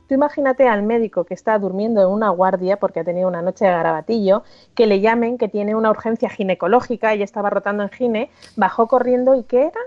Tú 0.07 0.13
imagínate 0.13 0.67
al 0.67 0.83
médico 0.83 1.23
que 1.23 1.33
está 1.33 1.57
durmiendo 1.57 2.01
en 2.01 2.07
una 2.07 2.29
guardia 2.29 2.77
porque 2.77 2.99
ha 2.99 3.03
tenido 3.03 3.27
una 3.27 3.41
noche 3.41 3.65
de 3.65 3.71
garabatillo, 3.71 4.43
que 4.75 4.85
le 4.85 5.01
llamen 5.01 5.37
que 5.37 5.47
tiene 5.47 5.75
una 5.75 5.89
urgencia 5.89 6.29
ginecológica, 6.29 7.13
ella 7.13 7.25
estaba 7.25 7.49
rotando 7.49 7.83
en 7.83 7.89
gine, 7.89 8.31
bajó 8.55 8.87
corriendo 8.87 9.35
y 9.35 9.43
¿qué 9.43 9.63
era? 9.63 9.79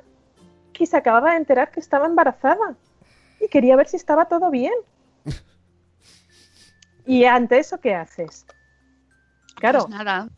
Que 0.73 0.87
se 0.87 0.97
acababa 0.97 1.33
de 1.33 1.37
enterar 1.37 1.71
que 1.71 1.81
estaba 1.81 2.07
embarazada 2.07 2.75
y 3.41 3.49
quería 3.49 3.77
ver 3.77 3.89
si 3.89 3.97
estaba 3.97 4.27
todo 4.27 4.51
bien. 4.51 4.75
¿Y 7.07 7.25
ante 7.25 7.59
eso 7.59 7.79
qué 7.79 7.95
haces? 7.95 8.47
Claro. 9.57 9.87
Pues 9.87 9.91
nada. 9.91 10.29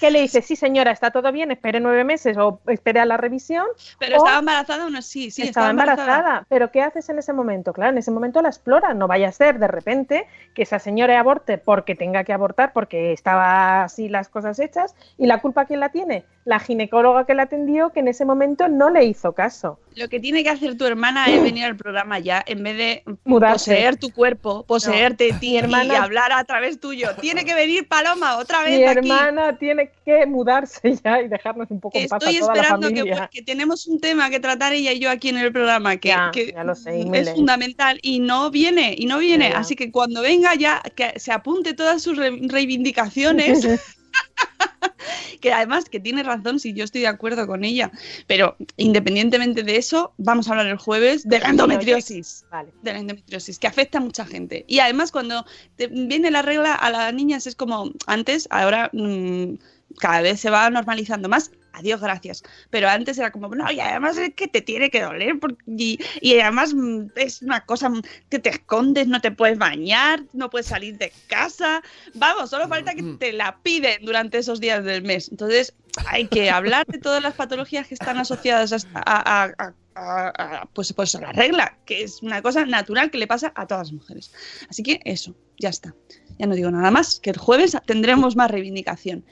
¿Qué 0.00 0.10
le 0.10 0.20
dices? 0.20 0.44
Sí, 0.44 0.56
señora, 0.56 0.90
está 0.90 1.10
todo 1.10 1.32
bien, 1.32 1.50
espere 1.50 1.80
nueve 1.80 2.04
meses 2.04 2.36
o 2.36 2.60
espere 2.66 3.00
a 3.00 3.06
la 3.06 3.16
revisión. 3.16 3.66
Pero 3.98 4.16
o 4.16 4.18
estaba 4.18 4.38
embarazada 4.38 4.86
o 4.86 4.90
no, 4.90 5.02
sí, 5.02 5.30
sí, 5.30 5.42
estaba 5.42 5.70
embarazada. 5.70 6.44
Pero 6.48 6.70
¿qué 6.70 6.82
haces 6.82 7.08
en 7.08 7.18
ese 7.18 7.32
momento? 7.32 7.72
Claro, 7.72 7.92
en 7.92 7.98
ese 7.98 8.10
momento 8.10 8.42
la 8.42 8.48
explora. 8.48 8.94
No 8.94 9.08
vaya 9.08 9.28
a 9.28 9.32
ser 9.32 9.58
de 9.58 9.68
repente 9.68 10.26
que 10.54 10.62
esa 10.62 10.78
señora 10.78 11.18
aborte 11.18 11.58
porque 11.58 11.94
tenga 11.94 12.24
que 12.24 12.32
abortar, 12.32 12.72
porque 12.72 13.12
estaba 13.12 13.84
así 13.84 14.08
las 14.08 14.28
cosas 14.28 14.58
hechas. 14.58 14.94
¿Y 15.16 15.26
la 15.26 15.40
culpa 15.40 15.64
quién 15.64 15.80
la 15.80 15.90
tiene? 15.90 16.24
La 16.46 16.60
ginecóloga 16.60 17.26
que 17.26 17.34
la 17.34 17.42
atendió, 17.42 17.90
que 17.90 17.98
en 18.00 18.06
ese 18.06 18.24
momento 18.24 18.68
no 18.68 18.88
le 18.88 19.04
hizo 19.04 19.32
caso. 19.32 19.80
Lo 19.96 20.08
que 20.08 20.20
tiene 20.20 20.44
que 20.44 20.50
hacer 20.50 20.76
tu 20.78 20.84
hermana 20.84 21.26
es 21.26 21.42
venir 21.42 21.64
al 21.64 21.74
programa 21.74 22.20
ya, 22.20 22.40
en 22.46 22.62
vez 22.62 22.76
de 22.76 23.02
Mudarse. 23.24 23.72
poseer 23.72 23.96
tu 23.96 24.12
cuerpo, 24.12 24.62
poseerte 24.64 25.32
No. 25.32 25.38
ti 25.40 25.50
Mi 25.50 25.58
hermana- 25.58 25.94
y 25.94 25.96
hablar 25.96 26.30
a 26.32 26.44
través 26.44 26.78
tuyo. 26.78 27.08
Tiene 27.20 27.44
que 27.44 27.52
venir 27.54 27.88
Paloma 27.88 28.36
otra 28.36 28.62
vez 28.62 28.78
Mi 28.78 28.84
aquí. 28.84 28.98
hermana 29.08 29.58
tiene 29.58 29.90
que 30.04 30.24
mudarse 30.26 30.94
ya 31.04 31.20
y 31.20 31.26
dejarnos 31.28 31.68
un 31.70 31.80
poco 31.80 31.98
en 31.98 32.06
paz 32.08 32.22
a 32.22 32.28
estoy 32.30 32.38
toda 32.40 32.52
esperando 32.54 32.88
que, 32.90 32.94
familia. 32.96 33.28
que 33.32 33.42
tenemos 33.42 33.86
un 33.88 34.00
tema 34.00 34.30
que 34.30 34.38
tratar 34.38 34.72
ella 34.72 34.92
y 34.92 35.00
yo 35.00 35.10
aquí 35.10 35.30
en 35.30 35.38
el 35.38 35.50
programa 35.52 35.96
que, 35.96 36.08
Ya, 36.10 36.30
que 36.32 36.52
ya 36.52 36.62
lo 36.62 36.76
sé, 36.76 37.00
es 37.12 37.32
fundamental 37.34 37.98
y 38.02 38.20
no 38.20 38.52
viene, 38.52 38.94
y 38.96 39.06
no 39.06 39.18
viene. 39.18 39.50
Ya. 39.50 39.58
Así 39.58 39.74
que 39.74 39.90
cuando 39.90 40.22
venga 40.22 40.54
ya, 40.54 40.80
que 40.94 41.18
se 41.18 41.32
apunte 41.32 41.74
todas 41.74 42.02
sus 42.02 42.16
re- 42.16 42.38
reivindicaciones 42.42 43.66
que 45.40 45.52
además 45.52 45.86
que 45.88 46.00
tiene 46.00 46.22
razón 46.22 46.60
si 46.60 46.72
yo 46.72 46.84
estoy 46.84 47.02
de 47.02 47.06
acuerdo 47.08 47.46
con 47.46 47.64
ella, 47.64 47.90
pero 48.26 48.56
independientemente 48.76 49.62
de 49.62 49.76
eso, 49.76 50.12
vamos 50.18 50.48
a 50.48 50.52
hablar 50.52 50.66
el 50.66 50.76
jueves 50.76 51.28
de 51.28 51.40
la 51.40 51.48
endometriosis. 51.48 52.44
Vale. 52.50 52.72
De 52.82 52.92
la 52.92 52.98
endometriosis, 53.00 53.58
que 53.58 53.66
afecta 53.66 53.98
a 53.98 54.00
mucha 54.00 54.24
gente. 54.24 54.64
Y 54.68 54.80
además 54.80 55.12
cuando 55.12 55.44
te 55.76 55.86
viene 55.86 56.30
la 56.30 56.42
regla 56.42 56.74
a 56.74 56.90
las 56.90 57.14
niñas 57.14 57.46
es 57.46 57.54
como 57.54 57.90
antes, 58.06 58.48
ahora 58.50 58.90
mm, 58.92 59.54
cada 59.98 60.22
vez 60.22 60.40
se 60.40 60.50
va 60.50 60.68
normalizando 60.70 61.28
más. 61.28 61.50
Adiós, 61.78 62.00
gracias. 62.00 62.42
Pero 62.70 62.88
antes 62.88 63.18
era 63.18 63.30
como, 63.30 63.48
no, 63.54 63.70
y 63.70 63.78
además 63.80 64.16
es 64.16 64.34
que 64.34 64.48
te 64.48 64.62
tiene 64.62 64.90
que 64.90 65.02
doler. 65.02 65.38
porque- 65.38 65.62
y, 65.66 65.98
y 66.20 66.38
además 66.40 66.72
mm, 66.74 67.08
es 67.16 67.42
una 67.42 67.64
cosa 67.66 67.88
mm, 67.90 68.02
que 68.30 68.38
te 68.38 68.48
escondes, 68.50 69.06
no 69.08 69.20
te 69.20 69.30
puedes 69.30 69.58
bañar, 69.58 70.22
no 70.32 70.48
puedes 70.50 70.66
salir 70.66 70.96
de 70.98 71.12
casa. 71.26 71.82
Vamos, 72.14 72.50
solo 72.50 72.66
falta 72.68 72.94
que 72.94 73.02
te 73.18 73.32
la 73.32 73.58
piden 73.62 74.04
durante 74.04 74.38
esos 74.38 74.58
días 74.60 74.82
del 74.84 75.02
mes. 75.02 75.28
Entonces, 75.30 75.74
hay 76.08 76.26
que 76.28 76.50
hablar 76.50 76.86
de 76.86 76.98
todas 76.98 77.22
las 77.22 77.34
patologías 77.34 77.86
que 77.86 77.94
están 77.94 78.16
asociadas 78.18 78.72
a, 78.72 78.88
a- 78.94 79.44
a- 79.58 79.74
a- 79.94 80.60
a- 80.62 80.66
pues, 80.72 80.92
pues 80.92 81.14
a 81.14 81.20
la 81.20 81.32
regla, 81.32 81.76
que 81.86 82.02
es 82.02 82.22
una 82.22 82.40
cosa 82.42 82.64
natural 82.66 83.10
que 83.10 83.18
le 83.18 83.26
pasa 83.26 83.52
a 83.54 83.66
todas 83.66 83.88
las 83.88 83.92
mujeres. 83.92 84.32
Así 84.68 84.82
que 84.82 85.00
eso, 85.04 85.34
ya 85.58 85.68
está. 85.70 85.94
Ya 86.38 86.46
no 86.46 86.54
digo 86.54 86.70
nada 86.70 86.90
más, 86.90 87.18
que 87.20 87.30
el 87.30 87.38
jueves 87.38 87.76
tendremos 87.86 88.36
más 88.36 88.50
reivindicación. 88.50 89.24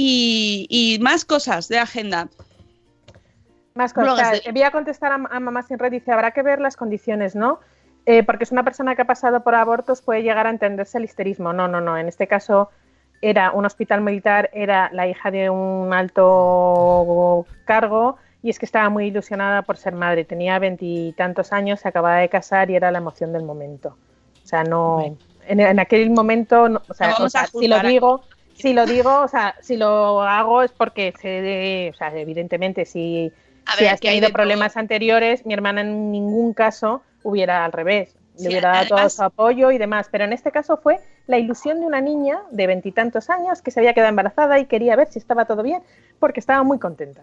Y, 0.00 0.66
y 0.70 1.00
más 1.02 1.24
cosas 1.24 1.66
de 1.68 1.78
agenda. 1.80 2.28
Más 3.74 3.92
cosas. 3.92 4.44
de- 4.44 4.52
Voy 4.52 4.62
a 4.62 4.70
contestar 4.70 5.10
a, 5.10 5.16
a 5.16 5.40
Mamá 5.40 5.62
Sin 5.62 5.76
Red. 5.76 5.90
Dice, 5.90 6.12
habrá 6.12 6.30
que 6.30 6.42
ver 6.42 6.60
las 6.60 6.76
condiciones, 6.76 7.34
¿no? 7.34 7.58
Eh, 8.06 8.22
porque 8.22 8.44
es 8.44 8.52
una 8.52 8.62
persona 8.62 8.94
que 8.94 9.02
ha 9.02 9.06
pasado 9.06 9.42
por 9.42 9.56
abortos 9.56 10.00
puede 10.00 10.22
llegar 10.22 10.46
a 10.46 10.50
entenderse 10.50 10.98
el 10.98 11.04
histerismo. 11.04 11.52
No, 11.52 11.66
no, 11.66 11.80
no. 11.80 11.98
En 11.98 12.06
este 12.06 12.28
caso 12.28 12.70
era 13.20 13.50
un 13.50 13.66
hospital 13.66 14.00
militar, 14.00 14.50
era 14.52 14.88
la 14.92 15.08
hija 15.08 15.32
de 15.32 15.50
un 15.50 15.92
alto 15.92 17.44
cargo 17.64 18.18
y 18.40 18.50
es 18.50 18.58
que 18.60 18.66
estaba 18.66 18.88
muy 18.90 19.06
ilusionada 19.06 19.62
por 19.62 19.78
ser 19.78 19.94
madre. 19.94 20.24
Tenía 20.24 20.60
veintitantos 20.60 21.52
años, 21.52 21.80
se 21.80 21.88
acababa 21.88 22.18
de 22.18 22.28
casar 22.28 22.70
y 22.70 22.76
era 22.76 22.92
la 22.92 22.98
emoción 22.98 23.32
del 23.32 23.42
momento. 23.42 23.96
O 24.44 24.46
sea, 24.46 24.62
no... 24.62 25.16
En, 25.50 25.60
en 25.60 25.80
aquel 25.80 26.10
momento, 26.10 26.68
no- 26.68 26.82
o 26.88 26.94
sea, 26.94 27.08
No 27.08 27.12
vamos 27.14 27.26
o 27.26 27.30
sea, 27.30 27.40
a 27.42 27.46
si 27.46 27.66
lo 27.66 27.80
digo, 27.80 28.22
si 28.58 28.72
lo 28.72 28.86
digo, 28.86 29.20
o 29.20 29.28
sea, 29.28 29.54
si 29.60 29.76
lo 29.76 30.22
hago 30.22 30.62
es 30.62 30.72
porque 30.72 31.12
sé 31.20 31.28
de, 31.28 31.90
o 31.94 31.96
sea, 31.96 32.14
evidentemente 32.16 32.84
si, 32.84 33.32
A 33.66 33.72
si 33.72 33.84
ver, 33.84 33.94
has 33.94 34.00
tenido 34.00 34.30
problemas 34.30 34.76
anteriores, 34.76 35.46
mi 35.46 35.54
hermana 35.54 35.82
en 35.82 36.10
ningún 36.10 36.52
caso 36.54 37.02
hubiera 37.22 37.64
al 37.64 37.72
revés, 37.72 38.16
Sí, 38.34 38.44
le 38.44 38.50
hubiera 38.50 38.70
dado 38.70 38.86
todo 38.96 39.10
su 39.10 39.22
apoyo 39.22 39.70
y 39.72 39.78
demás, 39.78 40.08
pero 40.10 40.24
en 40.24 40.32
este 40.32 40.52
caso 40.52 40.76
fue 40.76 41.00
la 41.26 41.38
ilusión 41.38 41.80
de 41.80 41.86
una 41.86 42.00
niña 42.00 42.42
de 42.50 42.66
veintitantos 42.66 43.30
años 43.30 43.62
que 43.62 43.70
se 43.70 43.80
había 43.80 43.94
quedado 43.94 44.10
embarazada 44.10 44.58
y 44.58 44.66
quería 44.66 44.96
ver 44.96 45.08
si 45.08 45.18
estaba 45.18 45.44
todo 45.44 45.62
bien 45.62 45.82
porque 46.18 46.40
estaba 46.40 46.62
muy 46.62 46.78
contenta. 46.78 47.22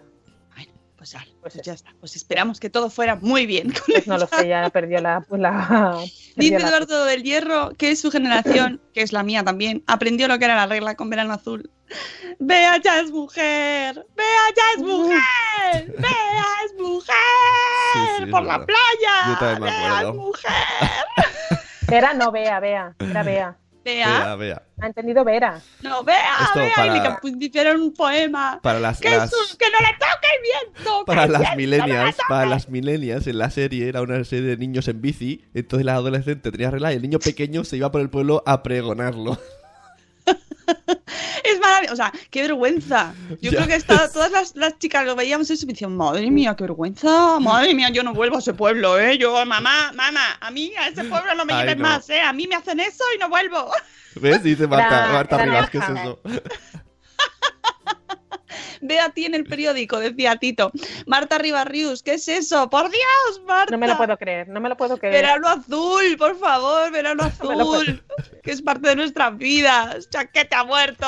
Pues, 1.05 1.11
ya, 1.11 1.19
Pues 1.39 1.53
pues 1.53 1.65
ya 1.65 1.73
está. 1.73 1.93
Pues 1.99 2.15
esperamos 2.15 2.59
que 2.59 2.69
todo 2.71 2.89
fuera 2.89 3.15
muy 3.15 3.45
bien. 3.45 3.73
Pues 3.85 4.07
no 4.07 4.17
lo 4.17 4.25
sé, 4.25 4.47
ya 4.47 4.67
perdió 4.71 4.99
la... 5.01 5.23
la 5.29 5.99
Dice 6.35 6.57
la- 6.59 6.67
Eduardo 6.67 7.05
del 7.05 7.21
Hierro 7.21 7.69
que 7.77 7.95
su 7.95 8.09
generación, 8.09 8.81
que 8.93 9.01
es 9.03 9.13
la 9.13 9.21
mía 9.21 9.43
también, 9.43 9.83
aprendió 9.85 10.27
lo 10.27 10.39
que 10.39 10.45
era 10.45 10.55
la 10.55 10.65
regla 10.65 10.95
con 10.95 11.09
verano 11.11 11.33
azul. 11.33 11.69
Bea 12.39 12.77
ya 12.81 12.99
es 12.99 13.11
mujer, 13.11 14.03
Bea 14.15 14.25
ya 14.55 14.63
es 14.75 14.81
mujer, 14.81 15.93
Bea 15.99 16.45
es 16.65 16.73
mujer 16.81 17.15
Sí, 17.93 17.99
sí, 18.17 18.23
es 18.23 18.29
por 18.31 18.41
la 18.43 18.57
verdad. 18.57 18.65
playa, 18.65 19.59
Bea 19.59 20.01
es 20.01 20.15
mujer. 20.15 20.51
Vera, 21.87 22.13
no 22.15 22.31
Bea, 22.31 22.59
Bea, 22.59 22.95
era 22.99 23.21
Bea. 23.21 23.57
Bea, 23.85 24.07
Vea, 24.07 24.35
vea. 24.35 24.61
Ha 24.81 24.87
entendido 24.87 25.23
Vera. 25.23 25.61
no, 25.83 26.03
Bea, 26.03 26.17
Esto 26.41 26.59
Bea, 26.59 26.71
para- 26.75 26.97
y 26.97 26.99
le 26.99 27.05
compusieron 27.07 27.81
un 27.81 27.93
poema. 27.93 28.59
Para 28.63 28.79
las, 28.79 28.99
Que, 28.99 29.09
las- 29.11 29.29
su- 29.29 29.57
que 29.57 29.65
no 29.71 29.79
le 29.79 29.93
toque 29.93 30.27
el 30.35 30.41
viento, 30.73 31.05
para 31.05 31.27
las 31.27 31.39
viento 31.41 31.51
no 31.53 31.55
le 31.55 31.55
millennials, 31.67 32.15
toque. 32.17 32.25
para 32.27 32.45
las 32.47 32.69
millennials 32.69 33.27
en 33.27 33.37
la 33.37 33.49
serie 33.51 33.87
era 33.87 34.01
una 34.01 34.23
serie 34.23 34.47
de 34.49 34.57
niños 34.57 34.87
en 34.87 35.01
bici, 35.01 35.45
entonces 35.53 35.85
la 35.85 35.93
adolescente 35.93 36.51
tenía 36.51 36.71
regla 36.71 36.91
y 36.91 36.95
el 36.95 37.01
niño 37.03 37.19
pequeño 37.19 37.63
se 37.63 37.77
iba 37.77 37.91
por 37.91 38.01
el 38.01 38.09
pueblo 38.09 38.41
a 38.45 38.63
pregonarlo. 38.63 39.37
Es 41.43 41.59
maravilloso, 41.59 41.93
o 41.93 41.95
sea, 41.97 42.11
qué 42.31 42.41
vergüenza. 42.41 43.13
Yo 43.41 43.51
Ya. 43.51 43.57
creo 43.57 43.67
que 43.67 43.75
está- 43.75 44.09
todas 44.13 44.31
las, 44.31 44.55
las 44.55 44.77
chicas 44.79 45.05
lo 45.05 45.15
veíamos 45.15 45.49
eso 45.49 45.63
y 45.63 45.67
me 45.67 45.73
decían, 45.73 45.95
madre 45.95 46.29
mía, 46.31 46.55
qué 46.57 46.63
vergüenza, 46.63 47.39
madre 47.39 47.73
mía, 47.75 47.89
yo 47.89 48.03
no 48.03 48.13
vuelvo 48.13 48.37
a 48.37 48.39
ese 48.39 48.53
pueblo, 48.53 48.99
¿eh? 48.99 49.17
Yo, 49.17 49.33
mamá, 49.45 49.91
mamá, 49.93 50.37
a 50.39 50.51
mí 50.51 50.73
a 50.79 50.87
ese 50.87 51.03
pueblo 51.03 51.35
no 51.35 51.45
me 51.45 51.53
Ay, 51.53 51.59
lleven 51.61 51.79
no. 51.79 51.83
más, 51.89 52.09
¿eh? 52.09 52.19
A 52.21 52.33
mí 52.33 52.47
me 52.47 52.55
hacen 52.55 52.79
eso 52.79 53.03
y 53.15 53.19
no 53.19 53.29
vuelvo. 53.29 53.69
¿Ves? 54.15 54.41
Dice 54.43 54.65
Marta, 54.67 55.09
Marta 55.11 55.37
Rivas, 55.45 55.69
¿qué 55.69 55.77
es 55.77 55.83
eso? 55.89 56.19
Ve 58.81 58.99
a 58.99 59.09
ti 59.09 59.25
en 59.25 59.35
el 59.35 59.43
periódico, 59.43 59.99
decía 59.99 60.35
Tito. 60.37 60.71
Marta 61.05 61.37
Ribarrius, 61.37 62.03
¿qué 62.03 62.15
es 62.15 62.27
eso? 62.27 62.69
¡Por 62.69 62.89
Dios, 62.89 63.41
Marta! 63.45 63.71
No 63.71 63.77
me 63.77 63.87
lo 63.87 63.97
puedo 63.97 64.17
creer, 64.17 64.47
no 64.47 64.59
me 64.59 64.69
lo 64.69 64.77
puedo 64.77 64.97
creer. 64.97 65.15
Verano 65.15 65.47
azul, 65.47 66.17
por 66.17 66.37
favor, 66.37 66.91
verano 66.91 67.23
No 67.43 67.51
azul, 67.51 68.03
que 68.43 68.51
es 68.51 68.61
parte 68.61 68.89
de 68.89 68.95
nuestras 68.95 69.37
vidas. 69.37 70.09
Chaqueta 70.09 70.63
muerto, 70.63 71.05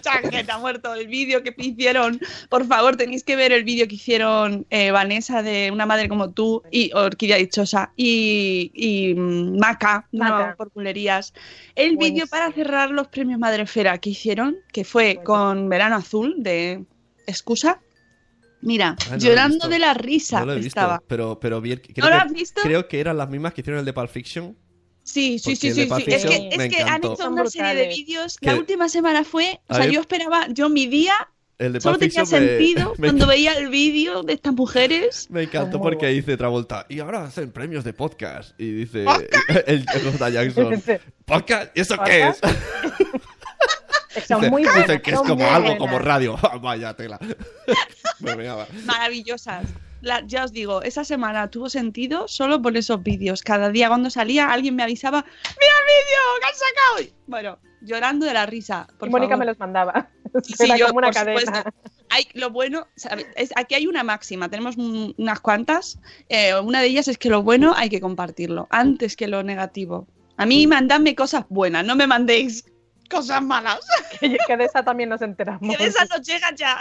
chaqueta 0.00 0.58
muerto. 0.58 0.94
El 0.94 1.08
vídeo 1.08 1.42
que 1.42 1.54
hicieron, 1.56 2.20
por 2.48 2.66
favor, 2.66 2.96
tenéis 2.96 3.24
que 3.24 3.36
ver 3.36 3.52
el 3.52 3.64
vídeo 3.64 3.86
que 3.88 3.94
hicieron 3.94 4.66
eh, 4.70 4.90
Vanessa 4.90 5.42
de 5.42 5.70
Una 5.72 5.86
madre 5.86 6.08
como 6.08 6.30
tú 6.30 6.62
y 6.70 6.92
Orquídea 6.92 7.36
Dichosa 7.36 7.92
y, 7.96 8.70
y 8.74 9.14
mm, 9.14 9.58
Maca, 9.58 10.06
no 10.12 10.54
por 10.56 10.70
culerías. 10.70 11.32
El 11.74 11.96
vídeo 11.96 12.26
para 12.26 12.52
cerrar 12.52 12.90
los 12.90 13.08
premios 13.08 13.38
Madrefera 13.38 13.98
que 13.98 14.10
hicieron, 14.10 14.56
que 14.72 14.84
fue 14.84 15.20
con 15.24 15.68
Verano 15.68 15.96
Azul 15.96 16.34
de 16.38 16.84
Excusa. 17.30 17.80
Mira, 18.62 18.94
no 19.10 19.16
llorando 19.16 19.68
de 19.68 19.78
la 19.78 19.94
risa 19.94 20.40
No 20.40 20.46
lo 20.46 20.52
he 20.52 20.56
visto, 20.56 20.68
estaba. 20.68 21.02
pero, 21.06 21.40
pero 21.40 21.62
vi 21.62 21.72
el- 21.72 21.80
creo, 21.80 22.04
¿No 22.04 22.10
lo 22.10 22.16
que, 22.18 22.22
has 22.26 22.32
visto? 22.32 22.60
creo 22.62 22.86
que 22.88 23.00
eran 23.00 23.16
las 23.16 23.30
mismas 23.30 23.54
que 23.54 23.62
hicieron 23.62 23.78
el 23.80 23.86
de 23.86 23.92
Pulp 23.94 24.10
Fiction. 24.10 24.54
Sí, 25.02 25.38
sí, 25.38 25.56
sí, 25.56 25.72
sí. 25.72 25.88
Es 25.90 26.04
que, 26.26 26.48
es 26.52 26.74
que 26.74 26.82
han 26.82 26.98
hecho 27.02 27.30
una 27.30 27.46
serie 27.46 27.74
de 27.74 27.88
vídeos. 27.88 28.36
Que- 28.36 28.46
La 28.48 28.56
última 28.56 28.88
semana 28.90 29.24
fue, 29.24 29.60
o 29.66 29.74
sea, 29.74 29.86
yo 29.86 30.00
esperaba, 30.02 30.46
yo 30.50 30.68
mi 30.68 30.86
día 30.86 31.14
El 31.58 31.72
de 31.72 31.80
solo 31.80 31.98
Pulp 31.98 32.10
tenía 32.12 32.20
me- 32.24 32.26
sentido 32.26 32.92
me, 32.98 33.08
cuando 33.08 33.26
veía 33.26 33.54
el 33.54 33.70
vídeo 33.70 34.22
de 34.22 34.34
estas 34.34 34.52
mujeres. 34.52 35.26
me 35.30 35.44
encantó 35.44 35.80
porque 35.80 36.08
dice 36.08 36.36
Travolta, 36.36 36.84
y 36.90 37.00
ahora 37.00 37.24
hacen 37.24 37.50
premios 37.52 37.82
de 37.82 37.94
podcast. 37.94 38.60
Y 38.60 38.70
dice 38.72 39.06
el, 39.66 39.86
el 39.94 40.12
J. 40.12 40.28
Jackson, 40.28 40.82
¿podcast? 41.24 41.74
¿Y 41.76 41.80
eso 41.80 41.96
qué 42.04 42.28
es? 42.28 42.40
Muy 44.38 44.48
buenas, 44.64 45.00
que 45.02 45.10
es 45.10 45.16
como 45.20 45.44
algo 45.46 45.60
buenas. 45.68 45.78
como 45.78 45.98
radio. 45.98 46.36
Vaya 46.60 46.94
tela. 46.94 47.18
Maravillosas. 48.84 49.66
La- 50.02 50.22
ya 50.26 50.44
os 50.44 50.52
digo, 50.52 50.82
esa 50.82 51.04
semana 51.04 51.50
tuvo 51.50 51.68
sentido 51.68 52.26
solo 52.26 52.62
por 52.62 52.76
esos 52.76 53.02
vídeos. 53.02 53.42
Cada 53.42 53.68
día 53.70 53.88
cuando 53.88 54.08
salía 54.10 54.50
alguien 54.50 54.74
me 54.74 54.82
avisaba, 54.82 55.18
¡Mira 55.24 55.72
el 55.78 55.86
vídeo 55.86 56.40
que 56.40 56.46
han 56.46 56.54
sacado! 56.54 57.16
Bueno, 57.26 57.58
llorando 57.82 58.24
de 58.26 58.32
la 58.32 58.46
risa. 58.46 58.86
Por 58.98 59.08
y 59.08 59.10
Mónica 59.10 59.32
favor. 59.32 59.38
me 59.40 59.46
los 59.46 59.58
mandaba. 59.58 60.08
Sí, 60.44 60.54
Era 60.60 60.76
yo, 60.76 60.86
como 60.86 60.98
una 60.98 61.08
por 61.08 61.14
cadena. 61.14 61.40
supuesto. 61.40 61.70
Hay, 62.08 62.28
lo 62.34 62.50
bueno, 62.50 62.86
es, 63.34 63.50
aquí 63.56 63.74
hay 63.74 63.88
una 63.88 64.04
máxima, 64.04 64.48
tenemos 64.48 64.76
un- 64.76 65.12
unas 65.18 65.40
cuantas. 65.40 65.98
Eh, 66.28 66.54
una 66.60 66.80
de 66.80 66.86
ellas 66.86 67.08
es 67.08 67.18
que 67.18 67.28
lo 67.30 67.42
bueno 67.42 67.74
hay 67.76 67.88
que 67.90 68.00
compartirlo, 68.00 68.68
antes 68.70 69.16
que 69.16 69.26
lo 69.26 69.42
negativo. 69.42 70.06
A 70.36 70.46
mí 70.46 70.68
mandadme 70.68 71.16
cosas 71.16 71.46
buenas, 71.48 71.84
no 71.84 71.96
me 71.96 72.06
mandéis 72.06 72.64
cosas 73.10 73.42
malas. 73.42 73.80
Que, 74.20 74.36
que 74.46 74.56
de 74.56 74.64
esa 74.64 74.82
también 74.82 75.08
nos 75.08 75.22
enteramos. 75.22 75.60
Que 75.76 75.82
de 75.82 75.88
esas 75.88 76.08
nos 76.10 76.20
llegan 76.20 76.54
ya. 76.56 76.78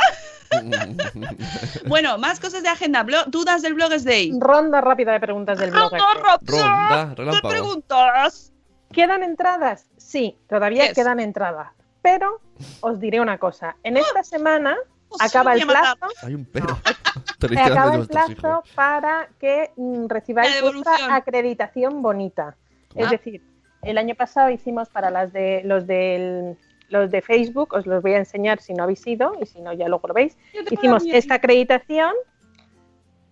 bueno, 1.87 2.17
más 2.17 2.39
cosas 2.39 2.63
de 2.63 2.69
agenda. 2.69 3.03
Blo- 3.03 3.25
dudas 3.27 3.61
del 3.61 3.73
Blogs 3.73 4.03
Day. 4.03 4.31
Ronda 4.39 4.81
rápida 4.81 5.13
de 5.13 5.19
preguntas 5.19 5.57
del 5.59 5.71
blog. 5.71 5.91
Ronda 5.91 6.13
rápida 6.21 7.15
Ronda, 7.15 7.41
preguntas. 7.47 8.51
¿Quedan 8.91 9.23
entradas? 9.23 9.85
Sí, 9.97 10.37
todavía 10.49 10.87
Yes. 10.87 10.95
quedan 10.95 11.19
entradas. 11.19 11.69
Pero 12.01 12.41
os 12.81 12.99
diré 12.99 13.19
una 13.21 13.37
cosa. 13.37 13.75
En 13.83 13.97
esta 13.97 14.23
semana 14.23 14.75
Os 15.09 15.21
acaba 15.21 15.53
el 15.53 15.65
plazo, 15.65 15.95
Hay 16.23 16.35
un 16.35 16.47
acaba 17.57 17.95
el 17.95 18.07
plazo 18.07 18.31
hijos. 18.31 18.69
para 18.75 19.27
que 19.39 19.71
mm, 19.75 20.05
recibáis 20.07 20.61
vuestra 20.61 21.15
acreditación 21.15 22.01
bonita. 22.01 22.55
Es 22.95 23.07
Ah. 23.07 23.09
decir, 23.11 23.41
el 23.83 23.97
año 23.97 24.15
pasado 24.15 24.49
hicimos 24.49 24.89
para 24.89 25.09
las 25.09 25.31
de 25.33 25.61
los 25.65 25.87
del 25.87 26.57
los 26.89 27.11
de 27.11 27.21
Facebook, 27.21 27.73
os 27.75 27.85
los 27.85 28.01
voy 28.01 28.13
a 28.13 28.17
enseñar 28.17 28.59
si 28.59 28.73
no 28.73 28.81
habéis 28.83 29.05
ido 29.05 29.33
y 29.39 29.45
si 29.45 29.61
no 29.61 29.73
ya 29.73 29.87
luego 29.87 30.07
lo 30.07 30.13
veis. 30.15 30.35
Hicimos 30.71 31.03
esta 31.05 31.35
acreditación. 31.35 32.13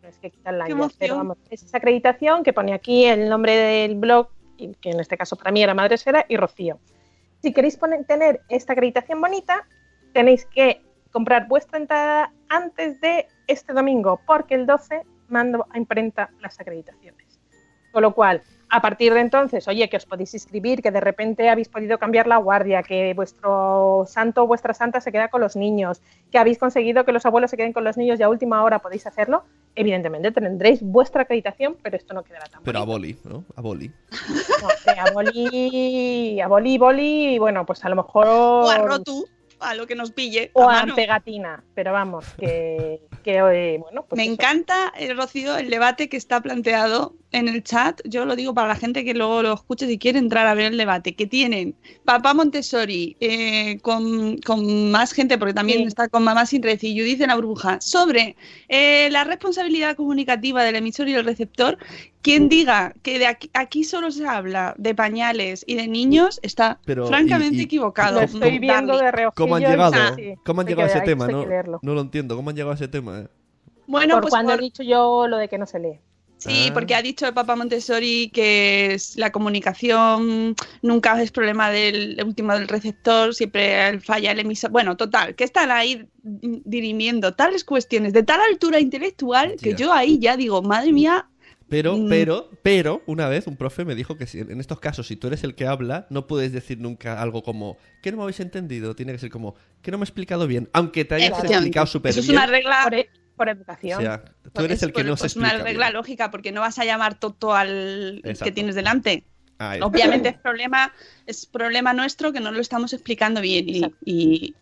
No 0.03 0.07
es 0.09 0.19
que 0.19 0.29
quitan 0.29 0.59
la 0.59 0.67
emoción. 0.67 0.97
pero 0.99 1.15
vamos, 1.17 1.37
es 1.49 1.63
esa 1.63 1.77
acreditación 1.77 2.43
que 2.43 2.53
pone 2.53 2.73
aquí 2.73 3.05
el 3.05 3.27
nombre 3.29 3.55
del 3.57 3.95
blog, 3.95 4.29
que 4.57 4.91
en 4.91 4.99
este 4.99 5.17
caso 5.17 5.35
para 5.35 5.51
mí 5.51 5.63
era 5.63 5.73
Madresfera, 5.73 6.23
y 6.29 6.37
Rocío. 6.37 6.79
Si 7.41 7.51
queréis 7.51 7.77
poner- 7.79 8.05
tener 8.05 8.41
esta 8.47 8.73
acreditación 8.73 9.21
bonita, 9.21 9.67
tenéis 10.13 10.45
que 10.45 10.81
comprar 11.11 11.47
vuestra 11.47 11.79
entrada 11.79 12.31
antes 12.49 13.01
de 13.01 13.27
este 13.47 13.73
domingo, 13.73 14.21
porque 14.27 14.53
el 14.53 14.67
12 14.67 15.01
mando 15.29 15.65
a 15.71 15.77
imprenta 15.79 16.29
las 16.41 16.59
acreditaciones. 16.59 17.39
Con 17.91 18.03
lo 18.03 18.13
cual, 18.13 18.43
a 18.69 18.81
partir 18.81 19.13
de 19.13 19.21
entonces, 19.21 19.67
oye, 19.67 19.89
que 19.89 19.97
os 19.97 20.05
podéis 20.05 20.33
inscribir, 20.33 20.81
que 20.81 20.91
de 20.91 20.99
repente 20.99 21.49
habéis 21.49 21.69
podido 21.69 21.97
cambiar 21.97 22.27
la 22.27 22.37
guardia, 22.37 22.83
que 22.83 23.13
vuestro 23.13 24.03
santo 24.07 24.43
o 24.43 24.47
vuestra 24.47 24.73
santa 24.73 24.99
se 24.99 25.11
queda 25.11 25.29
con 25.29 25.41
los 25.41 25.55
niños, 25.55 26.01
que 26.31 26.37
habéis 26.37 26.57
conseguido 26.57 27.05
que 27.05 27.11
los 27.11 27.25
abuelos 27.25 27.49
se 27.49 27.57
queden 27.57 27.73
con 27.73 27.83
los 27.83 27.97
niños 27.97 28.19
y 28.19 28.23
a 28.23 28.29
última 28.29 28.63
hora 28.63 28.79
podéis 28.79 29.07
hacerlo, 29.07 29.43
evidentemente 29.75 30.31
tendréis 30.31 30.81
vuestra 30.81 31.21
acreditación, 31.21 31.77
pero 31.81 31.95
esto 31.95 32.13
no 32.13 32.23
quedará 32.23 32.45
tan 32.47 32.63
Pero 32.63 32.79
a 32.79 32.83
boli, 32.83 33.17
¿no? 33.23 33.45
A 33.55 33.61
boli. 33.61 33.91
No 34.61 34.69
sé, 34.83 34.91
a 34.91 35.11
boli, 35.13 36.41
a 36.41 36.47
boli, 36.47 36.77
boli, 36.77 37.35
y 37.35 37.39
bueno, 37.39 37.65
pues 37.65 37.85
a 37.85 37.89
lo 37.89 37.95
mejor... 37.95 38.27
O 38.27 38.69
a 38.69 38.79
Rotu, 38.79 39.27
a 39.59 39.75
lo 39.75 39.87
que 39.87 39.95
nos 39.95 40.11
pille. 40.11 40.51
o 40.53 40.69
a 40.69 40.85
pegatina, 40.95 41.63
pero 41.73 41.91
vamos, 41.93 42.25
que, 42.39 43.01
que 43.23 43.37
eh, 43.37 43.77
bueno, 43.79 44.05
pues 44.07 44.17
Me 44.17 44.23
eso. 44.23 44.33
encanta, 44.33 44.93
eh, 44.97 45.13
Rocío, 45.13 45.57
el 45.57 45.69
debate 45.69 46.09
que 46.09 46.17
está 46.17 46.41
planteado 46.41 47.15
en 47.31 47.47
el 47.49 47.63
chat. 47.63 47.99
Yo 48.05 48.25
lo 48.25 48.35
digo 48.35 48.53
para 48.53 48.69
la 48.69 48.75
gente 48.75 49.03
que 49.03 49.13
luego 49.13 49.41
lo 49.43 49.53
escuche 49.53 49.85
si 49.87 49.97
quiere 49.97 50.17
entrar 50.19 50.47
a 50.47 50.53
ver 50.53 50.71
el 50.71 50.77
debate. 50.77 51.15
Que 51.15 51.27
tienen 51.27 51.75
Papá 52.05 52.33
Montessori 52.33 53.17
eh, 53.19 53.79
con, 53.81 54.37
con 54.39 54.91
más 54.91 55.11
gente, 55.11 55.37
porque 55.37 55.53
también 55.53 55.79
Sí. 55.79 55.85
está 55.87 56.07
con 56.07 56.23
Mamá 56.23 56.45
Sin 56.45 56.63
Red 56.63 56.79
y 56.81 56.97
Judith 56.97 57.21
en 57.21 57.27
la 57.27 57.35
Bruja, 57.35 57.79
sobre 57.81 58.35
eh, 58.69 59.09
la 59.11 59.23
responsabilidad 59.25 59.95
comunicativa 59.95 60.63
del 60.63 60.77
emisor 60.77 61.09
y 61.09 61.13
el 61.15 61.25
receptor. 61.25 61.77
Quien 62.27 62.49
diga 62.49 62.93
que 63.03 63.19
de 63.19 63.27
aquí, 63.27 63.49
aquí 63.53 63.83
solo 63.83 64.11
se 64.11 64.27
habla 64.27 64.75
de 64.77 64.93
pañales 64.93 65.63
y 65.65 65.75
de 65.75 65.87
niños 65.87 66.39
está 66.43 66.79
Pero, 66.85 67.07
francamente 67.07 67.55
y- 67.55 67.59
y- 67.59 67.63
equivocado. 67.63 68.19
Lo 68.19 68.25
estoy 68.25 68.59
viendo 68.59 68.97
de 68.97 69.11
reojillo. 69.11 69.33
¿Cómo 69.35 69.55
han 69.55 69.61
llegado? 69.63 70.15
sí, 70.15 70.33
¿Cómo 70.45 70.61
han 70.61 70.67
llegado 70.67 70.89
a 70.89 70.91
ese 70.95 71.01
tema? 71.05 71.27
No, 71.27 71.45
no 71.81 71.93
lo 71.93 72.01
entiendo. 72.01 72.35
¿Cómo 72.35 72.49
han 72.49 72.55
llegado 72.55 72.71
a 72.71 72.75
ese 72.75 72.87
tema? 72.87 73.19
eh? 73.21 73.27
Bueno, 73.87 74.15
por 74.15 74.23
pues 74.23 74.31
cuando 74.31 74.51
por- 74.51 74.59
he 74.59 74.63
dicho 74.63 74.83
yo 74.83 75.27
lo 75.27 75.37
de 75.37 75.47
que 75.47 75.57
no 75.57 75.65
se 75.65 75.79
lee. 75.79 75.99
Sí, 76.39 76.67
Ah. 76.69 76.73
porque 76.73 76.93
ha 76.93 77.01
dicho 77.01 77.25
el 77.25 77.33
Papa 77.33 77.55
Montessori 77.55 78.29
que 78.31 78.93
es 78.93 79.17
la 79.17 79.31
comunicación 79.31 80.55
nunca 80.83 81.19
es 81.19 81.31
problema 81.31 81.71
del 81.71 82.21
último 82.23 82.53
del 82.53 82.67
receptor, 82.67 83.33
siempre 83.33 83.99
falla 84.01 84.33
el 84.33 84.39
emisor. 84.41 84.69
Bueno, 84.69 84.95
total, 84.97 85.33
que 85.33 85.43
están 85.45 85.71
ahí 85.71 86.05
dirimiendo 86.21 87.33
tales 87.33 87.63
cuestiones 87.63 88.13
de 88.13 88.23
tal 88.23 88.39
altura 88.41 88.79
intelectual 88.79 89.55
que 89.61 89.73
yo 89.73 89.91
ahí 89.93 90.19
ya 90.19 90.37
digo, 90.37 90.61
madre 90.61 90.91
mía, 90.93 91.27
Pero, 91.69 91.97
Mm. 91.97 92.09
pero, 92.09 92.49
pero, 92.63 93.03
una 93.07 93.27
vez 93.27 93.45
un 93.47 93.57
profe 93.57 93.83
me 93.83 93.93
dijo 93.95 94.17
que 94.17 94.25
si, 94.25 94.39
en 94.39 94.59
estos 94.59 94.79
casos, 94.79 95.07
si 95.07 95.15
tú 95.17 95.27
eres 95.27 95.43
el 95.43 95.53
que 95.55 95.67
habla, 95.67 96.07
no 96.09 96.25
puedes 96.27 96.51
decir 96.53 96.79
nunca 96.79 97.21
algo 97.21 97.43
como, 97.43 97.77
¿qué 98.01 98.11
no 98.11 98.17
me 98.17 98.23
habéis 98.23 98.39
entendido? 98.39 98.95
Tiene 98.95 99.11
que 99.11 99.19
ser 99.19 99.29
como, 99.29 99.55
¿qué 99.81 99.91
no 99.91 99.97
me 99.97 100.03
he 100.03 100.05
explicado 100.05 100.47
bien? 100.47 100.69
Aunque 100.73 101.03
te 101.05 101.15
hayas 101.15 101.43
explicado 101.43 101.85
súper 101.87 102.11
eso 102.11 102.21
es 102.21 102.27
bien. 102.27 102.37
una 102.37 102.47
regla. 102.47 102.79
Por, 102.83 102.93
e- 102.95 103.09
por 103.35 103.49
O 103.49 103.51
educación. 103.51 104.01
sea, 104.01 104.23
tú 104.53 104.61
eres 104.63 104.77
es 104.77 104.83
el 104.83 104.89
que 104.89 105.01
por- 105.01 105.05
no 105.05 105.15
se 105.17 105.21
pues 105.23 105.35
una 105.35 105.47
explica 105.49 105.63
regla 105.65 105.85
bien. 105.87 105.93
lógica, 105.97 106.31
porque 106.31 106.51
no 106.51 106.61
vas 106.61 106.79
a 106.79 106.85
llamar 106.85 107.19
toto 107.19 107.53
al 107.53 108.21
que 108.43 108.51
tienes 108.51 108.73
delante. 108.75 109.25
Obviamente 109.81 110.29
es 110.29 110.37
problema, 110.37 110.93
es 111.25 111.45
problema 111.45 111.93
nuestro 111.93 112.31
que 112.31 112.39
no 112.39 112.51
lo 112.51 112.59
estamos 112.61 112.93
explicando 112.93 113.41
bien 113.41 113.65
y, 113.67 113.81
y- 114.05 114.55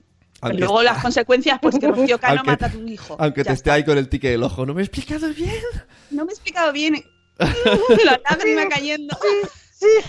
Aunque 0.45 0.59
luego 0.59 0.81
est- 0.81 0.91
las 0.91 1.01
consecuencias, 1.01 1.59
pues 1.61 1.77
que 1.79 1.87
Rocío 1.87 2.19
Cano 2.19 2.35
Aunque- 2.37 2.51
mata 2.51 2.65
a 2.67 2.69
tu 2.71 2.79
hijo. 2.87 3.15
Aunque 3.19 3.41
Ya 3.41 3.49
te 3.49 3.53
esté 3.53 3.69
está. 3.69 3.73
ahí 3.73 3.83
con 3.85 3.97
el 3.97 4.09
tique 4.09 4.29
del 4.29 4.43
ojo, 4.43 4.65
¿no 4.65 4.73
me 4.73 4.81
he 4.81 4.85
explicado 4.85 5.27
bien? 5.33 5.53
No 6.11 6.25
me 6.25 6.31
he 6.31 6.33
explicado 6.33 6.71
bien. 6.71 7.03
La 8.05 8.19
lágrima 8.29 8.67
cayendo. 8.69 9.17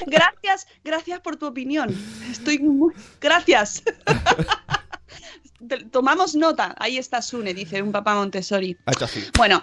Gracias, 0.06 0.66
gracias 0.84 1.20
por 1.20 1.36
tu 1.36 1.46
opinión. 1.46 1.94
Estoy 2.30 2.58
muy. 2.60 2.94
Gracias. 3.20 3.82
Tomamos 5.90 6.36
nota. 6.36 6.74
Ahí 6.78 6.98
está 6.98 7.22
Sune, 7.22 7.52
dice 7.54 7.82
un 7.82 7.90
papá 7.90 8.14
Montessori. 8.14 8.76
Ha 8.86 8.92
hecho 8.92 9.06
así, 9.06 9.24
Bueno, 9.36 9.62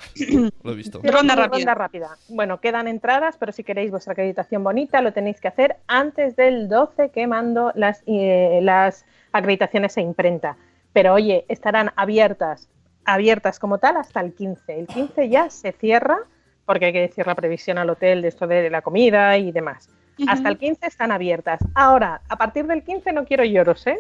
lo 0.63 0.71
he 0.71 0.76
visto. 0.76 0.99
Ronda 1.03 1.36
rápida. 1.36 1.57
ronda 1.59 1.76
rápida. 1.76 2.17
Bueno, 2.28 2.59
quedan 2.59 2.88
entradas, 2.88 3.36
pero 3.39 3.51
si 3.51 3.63
queréis 3.63 3.91
vuestra 3.91 4.11
acreditación 4.13 4.63
bonita, 4.63 5.01
lo 5.01 5.13
tenéis 5.13 5.39
que 5.39 5.47
hacer 5.47 5.78
antes 5.88 6.36
del 6.36 6.67
12 6.67 7.11
que 7.11 7.28
mando 7.28 7.71
las, 7.76 8.01
eh, 8.07 8.59
las 8.63 9.05
acreditaciones 9.34 9.98
a 9.98 10.02
imprenta. 10.02 10.56
Pero 10.94 11.14
oye, 11.14 11.46
estarán 11.50 11.92
abiertas, 11.96 12.70
abiertas 13.04 13.60
como 13.60 13.80
tal 13.80 13.98
hasta 13.98 14.22
el 14.22 14.34
15. 14.34 14.80
El 14.80 14.88
15 14.88 15.30
ya 15.30 15.50
se 15.50 15.72
cierra, 15.74 16.20
porque 16.66 16.86
hay 16.86 16.94
que 16.94 17.02
decir 17.02 17.28
la 17.28 17.36
previsión 17.36 17.78
al 17.78 17.90
hotel 17.90 18.22
de 18.22 18.30
esto 18.30 18.48
de 18.48 18.70
la 18.70 18.82
comida 18.82 19.38
y 19.38 19.52
demás. 19.52 19.90
Hasta 20.28 20.48
el 20.48 20.58
15 20.58 20.86
están 20.86 21.12
abiertas. 21.12 21.60
Ahora, 21.74 22.22
a 22.30 22.38
partir 22.38 22.68
del 22.68 22.84
15 22.84 23.12
no 23.14 23.26
quiero 23.26 23.44
lloros, 23.44 23.86
¿eh? 23.88 24.00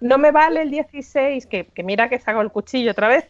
No 0.00 0.18
me 0.18 0.32
vale 0.32 0.62
el 0.62 0.70
16, 0.70 1.46
que, 1.46 1.66
que 1.66 1.82
mira 1.84 2.08
que 2.08 2.18
saco 2.18 2.40
el 2.40 2.50
cuchillo 2.50 2.90
otra 2.90 3.08
vez. 3.08 3.28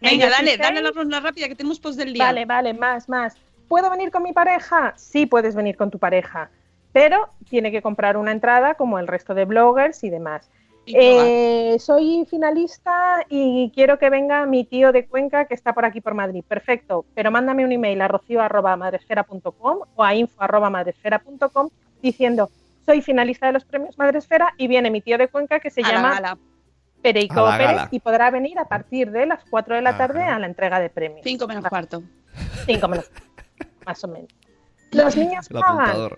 Venga, 0.00 0.28
dale, 0.28 0.50
16, 0.50 0.58
dale 0.58 0.82
la 0.82 0.90
ronda 0.90 1.20
rápida 1.20 1.48
que 1.48 1.54
tenemos 1.54 1.78
post 1.78 1.98
del 1.98 2.12
día. 2.12 2.24
Vale, 2.24 2.44
vale, 2.44 2.74
más, 2.74 3.08
más. 3.08 3.36
¿Puedo 3.68 3.90
venir 3.90 4.10
con 4.10 4.22
mi 4.22 4.32
pareja? 4.32 4.94
Sí, 4.96 5.26
puedes 5.26 5.54
venir 5.54 5.76
con 5.76 5.90
tu 5.90 5.98
pareja, 5.98 6.50
pero 6.96 7.28
tiene 7.50 7.70
que 7.70 7.82
comprar 7.82 8.16
una 8.16 8.32
entrada 8.32 8.72
como 8.72 8.98
el 8.98 9.06
resto 9.06 9.34
de 9.34 9.44
bloggers 9.44 10.02
y 10.02 10.08
demás. 10.08 10.48
Eh, 10.86 11.76
soy 11.78 12.26
finalista 12.30 13.22
y 13.28 13.70
quiero 13.74 13.98
que 13.98 14.08
venga 14.08 14.46
mi 14.46 14.64
tío 14.64 14.92
de 14.92 15.04
Cuenca 15.04 15.44
que 15.44 15.52
está 15.52 15.74
por 15.74 15.84
aquí 15.84 16.00
por 16.00 16.14
Madrid. 16.14 16.42
Perfecto, 16.48 17.04
pero 17.14 17.30
mándame 17.30 17.66
un 17.66 17.72
email 17.72 18.00
a 18.00 18.08
rocio.madresfera.com 18.08 19.80
o 19.94 20.02
a 20.02 20.14
info.madresfera.com 20.14 21.68
diciendo 22.00 22.48
soy 22.86 23.02
finalista 23.02 23.48
de 23.48 23.52
los 23.52 23.66
premios 23.66 23.98
Madresfera 23.98 24.54
y 24.56 24.66
viene 24.66 24.90
mi 24.90 25.02
tío 25.02 25.18
de 25.18 25.28
Cuenca 25.28 25.60
que 25.60 25.68
se 25.68 25.82
A 25.82 25.92
llama. 25.92 26.38
Pereico 27.02 27.44
A 27.44 27.58
la 27.58 27.58
Pérez 27.58 27.88
y 27.90 28.00
podrá 28.00 28.30
venir 28.30 28.58
a 28.58 28.64
partir 28.64 29.10
de 29.10 29.26
las 29.26 29.44
4 29.50 29.74
de 29.74 29.82
la 29.82 29.90
Ajá. 29.90 29.98
tarde 29.98 30.22
a 30.22 30.38
la 30.38 30.46
entrega 30.46 30.80
de 30.80 30.88
premios. 30.88 31.20
Cinco 31.24 31.46
menos 31.46 31.66
cuarto. 31.66 32.02
Cinco 32.64 32.88
menos, 32.88 33.10
más 33.84 34.02
o 34.02 34.08
menos. 34.08 34.30
Los 34.92 35.14
niños 35.14 35.46
pagan. 35.50 36.16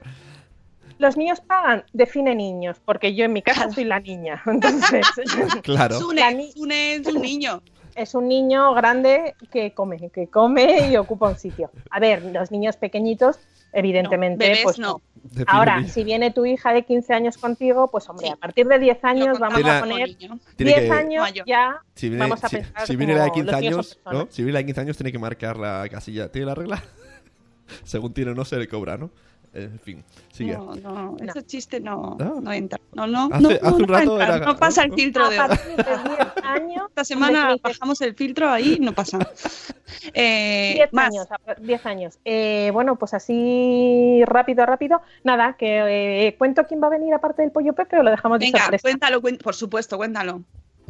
Los 0.98 1.16
niños 1.16 1.40
pagan. 1.40 1.84
Define 1.92 2.34
niños, 2.34 2.78
porque 2.84 3.14
yo 3.14 3.24
en 3.24 3.32
mi 3.32 3.42
casa 3.42 3.70
soy 3.70 3.84
la 3.84 4.00
niña. 4.00 4.42
Entonces, 4.46 5.06
Claro. 5.62 5.94
La 5.94 6.00
Sune, 6.00 6.34
ni- 6.34 6.52
Sune 6.52 6.94
es 6.96 7.06
un 7.06 7.22
niño. 7.22 7.62
es 7.94 8.14
un 8.14 8.28
niño 8.28 8.74
grande 8.74 9.34
que 9.52 9.72
come, 9.72 10.10
que 10.10 10.26
come 10.28 10.88
y 10.90 10.96
ocupa 10.96 11.28
un 11.28 11.36
sitio. 11.38 11.70
A 11.90 12.00
ver, 12.00 12.22
los 12.24 12.50
niños 12.50 12.76
pequeñitos, 12.76 13.38
evidentemente, 13.72 14.44
No, 14.44 14.48
bebés 14.50 14.62
pues 14.64 14.78
no. 14.78 15.00
Define 15.20 15.44
Ahora, 15.48 15.84
si 15.88 16.04
viene 16.04 16.30
tu 16.30 16.46
hija 16.46 16.72
de 16.72 16.84
15 16.84 17.12
años 17.12 17.36
contigo, 17.38 17.88
pues 17.90 18.08
hombre, 18.08 18.28
Sí. 18.28 18.32
a 18.32 18.36
partir 18.36 18.66
de 18.68 18.78
10 18.78 18.98
Lo 19.02 19.08
años 19.08 19.38
vamos 19.40 19.62
a 19.64 19.80
poner 19.80 20.08
niño. 20.16 20.38
Tiene 20.56 20.72
10 20.74 20.84
que- 20.84 20.90
años 20.92 21.32
ya 21.44 21.80
Si 21.94 22.08
viene, 22.08 22.22
vamos 22.24 22.44
a 22.44 22.48
si- 22.48 22.56
pensar 22.56 22.86
si 22.86 22.96
viene 22.96 23.14
la 23.14 23.24
de 23.24 23.30
como 23.30 23.34
15 23.42 23.52
los 23.52 23.60
niños 23.60 23.98
años. 24.06 24.18
¿no? 24.26 24.28
Si 24.30 24.42
viene 24.42 24.52
la 24.52 24.58
de 24.60 24.64
15 24.66 24.80
años, 24.80 24.96
tiene 24.96 25.12
que 25.12 25.18
marcar 25.18 25.56
la 25.58 25.86
casilla. 25.90 26.30
¿Tiene 26.30 26.46
la 26.46 26.54
regla? 26.54 26.82
Según 27.84 28.14
tiene 28.14 28.34
no, 28.34 28.44
se 28.44 28.56
le 28.56 28.68
cobra, 28.68 28.96
¿no? 28.96 29.10
En 29.54 29.78
fin, 29.80 30.04
sigue. 30.30 30.52
No, 30.56 30.74
no, 30.74 31.16
ese 31.20 31.42
chiste 31.44 31.80
no, 31.80 32.16
No. 32.18 32.40
no 32.40 32.52
entra. 32.52 32.78
No, 32.92 33.06
no, 33.06 33.28
Hace- 33.32 33.42
no, 33.42 33.48
hace 33.48 33.60
no, 33.62 33.76
un 33.76 33.82
no 33.82 33.86
rato 33.86 34.12
entra, 34.20 34.36
era- 34.36 34.46
no 34.46 34.56
pasa 34.56 34.82
el 34.84 34.92
filtro 34.92 35.28
de 35.30 35.38
A 35.38 35.48
partir 35.48 35.76
de 35.76 35.82
10 35.84 36.44
años, 36.44 36.84
esta 36.88 37.04
semana 37.04 37.56
bajamos 37.62 38.00
el 38.02 38.14
filtro 38.14 38.48
ahí 38.50 38.78
no 38.80 38.92
pasa. 38.92 39.18
Eh, 40.14 40.74
10 40.76 40.92
más. 40.92 41.06
años, 41.08 41.26
a- 41.30 41.54
10 41.60 41.86
años. 41.86 42.18
Eh, 42.24 42.70
bueno, 42.72 42.96
pues 42.96 43.14
así 43.14 44.22
rápido, 44.26 44.64
rápido. 44.66 45.00
Nada, 45.24 45.56
que 45.58 46.28
eh, 46.28 46.36
cuento 46.36 46.64
quién 46.66 46.80
va 46.82 46.86
a 46.88 46.90
venir 46.90 47.12
aparte 47.14 47.42
del 47.42 47.50
pollo 47.50 47.72
Pepe 47.72 47.98
o 47.98 48.02
lo 48.02 48.10
dejamos 48.10 48.38
de 48.38 48.46
Venga, 48.46 48.60
sorpresa. 48.60 48.82
cuéntalo, 48.82 49.20
por 49.42 49.54
supuesto, 49.54 49.96
cuéntalo. 49.96 50.42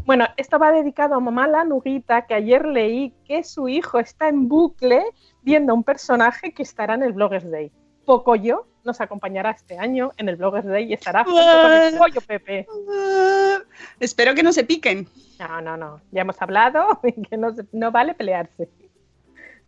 Bueno, 0.04 0.26
esto 0.36 0.58
va 0.58 0.72
dedicado 0.72 1.14
a 1.14 1.20
mamá 1.20 1.46
la 1.48 1.64
Nuguita, 1.64 2.26
que 2.26 2.34
ayer 2.34 2.64
leí 2.66 3.12
que 3.24 3.44
su 3.44 3.68
hijo 3.68 3.98
está 3.98 4.28
en 4.28 4.48
bucle 4.48 5.02
viendo 5.42 5.74
un 5.74 5.84
personaje 5.84 6.52
que 6.52 6.62
estará 6.62 6.94
en 6.94 7.02
el 7.02 7.12
Bloggers 7.12 7.50
Day. 7.50 7.70
Pocoyo 8.08 8.66
nos 8.84 9.02
acompañará 9.02 9.50
este 9.50 9.78
año 9.78 10.12
en 10.16 10.30
el 10.30 10.36
Bloggers 10.36 10.64
Day 10.66 10.84
y 10.90 10.94
estará 10.94 11.24
junto 11.24 11.38
con 11.62 11.72
el 11.74 11.94
pollo 11.98 12.20
Pepe. 12.22 12.66
Ah, 12.90 13.58
espero 14.00 14.34
que 14.34 14.42
no 14.42 14.50
se 14.54 14.64
piquen. 14.64 15.06
No, 15.38 15.60
no, 15.60 15.76
no. 15.76 16.00
Ya 16.10 16.22
hemos 16.22 16.40
hablado 16.40 16.98
que 17.30 17.36
no, 17.36 17.54
no 17.72 17.90
vale 17.92 18.14
pelearse. 18.14 18.70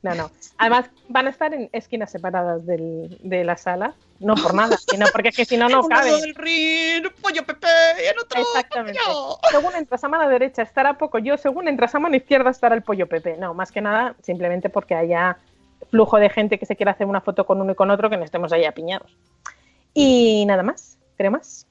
No, 0.03 0.15
no. 0.15 0.31
Además, 0.57 0.87
van 1.09 1.27
a 1.27 1.31
estar 1.31 1.53
en 1.53 1.69
esquinas 1.75 2.11
separadas 2.11 2.65
del- 2.65 3.19
de 3.23 3.45
la 3.45 3.59
sala. 3.59 3.93
No 4.21 4.35
por 4.35 4.55
nada, 4.55 4.79
sino 4.91 5.05
porque 5.13 5.29
es 5.29 5.37
que 5.37 5.45
si 5.45 5.59
no, 5.59 5.69
no 5.69 5.81
Uno 5.81 5.89
cabe. 5.91 6.11
del 6.19 6.35
ring, 6.35 7.05
pollo 7.21 7.45
Pepe, 7.45 7.67
y 8.03 8.07
el 8.07 8.19
otro 8.19 8.41
Exactamente. 8.41 8.99
pollo. 9.05 9.39
Según 9.51 9.77
entras 9.77 10.03
a 10.03 10.09
mano 10.09 10.27
derecha 10.31 10.63
estará 10.63 10.95
poco 10.97 11.19
yo, 11.19 11.37
según 11.37 11.69
entras 11.69 11.95
a 11.95 11.99
mano 11.99 12.17
izquierda 12.17 12.49
estará 12.49 12.75
el 12.75 12.83
pollo 12.83 13.07
Pepe. 13.07 13.37
No, 13.37 13.53
más 13.53 13.71
que 13.71 13.83
nada, 13.83 14.15
simplemente 14.23 14.71
porque 14.71 14.95
haya 14.95 15.37
flujo 15.91 16.19
de 16.19 16.31
gente 16.31 16.59
que 16.59 16.67
se 16.67 16.77
quiera 16.77 16.93
hacer 16.93 17.07
una 17.07 17.21
foto 17.21 17.47
con 17.47 17.61
uno 17.61 17.73
y 17.73 17.75
con 17.75 17.91
otro, 17.91 18.11
que 18.11 18.17
no 18.17 18.25
estemos 18.25 18.53
ahí 18.53 18.65
apiñados. 18.65 19.11
Y 19.95 20.45
nada 20.47 20.63
más, 20.63 20.99
creo 21.17 21.31
más. 21.31 21.67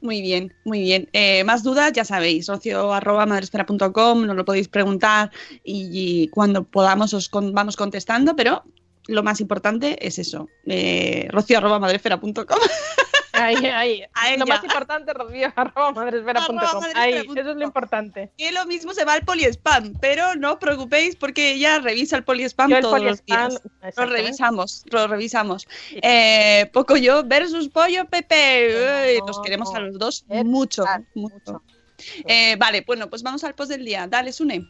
Muy 0.00 0.22
bien, 0.22 0.54
muy 0.64 0.80
bien. 0.80 1.08
Eh, 1.12 1.44
más 1.44 1.62
dudas, 1.62 1.92
ya 1.92 2.04
sabéis, 2.04 2.46
rocio.madrespera.com, 2.46 4.26
nos 4.26 4.36
lo 4.36 4.44
podéis 4.44 4.68
preguntar 4.68 5.30
y, 5.64 6.28
cuando 6.28 6.64
podamos 6.64 7.12
os 7.14 7.30
vamos 7.30 7.76
contestando, 7.76 8.36
pero 8.36 8.62
lo 9.08 9.22
más 9.22 9.40
importante 9.40 10.06
es 10.06 10.18
eso, 10.18 10.48
eh, 10.66 11.28
rocio.madrespera.com. 11.30 12.34
Ahí, 13.40 13.56
ahí. 13.66 14.02
A 14.14 14.36
Lo 14.36 14.46
más 14.46 14.62
importante, 14.62 15.12
Rocío, 15.12 15.52
arroba 15.56 15.92
madresfera.com. 15.92 16.84
Ahí, 16.94 17.14
eso 17.14 17.32
es 17.32 17.56
lo 17.56 17.64
importante. 17.64 18.30
Que 18.36 18.52
lo 18.52 18.64
mismo 18.66 18.94
se 18.94 19.04
va 19.04 19.14
al 19.14 19.22
poliespam, 19.22 19.94
pero 20.00 20.34
no 20.36 20.52
os 20.52 20.58
preocupéis 20.58 21.16
porque 21.16 21.52
ella 21.52 21.78
revisa 21.78 22.16
el 22.16 22.24
poliespam 22.24 22.72
el 22.72 22.82
todos 22.82 22.98
poliespam, 22.98 23.52
los 23.52 23.62
días. 23.62 23.96
Lo 23.96 24.06
revisamos, 24.06 24.84
lo 24.90 25.06
revisamos. 25.06 25.68
Eh, 26.02 26.70
Poco 26.72 26.96
yo 26.96 27.24
versus 27.24 27.68
Pollo 27.68 28.04
Pepe. 28.06 29.14
Uy, 29.14 29.20
nos 29.26 29.40
queremos 29.40 29.74
a 29.74 29.80
los 29.80 29.98
dos 29.98 30.24
mucho, 30.28 30.84
mucho. 31.14 31.62
Eh, 32.26 32.56
vale, 32.56 32.84
bueno, 32.86 33.08
pues 33.08 33.22
vamos 33.22 33.44
al 33.44 33.54
post 33.54 33.70
del 33.70 33.84
día. 33.84 34.06
Dale, 34.06 34.32
Sune. 34.32 34.66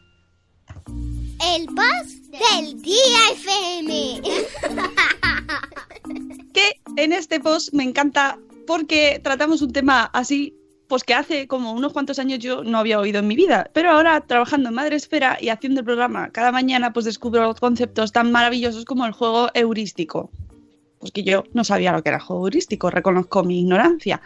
El 1.41 1.67
post 1.67 2.25
del 2.31 2.81
día 2.81 3.19
FM. 3.33 4.21
que 6.53 6.81
en 6.97 7.13
este 7.13 7.39
post 7.39 7.73
me 7.73 7.83
encanta 7.83 8.37
porque 8.69 9.19
tratamos 9.23 9.63
un 9.63 9.73
tema 9.73 10.11
así, 10.13 10.55
pues 10.87 11.03
que 11.03 11.15
hace 11.15 11.47
como 11.47 11.73
unos 11.73 11.91
cuantos 11.91 12.19
años 12.19 12.37
yo 12.37 12.63
no 12.63 12.77
había 12.77 12.99
oído 12.99 13.17
en 13.17 13.27
mi 13.27 13.35
vida, 13.35 13.67
pero 13.73 13.89
ahora 13.89 14.21
trabajando 14.21 14.69
en 14.69 14.75
Madre 14.75 14.95
Esfera 14.95 15.39
y 15.41 15.49
haciendo 15.49 15.79
el 15.79 15.85
programa 15.85 16.29
cada 16.29 16.51
mañana, 16.51 16.93
pues 16.93 17.05
descubro 17.05 17.55
conceptos 17.55 18.11
tan 18.11 18.31
maravillosos 18.31 18.85
como 18.85 19.07
el 19.07 19.11
juego 19.11 19.49
heurístico. 19.55 20.29
Pues 20.99 21.11
que 21.11 21.23
yo 21.23 21.45
no 21.53 21.63
sabía 21.63 21.91
lo 21.93 22.03
que 22.03 22.09
era 22.09 22.19
juego 22.19 22.45
heurístico, 22.45 22.91
reconozco 22.91 23.43
mi 23.43 23.61
ignorancia. 23.61 24.21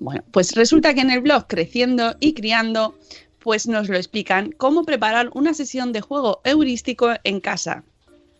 Bueno, 0.00 0.22
pues 0.32 0.54
resulta 0.54 0.92
que 0.92 1.00
en 1.00 1.10
el 1.10 1.22
blog 1.22 1.46
Creciendo 1.46 2.14
y 2.20 2.34
Criando, 2.34 2.94
pues 3.38 3.66
nos 3.66 3.88
lo 3.88 3.96
explican 3.96 4.52
cómo 4.52 4.84
preparar 4.84 5.30
una 5.32 5.54
sesión 5.54 5.94
de 5.94 6.02
juego 6.02 6.42
heurístico 6.44 7.08
en 7.24 7.40
casa. 7.40 7.84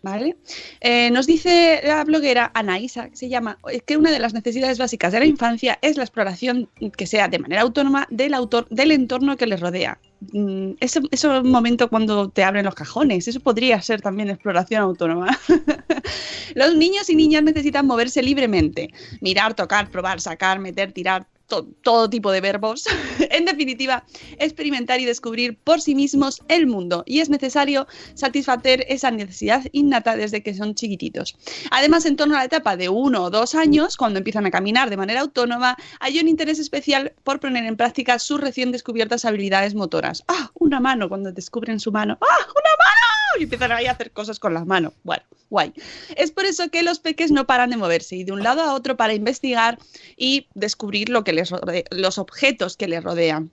¿Vale? 0.04 0.36
Eh, 0.80 1.12
nos 1.12 1.28
dice 1.28 1.80
la 1.84 2.02
bloguera 2.02 2.50
Anaísa, 2.54 3.08
que 3.08 3.16
se 3.16 3.28
llama, 3.28 3.58
es 3.70 3.84
que 3.84 3.96
una 3.96 4.10
de 4.10 4.18
las 4.18 4.34
necesidades 4.34 4.76
básicas 4.78 5.12
de 5.12 5.20
la 5.20 5.26
infancia 5.26 5.78
es 5.80 5.96
la 5.96 6.02
exploración 6.02 6.68
que 6.96 7.06
sea 7.06 7.28
de 7.28 7.38
manera 7.38 7.62
autónoma 7.62 8.08
del 8.10 8.34
autor, 8.34 8.66
del 8.68 8.90
entorno 8.90 9.36
que 9.36 9.46
les 9.46 9.60
rodea. 9.60 10.00
Mm, 10.32 10.72
Ese, 10.80 11.02
ese 11.12 11.28
momento 11.42 11.88
cuando 11.88 12.28
te 12.30 12.42
abren 12.42 12.64
los 12.64 12.74
cajones, 12.74 13.28
eso 13.28 13.38
podría 13.38 13.80
ser 13.80 14.00
también 14.00 14.28
exploración 14.28 14.82
autónoma. 14.82 15.38
Los 16.54 16.74
niños 16.74 17.08
y 17.08 17.16
niñas 17.16 17.42
necesitan 17.44 17.86
moverse 17.86 18.22
libremente, 18.22 18.90
mirar, 19.20 19.54
tocar, 19.54 19.90
probar, 19.90 20.20
sacar, 20.20 20.58
meter, 20.58 20.92
tirar, 20.92 21.26
to- 21.46 21.66
todo 21.82 22.08
tipo 22.10 22.30
de 22.30 22.40
verbos. 22.40 22.84
en 23.30 23.44
definitiva, 23.44 24.04
experimentar 24.38 25.00
y 25.00 25.04
descubrir 25.04 25.56
por 25.56 25.80
sí 25.80 25.94
mismos 25.94 26.42
el 26.48 26.66
mundo. 26.66 27.02
Y 27.06 27.20
es 27.20 27.28
necesario 27.28 27.86
satisfacer 28.14 28.84
esa 28.88 29.10
necesidad 29.10 29.62
innata 29.72 30.16
desde 30.16 30.42
que 30.42 30.54
son 30.54 30.74
chiquititos. 30.74 31.36
Además, 31.70 32.06
en 32.06 32.16
torno 32.16 32.34
a 32.34 32.38
la 32.38 32.44
etapa 32.44 32.76
de 32.76 32.88
uno 32.88 33.24
o 33.24 33.30
dos 33.30 33.54
años, 33.54 33.96
cuando 33.96 34.18
empiezan 34.18 34.46
a 34.46 34.50
caminar 34.50 34.90
de 34.90 34.96
manera 34.96 35.20
autónoma, 35.20 35.76
hay 36.00 36.18
un 36.18 36.28
interés 36.28 36.58
especial 36.58 37.12
por 37.24 37.40
poner 37.40 37.64
en 37.64 37.76
práctica 37.76 38.18
sus 38.18 38.40
recién 38.40 38.72
descubiertas 38.72 39.24
habilidades 39.24 39.74
motoras. 39.74 40.24
¡Ah! 40.28 40.50
Una 40.54 40.80
mano, 40.80 41.08
cuando 41.08 41.32
descubren 41.32 41.80
su 41.80 41.92
mano. 41.92 42.18
¡Ah! 42.20 42.26
¡Una 42.40 42.70
mano! 42.78 43.40
Y 43.40 43.44
empiezan 43.44 43.72
ahí 43.72 43.86
a 43.86 43.92
hacer 43.92 44.10
cosas 44.12 44.38
con 44.38 44.52
las 44.54 44.66
manos. 44.66 44.92
Bueno, 45.02 45.22
guay. 45.52 45.72
Es 46.16 46.32
por 46.32 46.46
eso 46.46 46.70
que 46.70 46.82
los 46.82 46.98
peques 46.98 47.30
no 47.30 47.46
paran 47.46 47.70
de 47.70 47.76
moverse 47.76 48.16
y 48.16 48.24
de 48.24 48.32
un 48.32 48.42
lado 48.42 48.62
a 48.62 48.74
otro 48.74 48.96
para 48.96 49.14
investigar 49.14 49.78
y 50.16 50.48
descubrir 50.54 51.10
lo 51.10 51.22
que 51.22 51.34
les 51.34 51.52
los 51.90 52.18
objetos 52.18 52.76
que 52.76 52.88
les 52.88 53.04
rodean. 53.04 53.50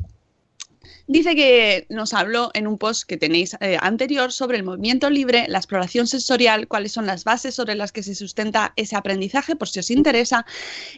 Dice 1.10 1.36
que 1.36 1.88
nos 1.90 2.14
habló 2.14 2.52
en 2.54 2.68
un 2.68 2.78
post 2.78 3.08
que 3.08 3.18
tenéis 3.18 3.58
eh, 3.62 3.80
anterior 3.82 4.32
sobre 4.32 4.58
el 4.58 4.64
movimiento 4.64 5.10
libre, 5.10 5.48
la 5.48 5.58
exploración 5.58 6.06
sensorial, 6.06 6.68
cuáles 6.68 6.92
son 6.92 7.08
las 7.08 7.24
bases 7.24 7.56
sobre 7.56 7.74
las 7.74 7.92
que 7.92 8.04
se 8.04 8.14
sustenta 8.14 8.74
ese 8.76 8.96
aprendizaje, 8.96 9.56
por 9.56 9.68
si 9.68 9.80
os 9.80 9.90
interesa. 9.90 10.46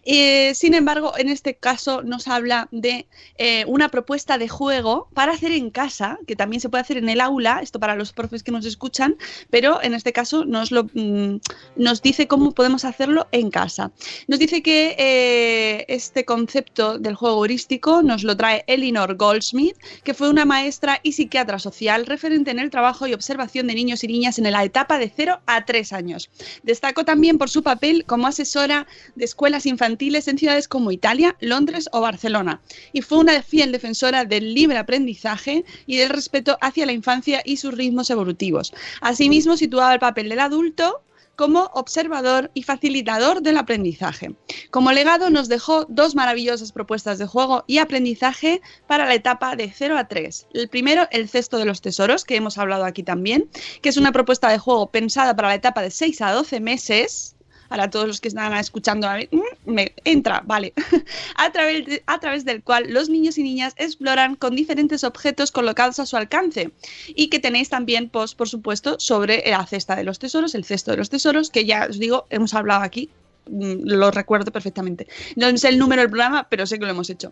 Eh, 0.03 0.53
sin 0.53 0.73
embargo, 0.73 1.13
en 1.17 1.29
este 1.29 1.55
caso 1.55 2.03
nos 2.03 2.27
habla 2.27 2.67
de 2.71 3.07
eh, 3.37 3.63
una 3.67 3.87
propuesta 3.87 4.37
de 4.37 4.49
juego 4.49 5.07
para 5.13 5.31
hacer 5.31 5.53
en 5.53 5.69
casa, 5.69 6.19
que 6.27 6.35
también 6.35 6.59
se 6.59 6.67
puede 6.67 6.81
hacer 6.81 6.97
en 6.97 7.07
el 7.07 7.21
aula, 7.21 7.61
esto 7.61 7.79
para 7.79 7.95
los 7.95 8.11
profes 8.11 8.43
que 8.43 8.51
nos 8.51 8.65
escuchan, 8.65 9.15
pero 9.49 9.81
en 9.81 9.93
este 9.93 10.11
caso 10.11 10.43
nos, 10.43 10.71
lo, 10.71 10.89
mm, 10.93 11.39
nos 11.77 12.01
dice 12.01 12.27
cómo 12.27 12.51
podemos 12.51 12.83
hacerlo 12.83 13.29
en 13.31 13.49
casa. 13.49 13.93
Nos 14.27 14.39
dice 14.39 14.61
que 14.61 15.85
este 15.87 16.25
concepto 16.25 16.99
del 16.99 17.15
juego 17.15 17.37
heurístico 17.37 18.03
nos 18.03 18.25
lo 18.25 18.35
trae 18.35 18.65
Elinor 18.67 19.15
Goldsmith, 19.15 19.77
que 20.03 20.13
fue 20.13 20.29
una 20.29 20.45
maestra 20.45 20.99
y 21.03 21.13
psiquiatra 21.13 21.59
social 21.59 22.05
referente 22.05 22.51
en 22.51 22.59
el 22.59 22.69
trabajo 22.69 23.07
y 23.07 23.13
observación 23.13 23.67
de 23.67 23.75
niños 23.75 24.03
y 24.03 24.07
niñas 24.07 24.39
en 24.39 24.51
la 24.51 24.63
etapa 24.63 24.97
de 24.97 25.11
0 25.15 25.41
a 25.45 25.65
3 25.65 25.93
años. 25.93 26.29
Destacó 26.63 27.05
también 27.05 27.37
por 27.37 27.49
su 27.49 27.63
papel 27.63 28.05
como 28.05 28.27
asesora 28.27 28.87
de 29.15 29.25
escuelas 29.25 29.65
infantiles 29.65 30.27
en 30.27 30.37
ciudades 30.37 30.67
como 30.67 30.91
Italia, 30.91 31.35
Londres 31.39 31.89
o 31.91 32.01
Barcelona, 32.01 32.61
y 32.93 33.01
fue 33.01 33.19
una 33.19 33.41
fiel 33.43 33.71
defensora 33.71 34.25
del 34.25 34.53
libre 34.53 34.77
aprendizaje 34.77 35.65
y 35.85 35.97
del 35.97 36.09
respeto 36.09 36.57
hacia 36.61 36.85
la 36.85 36.93
infancia 36.93 37.41
y 37.45 37.57
sus 37.57 37.73
ritmos 37.73 38.09
evolutivos. 38.09 38.73
Asimismo, 39.01 39.57
situaba 39.57 39.93
el 39.93 39.99
papel 39.99 40.29
del 40.29 40.39
adulto 40.39 41.03
como 41.41 41.71
observador 41.73 42.51
y 42.53 42.61
facilitador 42.61 43.41
del 43.41 43.57
aprendizaje. 43.57 44.35
Como 44.69 44.91
legado 44.91 45.31
nos 45.31 45.49
dejó 45.49 45.85
dos 45.89 46.13
maravillosas 46.13 46.71
propuestas 46.71 47.17
de 47.17 47.25
juego 47.25 47.63
y 47.65 47.79
aprendizaje 47.79 48.61
para 48.85 49.07
la 49.07 49.15
etapa 49.15 49.55
de 49.55 49.73
0 49.75 49.97
a 49.97 50.07
3. 50.07 50.49
El 50.53 50.69
primero, 50.69 51.07
el 51.09 51.27
cesto 51.27 51.57
de 51.57 51.65
los 51.65 51.81
tesoros, 51.81 52.25
que 52.25 52.35
hemos 52.35 52.59
hablado 52.59 52.85
aquí 52.85 53.01
también, 53.01 53.49
que 53.81 53.89
es 53.89 53.97
una 53.97 54.11
propuesta 54.11 54.49
de 54.49 54.59
juego 54.59 54.91
pensada 54.91 55.35
para 55.35 55.47
la 55.47 55.55
etapa 55.55 55.81
de 55.81 55.89
6 55.89 56.21
a 56.21 56.31
12 56.31 56.59
meses. 56.59 57.35
Ahora 57.71 57.89
todos 57.89 58.05
los 58.05 58.19
que 58.19 58.27
están 58.27 58.53
escuchando, 58.53 59.07
mm, 59.07 59.71
me 59.71 59.93
entra, 60.03 60.43
vale. 60.45 60.73
a, 61.37 61.51
través 61.53 62.01
a 62.05 62.19
través 62.19 62.43
del 62.43 62.61
cual 62.61 62.91
los 62.91 63.07
niños 63.09 63.37
y 63.37 63.43
niñas 63.43 63.73
exploran 63.77 64.35
con 64.35 64.57
diferentes 64.57 65.05
objetos 65.05 65.53
colocados 65.53 65.97
a 65.99 66.05
su 66.05 66.17
alcance. 66.17 66.71
Y 67.07 67.29
que 67.29 67.39
tenéis 67.39 67.69
también 67.69 68.09
post, 68.09 68.37
por 68.37 68.49
supuesto, 68.49 68.99
sobre 68.99 69.41
la 69.49 69.65
cesta 69.65 69.95
de 69.95 70.03
los 70.03 70.19
tesoros, 70.19 70.53
el 70.53 70.65
cesto 70.65 70.91
de 70.91 70.97
los 70.97 71.09
tesoros, 71.09 71.49
que 71.49 71.63
ya 71.63 71.87
os 71.89 71.97
digo, 71.97 72.27
hemos 72.29 72.53
hablado 72.53 72.83
aquí, 72.83 73.09
mm, 73.49 73.83
lo 73.85 74.11
recuerdo 74.11 74.51
perfectamente. 74.51 75.07
No 75.37 75.57
sé 75.57 75.69
el 75.69 75.79
número 75.79 76.01
del 76.01 76.11
programa, 76.11 76.47
pero 76.49 76.65
sé 76.65 76.77
que 76.77 76.83
lo 76.83 76.91
hemos 76.91 77.09
hecho 77.09 77.31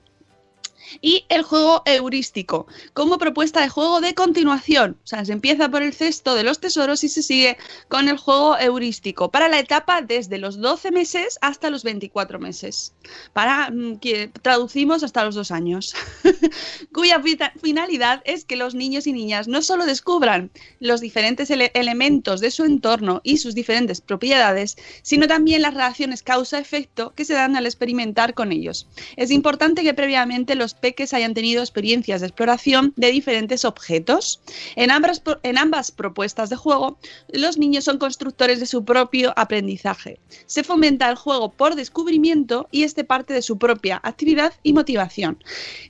y 1.02 1.26
el 1.30 1.44
juego 1.44 1.82
heurístico 1.86 2.68
como 2.94 3.18
propuesta 3.18 3.62
de 3.62 3.70
juego 3.70 4.02
de 4.02 4.14
continuación. 4.14 4.98
O 5.04 5.08
sea, 5.08 5.26
se 5.26 5.34
empieza 5.34 5.70
por 5.70 5.84
el 5.84 5.94
cesto 5.94 6.36
de 6.36 6.44
los 6.44 6.60
tesoros 6.60 7.04
y 7.04 7.10
se 7.10 7.24
sigue 7.24 7.58
con 7.88 8.10
el 8.10 8.18
juego 8.18 8.58
heurístico 8.58 9.30
para 9.32 9.48
la 9.50 9.60
etapa 9.60 10.02
desde 10.02 10.38
los 10.38 10.60
12 10.60 10.92
meses 10.92 11.38
hasta 11.42 11.70
los 11.70 11.84
24 11.84 12.40
meses. 12.40 12.94
Para 13.34 13.70
mm, 13.70 14.00
que 14.00 14.30
traducimos 14.42 15.04
hasta 15.04 15.24
los 15.24 15.36
dos 15.36 15.52
años. 15.52 15.94
cuya 16.94 17.22
finalidad 17.62 18.22
es 18.26 18.46
que 18.46 18.56
los 18.56 18.76
niños 18.76 19.08
y 19.08 19.14
niñas 19.14 19.48
no 19.48 19.62
solo 19.62 19.86
descubran 19.86 20.52
los 20.80 21.02
diferentes 21.02 21.50
ele- 21.50 21.72
elementos 21.74 22.42
de 22.42 22.52
su 22.52 22.64
entorno 22.64 23.22
y 23.24 23.38
sus 23.38 23.56
diferentes 23.56 24.02
propiedades, 24.02 24.78
sino 25.02 25.28
también 25.28 25.62
las 25.62 25.74
relaciones 25.74 26.24
causa-efecto 26.24 27.14
que 27.16 27.26
se 27.26 27.34
dan 27.34 27.56
al 27.56 27.66
experimentar 27.66 28.34
con 28.34 28.52
ellos. 28.52 28.88
Es 29.16 29.32
importante 29.32 29.84
que 29.84 29.94
previamente 29.94 30.56
los 30.56 30.74
peques 30.80 31.14
hayan 31.14 31.34
tenido 31.34 31.62
experiencias 31.62 32.22
de 32.22 32.28
exploración 32.28 32.94
de 32.96 33.12
diferentes 33.12 33.66
objetos. 33.66 34.42
En 34.76 34.92
ambas, 34.92 35.22
en 35.44 35.58
ambas 35.58 35.92
propuestas 35.92 36.50
de 36.50 36.56
juego, 36.56 36.98
los 37.30 37.58
niños 37.58 37.84
son 37.84 37.98
constructores 37.98 38.60
de 38.60 38.66
su 38.66 38.84
propio 38.86 39.34
aprendizaje. 39.36 40.20
Se 40.46 40.64
fomenta 40.64 41.10
el 41.10 41.16
juego 41.16 41.52
por 41.52 41.76
descubrimiento 41.76 42.68
y 42.72 42.84
este 42.84 43.04
parte 43.04 43.34
de 43.34 43.42
su 43.42 43.58
propia 43.58 44.00
actividad 44.04 44.54
y 44.64 44.74
motivación. 44.74 45.44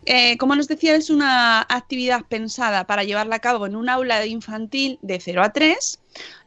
Eh, 0.05 0.37
como 0.37 0.55
nos 0.55 0.67
decía, 0.67 0.95
es 0.95 1.09
una 1.09 1.61
actividad 1.61 2.25
pensada 2.27 2.85
para 2.85 3.03
llevarla 3.03 3.35
a 3.35 3.39
cabo 3.39 3.65
en 3.65 3.75
un 3.75 3.89
aula 3.89 4.25
infantil 4.25 4.99
de 5.01 5.19
0 5.19 5.43
a 5.43 5.53
3 5.53 5.99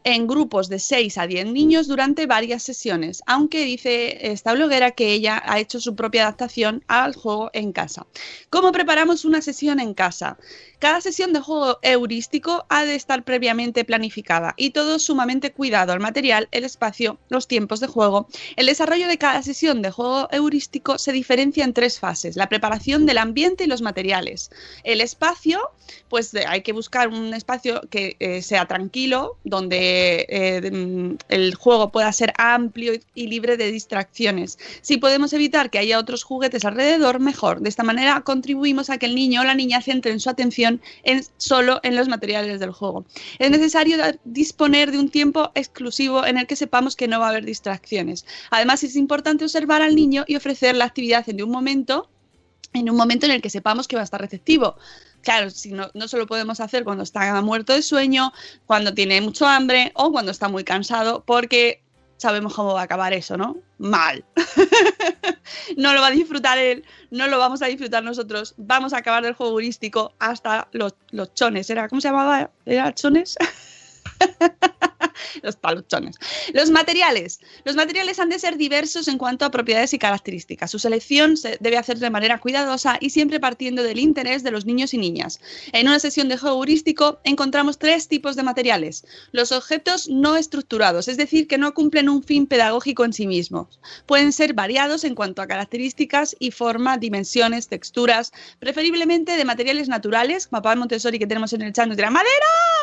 en 0.05 0.27
grupos 0.27 0.69
de 0.69 0.79
6 0.79 1.19
a 1.19 1.27
10 1.27 1.47
niños 1.47 1.87
durante 1.87 2.27
varias 2.27 2.63
sesiones, 2.63 3.23
aunque 3.27 3.65
dice 3.65 4.33
esta 4.33 4.53
bloguera 4.53 4.93
que 4.93 5.13
ella 5.13 5.41
ha 5.45 5.61
hecho 5.61 5.81
su 5.81 5.95
propia 5.95 6.23
adaptación 6.23 6.85
al 6.89 7.15
juego 7.15 7.51
en 7.53 7.73
casa. 7.73 8.07
¿Cómo 8.51 8.73
preparamos 8.73 9.25
una 9.25 9.43
sesión 9.43 9.81
en 9.81 9.95
casa? 9.95 10.39
Cada 10.79 11.01
sesión 11.01 11.33
de 11.33 11.41
juego 11.41 11.79
heurístico 11.83 12.67
ha 12.69 12.85
de 12.85 12.97
estar 12.97 13.23
previamente 13.23 13.85
planificada 13.85 14.55
y 14.57 14.71
todo 14.71 14.99
sumamente 14.99 15.53
cuidado, 15.53 15.93
el 15.93 16.01
material, 16.01 16.49
el 16.51 16.65
espacio, 16.65 17.19
los 17.29 17.47
tiempos 17.47 17.79
de 17.79 17.87
juego. 17.87 18.27
El 18.57 18.67
desarrollo 18.67 19.07
de 19.07 19.19
cada 19.19 19.43
sesión 19.43 19.81
de 19.81 19.93
juego 19.93 20.29
heurístico 20.33 20.99
se 20.99 21.13
diferencia 21.13 21.63
en 21.63 21.73
tres 21.73 22.01
fases, 22.01 22.35
la 22.35 22.49
preparación 22.49 23.07
del 23.07 23.19
ambiente 23.19 23.65
y 23.65 23.67
los 23.69 23.81
materiales. 23.81 24.51
El 24.83 25.01
espacio, 25.01 25.71
pues 26.09 26.35
hay 26.35 26.63
que 26.63 26.73
buscar 26.73 27.09
un 27.09 27.33
espacio 27.33 27.81
que 27.89 28.17
eh, 28.19 28.43
sea 28.43 28.67
tranquilo, 28.67 29.39
donde 29.53 30.25
eh, 30.31 30.71
mm, 30.71 31.19
el 31.29 31.55
juego 31.55 31.93
pueda 31.93 32.11
ser 32.15 32.33
amplio 32.39 32.95
y 33.15 33.27
libre 33.27 33.59
de 33.59 33.71
distracciones. 33.71 34.59
Si 34.81 34.97
podemos 34.97 35.35
evitar 35.35 35.69
que 35.69 35.79
haya 35.79 35.99
otros 35.99 36.25
juguetes 36.25 36.65
alrededor, 36.65 37.21
mejor. 37.21 37.61
De 37.61 37.69
esta 37.69 37.83
manera 37.83 38.23
contribuimos 38.23 38.89
a 38.89 38.97
que 38.97 39.05
el 39.05 39.15
niño 39.15 39.43
o 39.43 39.45
la 39.45 39.55
niña 39.55 39.83
centren 39.83 40.21
su 40.21 40.31
atención 40.31 40.81
en, 41.05 41.23
solo 41.37 41.81
en 41.83 41.97
los 41.97 42.09
materiales 42.09 42.61
del 42.61 42.71
juego. 42.71 43.05
Es 43.39 43.51
necesario 43.51 43.99
disponer 44.25 44.91
de 44.91 44.99
un 44.99 45.11
tiempo 45.11 45.51
exclusivo 45.55 46.25
en 46.25 46.39
el 46.39 46.47
que 46.47 46.57
sepamos 46.57 46.97
que 46.97 47.07
no 47.07 47.21
va 47.21 47.27
a 47.27 47.31
haber 47.31 47.45
distracciones. 47.45 48.25
Además, 48.51 48.83
es 48.85 48.97
importante 48.97 49.45
observar 49.45 49.83
al 49.83 49.95
niño 49.95 50.25
y 50.27 50.37
ofrecer 50.37 50.75
la 50.77 50.87
actividad 50.87 51.29
en 51.29 51.43
un 51.43 51.51
momento 51.51 52.09
en 52.75 52.89
un 52.89 52.97
momento 52.97 53.27
en 53.27 53.33
el 53.33 53.43
que 53.43 53.51
sepamos 53.51 53.87
que 53.87 53.97
va 53.97 54.03
a 54.03 54.05
estar 54.05 54.21
receptivo. 54.21 54.77
Claro, 55.23 55.51
si 55.51 55.73
no, 55.73 55.91
no 55.95 56.09
se 56.09 56.19
lo 56.19 56.27
podemos 56.27 56.61
hacer 56.61 56.85
cuando 56.85 57.05
está 57.05 57.41
muerto 57.43 57.73
de 57.73 57.83
sueño, 57.83 58.33
cuando 58.67 58.93
tiene 58.93 59.21
mucho 59.21 59.47
hambre 59.47 59.93
o 59.95 60.13
cuando 60.13 60.31
está 60.31 60.49
muy 60.49 60.65
cansado, 60.65 61.23
porque 61.25 61.83
sabemos 62.17 62.55
cómo 62.55 62.75
va 62.75 62.83
a 62.83 62.85
acabar 62.85 63.13
eso, 63.13 63.37
¿no? 63.37 63.57
Mal. 63.79 64.25
no 65.77 65.93
lo 65.93 66.01
va 66.01 66.09
a 66.09 66.13
disfrutar 66.13 66.59
él, 66.59 66.85
no 67.11 67.27
lo 67.27 67.39
vamos 67.39 67.63
a 67.63 67.67
disfrutar 67.67 68.03
nosotros. 68.05 68.55
Vamos 68.57 68.93
a 68.93 68.99
acabar 68.99 69.25
del 69.25 69.35
juego 69.35 69.53
heurístico 69.53 70.15
hasta 70.19 70.69
los, 70.73 70.95
los 71.11 71.35
chones. 71.35 71.69
¿Era, 71.71 71.89
¿Cómo 71.89 72.01
se 72.01 72.09
llamaba? 72.09 72.51
¿Era 72.65 72.95
chones? 72.95 73.37
los 75.43 75.57
paluchones. 75.57 76.17
Los 76.53 76.71
materiales. 76.71 77.41
Los 77.65 77.77
materiales 77.77 78.19
han 78.19 78.29
de 78.29 78.39
ser 78.39 78.57
diversos 78.57 79.09
en 79.09 79.19
cuanto 79.19 79.45
a 79.45 79.51
propiedades 79.51 79.95
y 79.95 79.99
características. 79.99 80.71
Su 80.71 80.79
selección 80.79 81.37
se 81.37 81.59
debe 81.61 81.79
hacer 81.79 81.99
de 81.99 82.11
manera 82.11 82.41
cuidadosa 82.41 82.99
y 83.01 83.11
siempre 83.11 83.41
partiendo 83.41 83.83
del 83.83 83.99
interés 83.99 84.43
de 84.43 84.51
los 84.51 84.67
niños 84.67 84.95
y 84.95 84.99
niñas. 84.99 85.41
En 85.73 85.89
una 85.89 85.99
sesión 85.99 86.29
de 86.29 86.37
juego 86.37 86.57
heurístico 86.57 87.21
encontramos 87.25 87.79
tres 87.79 88.09
tipos 88.09 88.37
de 88.37 88.43
materiales. 88.43 89.05
Los 89.33 89.53
objetos 89.53 90.09
no 90.09 90.37
estructurados, 90.37 91.09
es 91.09 91.17
decir, 91.17 91.47
que 91.47 91.59
no 91.59 91.75
cumplen 91.75 92.09
un 92.09 92.23
fin 92.23 92.47
pedagógico 92.47 93.05
en 93.05 93.13
sí 93.13 93.27
mismos. 93.27 93.81
Pueden 94.07 94.33
ser 94.33 94.55
variados 94.55 95.05
en 95.05 95.15
cuanto 95.15 95.43
a 95.43 95.47
características 95.47 96.37
y 96.39 96.51
forma, 96.51 96.99
dimensiones, 96.99 97.69
texturas, 97.69 98.33
preferiblemente 98.59 99.37
de 99.37 99.45
materiales 99.45 99.89
naturales. 99.89 100.49
Papá 100.49 100.75
Montessori 100.77 101.19
que 101.19 101.27
tenemos 101.27 101.53
en 101.53 101.63
el 101.63 101.73
chat 101.73 101.87
nos 101.87 101.97
dirá, 101.97 102.11
¡madera! 102.11 102.33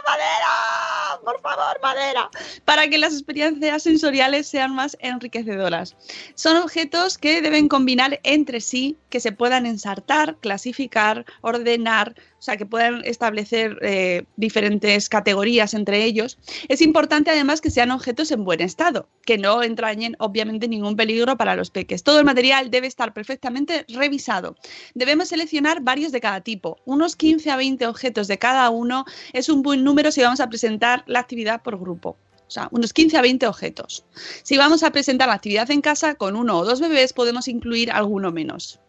¡Madera! 0.08 1.22
¡Por 1.24 1.42
favor, 1.42 1.80
madera! 1.82 2.29
Para 2.66 2.88
que 2.90 2.98
las 2.98 3.14
experiencias 3.14 3.84
sensoriales 3.84 4.48
sean 4.48 4.76
más 4.76 4.98
enriquecedoras. 5.00 5.96
Son 6.36 6.58
objetos 6.58 7.18
que 7.18 7.42
deben 7.42 7.68
combinar 7.68 8.20
entre 8.24 8.62
sí, 8.62 8.98
que 9.10 9.20
se 9.20 9.32
puedan 9.32 9.66
ensartar, 9.66 10.38
clasificar, 10.40 11.26
ordenar, 11.42 12.16
o 12.40 12.42
sea, 12.42 12.56
que 12.56 12.66
puedan 12.66 13.04
establecer 13.04 13.78
eh, 13.82 14.24
diferentes 14.38 15.10
categorías 15.10 15.74
entre 15.74 16.06
ellos. 16.06 16.38
Es 16.70 16.82
importante 16.82 17.32
además 17.32 17.60
que 17.60 17.70
sean 17.70 17.92
objetos 17.92 18.32
en 18.32 18.46
buen 18.46 18.62
estado, 18.62 19.10
que 19.26 19.38
no 19.38 19.62
entrañen 19.62 20.16
obviamente 20.20 20.70
ningún 20.70 20.96
peligro 20.96 21.36
para 21.36 21.56
los 21.56 21.70
peques. 21.70 22.04
Todo 22.04 22.20
el 22.20 22.26
material 22.26 22.72
debe 22.72 22.88
estar 22.88 23.14
perfectamente 23.14 23.86
revisado. 23.90 24.56
Debemos 24.94 25.30
seleccionar 25.30 25.82
varios 25.82 26.14
de 26.14 26.22
cada 26.22 26.42
tipo. 26.42 26.78
Unos 26.86 27.18
15 27.18 27.52
a 27.52 27.58
20 27.58 27.88
objetos 27.88 28.28
de 28.28 28.38
cada 28.38 28.70
uno 28.70 29.04
es 29.34 29.50
un 29.50 29.62
buen 29.62 29.84
número 29.84 30.12
si 30.12 30.22
vamos 30.22 30.40
a 30.40 30.48
presentar 30.48 31.04
la 31.08 31.20
actividad 31.20 31.62
por 31.62 31.78
grupo. 31.78 32.18
O 32.50 32.52
sea, 32.52 32.68
unos 32.72 32.94
15 32.94 33.16
a 33.16 33.22
20 33.22 33.46
objetos. 33.46 34.04
Si 34.42 34.58
vamos 34.58 34.82
a 34.82 34.90
presentar 34.92 35.28
la 35.28 35.36
actividad 35.36 35.70
en 35.70 35.82
casa 35.82 36.16
con 36.16 36.36
uno 36.36 36.58
o 36.58 36.66
dos 36.66 36.80
bebés, 36.80 37.14
podemos 37.14 37.48
incluir 37.48 37.92
alguno 37.92 38.32
menos. 38.32 38.80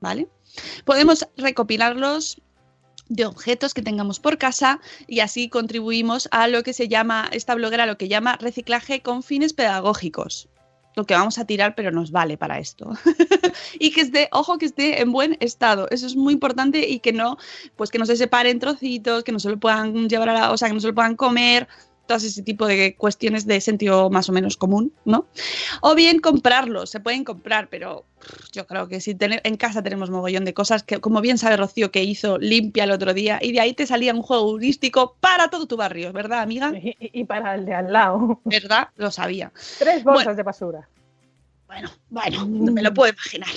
¿Vale? 0.00 0.26
Podemos 0.84 1.24
recopilarlos 1.36 2.42
de 3.08 3.24
objetos 3.24 3.72
que 3.72 3.82
tengamos 3.82 4.18
por 4.18 4.36
casa 4.36 4.80
y 5.06 5.20
así 5.20 5.48
contribuimos 5.48 6.28
a 6.32 6.48
lo 6.48 6.64
que 6.64 6.72
se 6.72 6.88
llama, 6.88 7.28
esta 7.30 7.54
bloguera 7.54 7.86
lo 7.86 7.96
que 7.96 8.08
llama 8.08 8.36
reciclaje 8.36 9.00
con 9.00 9.22
fines 9.22 9.52
pedagógicos. 9.52 10.48
Lo 10.96 11.06
que 11.06 11.14
vamos 11.14 11.38
a 11.38 11.44
tirar, 11.44 11.76
pero 11.76 11.92
nos 11.92 12.10
vale 12.10 12.36
para 12.36 12.58
esto. 12.58 12.90
y 13.78 13.92
que 13.92 14.00
esté, 14.00 14.28
ojo, 14.32 14.58
que 14.58 14.66
esté 14.66 15.00
en 15.02 15.12
buen 15.12 15.36
estado. 15.38 15.86
Eso 15.90 16.06
es 16.06 16.16
muy 16.16 16.32
importante 16.32 16.88
y 16.88 16.98
que 16.98 17.12
no, 17.12 17.36
pues 17.76 17.90
que 17.90 17.98
no 17.98 18.06
se 18.06 18.16
separen 18.16 18.58
trocitos, 18.58 19.22
que 19.22 19.32
no 19.32 19.38
se 19.38 19.50
lo 19.50 19.58
puedan 19.58 20.08
llevar 20.08 20.30
a 20.30 20.32
la, 20.34 20.52
o 20.52 20.56
sea, 20.56 20.68
que 20.68 20.74
no 20.74 20.80
se 20.80 20.88
lo 20.88 20.94
puedan 20.94 21.14
comer 21.14 21.68
todas 22.06 22.24
ese 22.24 22.42
tipo 22.42 22.66
de 22.66 22.96
cuestiones 22.96 23.46
de 23.46 23.60
sentido 23.60 24.10
más 24.10 24.28
o 24.28 24.32
menos 24.32 24.56
común, 24.56 24.92
¿no? 25.04 25.26
O 25.80 25.94
bien 25.94 26.20
comprarlos, 26.20 26.90
se 26.90 27.00
pueden 27.00 27.24
comprar, 27.24 27.68
pero 27.68 28.04
yo 28.52 28.66
creo 28.66 28.88
que 28.88 29.00
si 29.00 29.16
en 29.20 29.56
casa 29.56 29.82
tenemos 29.82 30.10
mogollón 30.10 30.44
de 30.44 30.54
cosas 30.54 30.82
que, 30.82 31.00
como 31.00 31.20
bien 31.20 31.38
sabe 31.38 31.56
Rocío, 31.56 31.90
que 31.90 32.04
hizo 32.04 32.38
limpia 32.38 32.84
el 32.84 32.90
otro 32.90 33.14
día, 33.14 33.38
y 33.42 33.52
de 33.52 33.60
ahí 33.60 33.74
te 33.74 33.86
salía 33.86 34.14
un 34.14 34.22
juego 34.22 34.50
heurístico 34.50 35.16
para 35.20 35.48
todo 35.48 35.66
tu 35.66 35.76
barrio, 35.76 36.12
¿verdad, 36.12 36.40
amiga? 36.40 36.72
Y, 36.74 37.24
para 37.24 37.54
el 37.54 37.64
de 37.64 37.74
al 37.74 37.92
lado. 37.92 38.40
¿Verdad? 38.44 38.88
Lo 38.96 39.10
sabía. 39.10 39.52
Tres 39.78 40.04
bolsas 40.04 40.36
de 40.36 40.42
basura. 40.42 40.88
Bueno, 41.66 41.90
bueno, 42.10 42.46
no 42.46 42.72
me 42.72 42.82
lo 42.82 42.92
puedo 42.92 43.12
imaginar. 43.12 43.48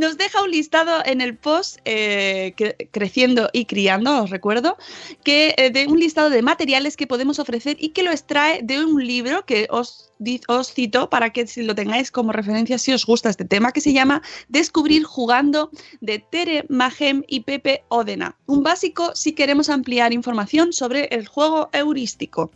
Nos 0.00 0.16
deja 0.16 0.42
un 0.42 0.50
listado 0.50 1.02
en 1.04 1.20
el 1.20 1.36
post 1.36 1.78
eh, 1.84 2.54
Creciendo 2.90 3.50
y 3.52 3.66
Criando, 3.66 4.24
os 4.24 4.30
recuerdo, 4.30 4.76
que 5.22 5.54
eh, 5.56 5.70
de 5.70 5.86
un 5.86 6.00
listado 6.00 6.30
de 6.30 6.42
materiales 6.42 6.96
que 6.96 7.06
podemos 7.06 7.38
ofrecer 7.38 7.76
y 7.78 7.90
que 7.90 8.02
lo 8.02 8.10
extrae 8.10 8.62
de 8.62 8.84
un 8.84 9.06
libro 9.06 9.44
que 9.44 9.68
os, 9.70 10.10
os 10.48 10.72
cito 10.72 11.10
para 11.10 11.30
que 11.30 11.46
si 11.46 11.62
lo 11.62 11.74
tengáis 11.74 12.10
como 12.10 12.32
referencia 12.32 12.78
si 12.78 12.92
os 12.92 13.04
gusta 13.04 13.28
este 13.28 13.44
tema, 13.44 13.72
que 13.72 13.80
se 13.80 13.92
llama 13.92 14.22
Descubrir 14.48 15.04
jugando 15.04 15.70
de 16.00 16.18
Tere 16.18 16.64
Mahem 16.68 17.22
y 17.28 17.40
Pepe 17.40 17.84
Odena. 17.88 18.36
Un 18.46 18.62
básico 18.62 19.14
si 19.14 19.32
queremos 19.32 19.68
ampliar 19.68 20.12
información 20.12 20.72
sobre 20.72 21.04
el 21.06 21.28
juego 21.28 21.68
heurístico. 21.72 22.50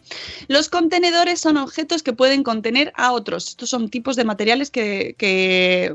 Los 0.48 0.68
contenedores 0.68 1.40
son 1.40 1.58
objetos 1.58 2.02
que 2.02 2.12
pueden 2.12 2.42
contener 2.42 2.92
a 2.96 3.12
otros. 3.12 3.48
Estos 3.48 3.68
son 3.68 3.90
tipos 3.90 4.16
de 4.16 4.24
materiales 4.24 4.70
que 4.70 5.94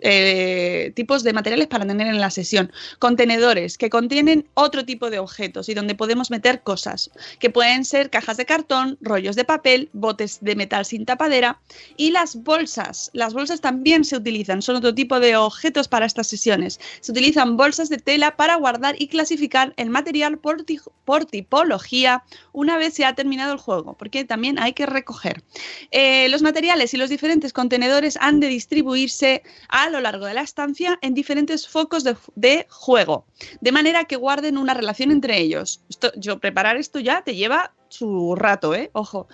eh, 0.00 0.92
tipos 0.94 1.22
de 1.22 1.32
materiales 1.32 1.66
para 1.66 1.86
tener 1.86 2.06
en 2.06 2.20
la 2.20 2.30
sesión. 2.30 2.72
Contenedores 2.98 3.78
que 3.78 3.90
contienen 3.90 4.46
otro 4.54 4.84
tipo 4.84 5.10
de 5.10 5.18
objetos 5.18 5.68
y 5.68 5.74
donde 5.74 5.94
podemos 5.94 6.30
meter 6.30 6.62
cosas, 6.62 7.10
que 7.38 7.50
pueden 7.50 7.84
ser 7.84 8.10
cajas 8.10 8.36
de 8.36 8.46
cartón, 8.46 8.98
rollos 9.00 9.36
de 9.36 9.44
papel, 9.44 9.88
botes 9.92 10.38
de 10.40 10.56
metal 10.56 10.84
sin 10.84 11.04
tapadera 11.04 11.60
y 11.96 12.10
las 12.10 12.36
bolsas. 12.36 13.10
Las 13.12 13.34
bolsas 13.34 13.60
también 13.60 14.04
se 14.04 14.16
utilizan, 14.16 14.62
son 14.62 14.76
otro 14.76 14.94
tipo 14.94 15.20
de 15.20 15.36
objetos 15.36 15.88
para 15.88 16.06
estas 16.06 16.26
sesiones. 16.26 16.80
Se 17.00 17.12
utilizan 17.12 17.56
bolsas 17.56 17.88
de 17.88 17.98
tela 17.98 18.36
para 18.36 18.56
guardar 18.56 18.94
y 18.98 19.08
clasificar 19.08 19.74
el 19.76 19.90
material 19.90 20.38
por, 20.38 20.64
por 21.04 21.24
tipología 21.24 22.22
una 22.52 22.76
vez 22.76 22.94
se 22.94 23.04
ha 23.04 23.14
terminado 23.14 23.52
el 23.52 23.58
juego, 23.58 23.94
porque 23.94 24.24
también 24.24 24.58
hay 24.58 24.72
que 24.72 24.86
recoger. 24.86 25.42
Eh, 25.90 26.28
los 26.28 26.42
materiales 26.42 26.94
y 26.94 26.96
los 26.96 27.10
diferentes 27.10 27.52
contenedores 27.52 28.18
han 28.20 28.40
de 28.40 28.48
distribuirse 28.48 29.42
a 29.68 29.87
a 29.88 29.90
lo 29.90 30.00
largo 30.00 30.26
de 30.26 30.34
la 30.34 30.42
estancia 30.42 30.98
en 31.02 31.14
diferentes 31.14 31.66
focos 31.66 32.04
de, 32.04 32.66
juego, 32.70 33.26
de 33.60 33.72
manera 33.72 34.04
que 34.04 34.16
guarden 34.16 34.56
una 34.56 34.74
relación 34.74 35.10
entre 35.10 35.38
ellos. 35.38 35.82
yo 36.16 36.38
preparar 36.38 36.76
esto 36.76 37.00
ya 37.00 37.22
te 37.22 37.34
lleva 37.34 37.72
su 37.88 38.34
rato, 38.34 38.74
¿eh? 38.74 38.90
Ojo. 38.92 39.28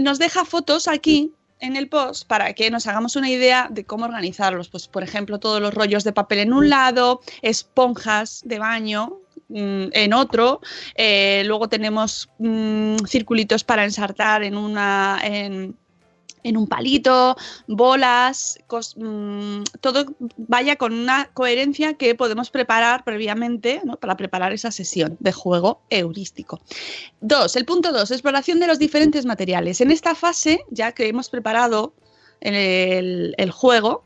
Nos 0.00 0.18
deja 0.18 0.44
fotos 0.44 0.88
aquí 0.88 1.32
en 1.60 1.76
el 1.76 1.88
post 1.88 2.26
para 2.28 2.52
que 2.54 2.70
nos 2.70 2.86
hagamos 2.86 3.16
una 3.16 3.28
idea 3.28 3.68
de 3.70 3.84
cómo 3.84 4.04
organizarlos. 4.04 4.68
Pues, 4.68 4.86
por 4.86 5.02
ejemplo, 5.02 5.40
todos 5.40 5.60
los 5.60 5.74
rollos 5.74 6.04
de 6.04 6.12
papel 6.12 6.38
en 6.38 6.52
un 6.52 6.70
lado, 6.70 7.20
esponjas 7.42 8.42
de 8.44 8.60
baño 8.60 9.18
mm, 9.48 9.88
en 9.92 10.12
otro, 10.12 10.60
eh, 10.94 11.42
luego 11.46 11.68
tenemos 11.68 12.30
mm, 12.38 12.98
circulitos 13.06 13.64
para 13.64 13.84
ensartar 13.84 14.44
en 14.44 14.56
una 14.56 15.18
un 16.44 16.66
palito, 16.66 17.36
bolas, 17.66 18.58
mm, 18.96 19.62
todo 19.80 20.06
vaya 20.36 20.76
con 20.76 20.92
una 20.92 21.30
coherencia 21.34 21.94
que 21.94 22.14
podemos 22.14 22.50
preparar 22.50 23.04
previamente 23.04 23.80
para 24.00 24.16
preparar 24.16 24.52
esa 24.52 24.70
sesión 24.70 25.16
de 25.20 25.32
juego 25.32 25.82
heurístico. 25.90 26.60
Dos, 27.20 27.56
el 27.56 27.64
punto 27.64 27.92
dos, 27.92 28.10
exploración 28.10 28.60
de 28.60 28.66
los 28.66 28.78
diferentes 28.78 29.26
materiales. 29.26 29.80
En 29.80 29.90
esta 29.90 30.14
fase, 30.14 30.64
ya 30.70 30.92
que 30.92 31.08
hemos 31.08 31.30
preparado 31.30 31.94
el, 32.40 33.34
el 33.36 33.50
juego, 33.50 34.04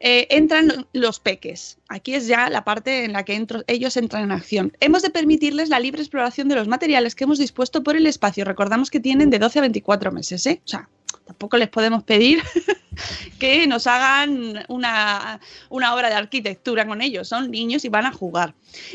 eh, 0.00 0.26
entran 0.30 0.86
los 0.92 1.20
peques. 1.20 1.78
Aquí 1.88 2.14
es 2.14 2.26
ya 2.26 2.48
la 2.50 2.64
parte 2.64 3.04
en 3.04 3.12
la 3.12 3.24
que 3.24 3.46
ellos 3.66 3.96
entran 3.96 4.24
en 4.24 4.32
acción. 4.32 4.76
Hemos 4.80 5.02
de 5.02 5.10
permitirles 5.10 5.68
la 5.68 5.80
libre 5.80 6.02
exploración 6.02 6.48
de 6.48 6.54
los 6.54 6.68
materiales 6.68 7.14
que 7.14 7.24
hemos 7.24 7.38
dispuesto 7.38 7.82
por 7.82 7.96
el 7.96 8.06
espacio. 8.06 8.44
Recordamos 8.44 8.90
que 8.90 9.00
tienen 9.00 9.30
de 9.30 9.38
12 9.38 9.58
a 9.58 9.62
24 9.62 10.12
meses, 10.12 10.46
¿eh? 10.46 10.60
O 10.64 10.68
sea, 10.68 10.88
tampoco 11.24 11.56
les 11.56 11.68
podemos 11.68 12.02
pedir 12.02 12.42
que 13.38 13.66
nos 13.66 13.86
hagan 13.86 14.64
una, 14.68 15.40
obra 15.70 16.08
de 16.08 16.14
arquitectura 16.14 16.86
con 16.86 17.00
ellos. 17.00 17.28
Son 17.28 17.50
niños 17.50 17.84
y 17.84 17.88
van 17.88 18.06
a 18.06 18.12
jugar. 18.12 18.54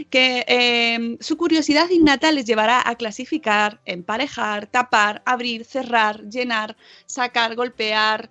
Que 0.10 0.46
em, 0.48 1.18
su 1.20 1.38
curiosidad 1.38 1.90
innata 1.90 2.32
les 2.32 2.46
llevará 2.46 2.88
a 2.88 2.96
clasificar, 2.96 3.80
emparejar, 3.86 4.68
tapar, 4.68 5.22
abrir, 5.26 5.66
cerrar, 5.66 6.24
llenar, 6.24 6.76
sacar, 7.06 7.56
golpear, 7.56 8.30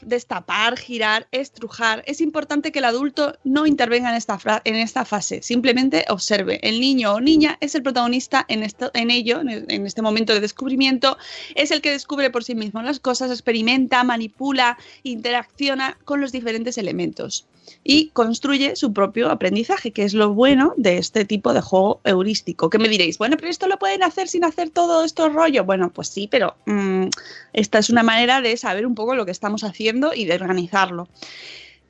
destapar, 0.00 0.78
girar, 0.78 1.28
estrujar, 1.30 2.02
es 2.06 2.20
importante 2.20 2.72
que 2.72 2.78
el 2.80 2.84
adulto 2.84 3.38
no 3.44 3.66
intervenga 3.66 4.10
en 4.10 4.16
esta, 4.16 4.38
en 4.64 4.76
esta 4.76 5.04
fase, 5.04 5.42
simplemente 5.42 6.04
observe. 6.08 6.60
El 6.62 6.80
niño 6.80 7.14
o 7.14 7.20
niña 7.20 7.58
es 7.60 7.74
el 7.74 7.82
protagonista 7.82 8.44
en, 8.48 8.62
esto, 8.62 8.90
en 8.94 9.10
ello, 9.10 9.40
en 9.40 9.86
este 9.86 10.02
momento 10.02 10.32
de 10.32 10.40
descubrimiento, 10.40 11.18
es 11.54 11.70
el 11.70 11.80
que 11.80 11.90
descubre 11.90 12.30
por 12.30 12.44
sí 12.44 12.54
mismo 12.54 12.82
las 12.82 13.00
cosas, 13.00 13.30
experimenta, 13.30 14.04
manipula, 14.04 14.78
interacciona 15.02 15.98
con 16.04 16.20
los 16.20 16.32
diferentes 16.32 16.78
elementos 16.78 17.46
y 17.82 18.08
construye 18.08 18.76
su 18.76 18.92
propio 18.92 19.30
aprendizaje, 19.30 19.90
que 19.90 20.04
es 20.04 20.14
lo 20.14 20.34
bueno 20.34 20.74
de 20.76 20.98
este 20.98 21.24
tipo 21.24 21.52
de 21.52 21.60
juego 21.60 22.00
heurístico. 22.04 22.70
Que 22.70 22.78
me 22.78 22.88
diréis, 22.88 23.18
bueno, 23.18 23.36
pero 23.36 23.50
esto 23.50 23.68
lo 23.68 23.78
pueden 23.78 24.02
hacer 24.02 24.28
sin 24.28 24.44
hacer 24.44 24.70
todo 24.70 25.04
esto 25.04 25.28
rollo. 25.28 25.64
Bueno, 25.64 25.90
pues 25.90 26.08
sí, 26.08 26.28
pero 26.30 26.56
mmm, 26.66 27.06
esta 27.52 27.78
es 27.78 27.90
una 27.90 28.02
manera 28.02 28.40
de 28.40 28.56
saber 28.56 28.86
un 28.86 28.94
poco 28.94 29.14
lo 29.14 29.24
que 29.24 29.32
estamos 29.32 29.64
haciendo 29.64 30.12
y 30.14 30.24
de 30.24 30.34
organizarlo. 30.34 31.08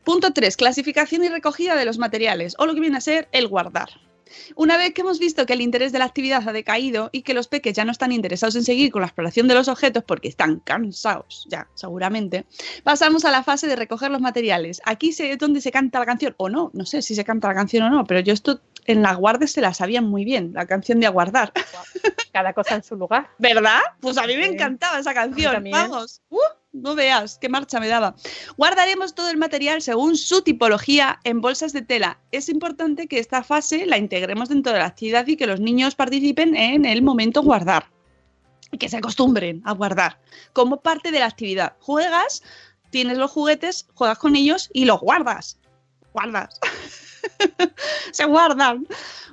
Punto 0.05 0.33
3. 0.33 0.57
Clasificación 0.57 1.25
y 1.25 1.29
recogida 1.29 1.77
de 1.77 1.85
los 1.85 1.99
materiales, 1.99 2.55
o 2.59 2.67
lo 2.67 2.75
que 2.75 2.81
viene 2.81 2.97
a 2.97 3.01
ser 3.01 3.29
el 3.33 3.49
guardar. 3.49 3.91
Una 4.55 4.77
vez 4.77 4.95
que 4.95 5.03
hemos 5.03 5.19
visto 5.19 5.47
que 5.47 5.53
el 5.53 5.61
interés 5.61 5.93
de 5.93 5.99
la 5.99 6.05
actividad 6.05 6.49
ha 6.49 6.53
decaído 6.53 7.11
y 7.13 7.23
que 7.23 7.35
los 7.35 7.49
peques 7.49 7.75
ya 7.75 7.85
no 7.85 7.93
están 7.93 8.13
interesados 8.13 8.57
en 8.57 8.65
seguir 8.65 8.91
con 8.91 9.03
la 9.03 9.07
exploración 9.07 9.49
de 9.49 9.55
los 9.55 9.69
objetos 9.69 10.05
porque 10.05 10.29
están 10.29 10.61
cansados, 10.61 11.47
ya, 11.49 11.69
seguramente, 11.75 12.47
pasamos 12.83 13.25
a 13.25 13.31
la 13.31 13.43
fase 13.43 13.67
de 13.67 13.77
recoger 13.77 14.11
los 14.11 14.21
materiales. 14.21 14.81
Aquí 14.85 15.11
es 15.11 15.39
donde 15.39 15.61
se 15.61 15.71
canta 15.71 15.99
la 15.99 16.07
canción, 16.07 16.35
o 16.37 16.49
no, 16.49 16.71
no 16.75 16.85
sé 16.87 17.03
si 17.03 17.15
se 17.15 17.25
canta 17.25 17.49
la 17.49 17.55
canción 17.55 17.85
o 17.85 17.91
no, 17.91 18.05
pero 18.05 18.21
yo 18.21 18.33
esto 18.33 18.61
en 18.87 19.03
la 19.03 19.15
guardia 19.15 19.47
se 19.47 19.61
la 19.61 19.75
sabían 19.75 20.05
muy 20.05 20.25
bien, 20.25 20.53
la 20.55 20.67
canción 20.67 21.01
de 21.01 21.07
aguardar. 21.07 21.53
Cada 22.33 22.53
cosa 22.53 22.77
en 22.77 22.85
su 22.85 22.97
lugar. 22.97 23.29
¿Verdad? 23.39 23.81
Pues 24.01 24.19
a 24.19 24.27
mí 24.27 24.37
me 24.37 24.47
encantaba 24.47 24.99
esa 24.99 25.15
canción. 25.15 25.65
Vamos. 25.71 26.23
Uh, 26.31 26.39
no 26.73 26.95
veas 26.95 27.39
qué 27.39 27.49
marcha 27.49 27.81
me 27.81 27.89
daba. 27.89 28.15
Guardaremos 28.57 29.15
todo 29.15 29.31
el 29.31 29.37
material 29.37 29.83
según 29.83 30.17
su 30.17 30.43
tipología 30.43 31.21
en 31.25 31.41
bolsas 31.41 31.73
de 31.73 31.83
tela. 31.83 32.19
Es 32.31 32.49
importante 32.49 33.07
que 33.07 33.19
esta 33.19 33.43
fase 33.43 33.87
la 33.87 33.99
integremos 33.99 34.49
dentro 34.49 34.73
de 34.73 34.79
la 34.79 34.87
actividad 34.87 35.27
y 35.27 35.37
que 35.37 35.47
los 35.47 35.61
niños 35.61 35.95
participen 35.95 36.57
en 36.57 36.85
el 36.85 37.03
momento 37.03 37.43
guardar. 37.43 37.87
Que 38.79 38.89
se 38.89 38.99
acostumbren 38.99 39.63
a 39.65 39.73
guardar 39.73 40.21
como 40.53 40.81
parte 40.81 41.11
de 41.11 41.19
la 41.19 41.27
actividad. 41.27 41.75
Juegas, 41.81 42.43
tienes 42.91 43.19
los 43.19 43.31
juguetes, 43.31 43.89
juegas 43.95 44.19
con 44.19 44.37
ellos 44.37 44.71
y 44.73 44.85
los 44.85 45.01
guardas. 45.01 45.59
Guardas. 46.13 46.61
se 48.13 48.25
guardan. 48.25 48.87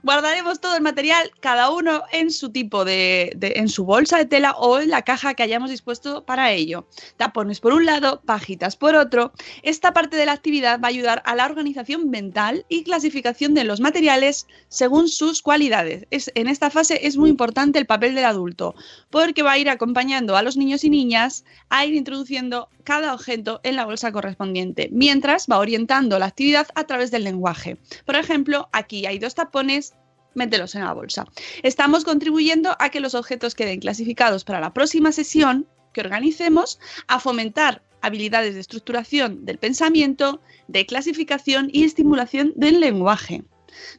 Guardaremos 0.03 0.59
todo 0.59 0.75
el 0.75 0.81
material, 0.81 1.31
cada 1.39 1.69
uno 1.71 2.03
en 2.11 2.31
su 2.31 2.51
tipo 2.51 2.85
de, 2.85 3.35
en 3.41 3.67
su 3.67 3.83
bolsa 3.83 4.17
de 4.17 4.25
tela 4.25 4.51
o 4.51 4.79
en 4.79 4.89
la 4.89 5.01
caja 5.01 5.33
que 5.33 5.43
hayamos 5.43 5.69
dispuesto 5.69 6.23
para 6.23 6.51
ello. 6.51 6.87
Tapones 7.17 7.59
por 7.59 7.73
un 7.73 7.85
lado, 7.85 8.21
pajitas 8.25 8.75
por 8.75 8.95
otro. 8.95 9.33
Esta 9.63 9.93
parte 9.93 10.15
de 10.15 10.25
la 10.25 10.33
actividad 10.33 10.79
va 10.79 10.87
a 10.87 10.89
ayudar 10.89 11.23
a 11.25 11.35
la 11.35 11.45
organización 11.45 12.09
mental 12.09 12.65
y 12.69 12.83
clasificación 12.83 13.53
de 13.53 13.63
los 13.63 13.79
materiales 13.79 14.47
según 14.69 15.09
sus 15.09 15.41
cualidades. 15.41 16.05
Es, 16.11 16.31
en 16.35 16.47
esta 16.47 16.69
fase 16.69 17.05
es 17.07 17.17
muy 17.17 17.29
importante 17.29 17.79
el 17.79 17.85
papel 17.85 18.15
del 18.15 18.25
adulto, 18.25 18.75
porque 19.09 19.43
va 19.43 19.53
a 19.53 19.57
ir 19.57 19.69
acompañando 19.69 20.37
a 20.37 20.43
los 20.43 20.57
niños 20.57 20.83
y 20.83 20.89
niñas 20.89 21.43
a 21.69 21.85
ir 21.85 21.95
introduciendo 21.95 22.69
cada 22.87 23.13
objeto 23.13 23.59
en 23.63 23.75
la 23.75 23.83
bolsa 23.83 24.13
correspondiente, 24.13 24.87
mientras 24.93 25.47
va 25.51 25.59
orientando 25.59 26.17
la 26.19 26.27
actividad 26.27 26.67
a 26.73 26.85
través 26.85 27.11
del 27.11 27.25
lenguaje. 27.25 27.75
Por 28.05 28.15
ejemplo, 28.15 28.69
aquí 28.71 29.05
hay 29.05 29.19
dos 29.19 29.35
tapones, 29.35 29.93
mételos 30.35 30.73
en 30.73 30.85
la 30.85 30.93
bolsa. 30.93 31.25
Estamos 31.63 32.05
contribuyendo 32.05 32.77
a 32.79 32.87
que 32.87 33.01
los 33.01 33.13
objetos 33.13 33.55
queden 33.55 33.81
clasificados 33.81 34.45
para 34.45 34.61
la 34.61 34.71
próxima 34.71 35.11
sesión 35.11 35.67
que 35.91 35.99
organicemos, 35.99 36.79
a 37.07 37.19
fomentar 37.19 37.83
habilidades 38.01 38.53
de 38.53 38.61
estructuración 38.61 39.43
del 39.43 39.57
pensamiento, 39.57 40.39
de 40.69 40.85
clasificación 40.85 41.69
y 41.73 41.83
estimulación 41.83 42.53
del 42.55 42.79
lenguaje. 42.79 43.43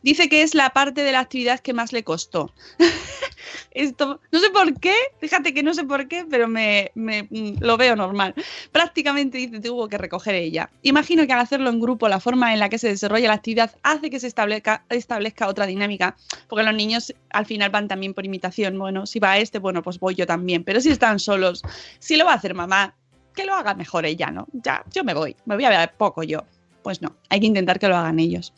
Dice 0.02 0.28
que 0.28 0.42
es 0.42 0.54
la 0.54 0.70
parte 0.70 1.02
de 1.02 1.12
la 1.12 1.20
actividad 1.20 1.60
que 1.60 1.72
más 1.72 1.92
le 1.92 2.04
costó. 2.04 2.52
Esto, 3.70 4.20
no 4.32 4.40
sé 4.40 4.50
por 4.50 4.78
qué, 4.80 4.94
fíjate 5.20 5.54
que 5.54 5.62
no 5.62 5.74
sé 5.74 5.84
por 5.84 6.08
qué, 6.08 6.26
pero 6.28 6.48
me, 6.48 6.90
me, 6.94 7.28
lo 7.60 7.76
veo 7.76 7.96
normal. 7.96 8.34
Prácticamente 8.72 9.38
dice 9.38 9.60
tuvo 9.60 9.88
que 9.88 9.98
recoger 9.98 10.34
ella. 10.34 10.70
Imagino 10.82 11.26
que 11.26 11.32
al 11.32 11.40
hacerlo 11.40 11.70
en 11.70 11.80
grupo, 11.80 12.08
la 12.08 12.20
forma 12.20 12.52
en 12.52 12.60
la 12.60 12.68
que 12.68 12.78
se 12.78 12.88
desarrolla 12.88 13.28
la 13.28 13.34
actividad 13.34 13.76
hace 13.82 14.10
que 14.10 14.20
se 14.20 14.26
establezca, 14.26 14.84
establezca 14.88 15.48
otra 15.48 15.66
dinámica, 15.66 16.16
porque 16.48 16.64
los 16.64 16.74
niños 16.74 17.14
al 17.30 17.46
final 17.46 17.70
van 17.70 17.88
también 17.88 18.14
por 18.14 18.24
imitación. 18.24 18.78
Bueno, 18.78 19.06
si 19.06 19.18
va 19.18 19.38
este, 19.38 19.58
bueno, 19.58 19.82
pues 19.82 19.98
voy 19.98 20.14
yo 20.14 20.26
también, 20.26 20.64
pero 20.64 20.80
si 20.80 20.90
están 20.90 21.18
solos, 21.18 21.62
si 21.98 22.16
lo 22.16 22.24
va 22.24 22.32
a 22.32 22.36
hacer 22.36 22.54
mamá, 22.54 22.94
que 23.34 23.44
lo 23.44 23.54
haga 23.54 23.74
mejor 23.74 24.04
ella, 24.04 24.30
¿no? 24.30 24.48
Ya, 24.52 24.82
yo 24.92 25.04
me 25.04 25.14
voy, 25.14 25.36
me 25.46 25.54
voy 25.54 25.64
a 25.64 25.70
ver 25.70 25.92
poco 25.96 26.22
yo. 26.22 26.44
Pues 26.82 27.02
no, 27.02 27.16
hay 27.28 27.40
que 27.40 27.46
intentar 27.46 27.78
que 27.78 27.88
lo 27.88 27.96
hagan 27.96 28.18
ellos. 28.18 28.52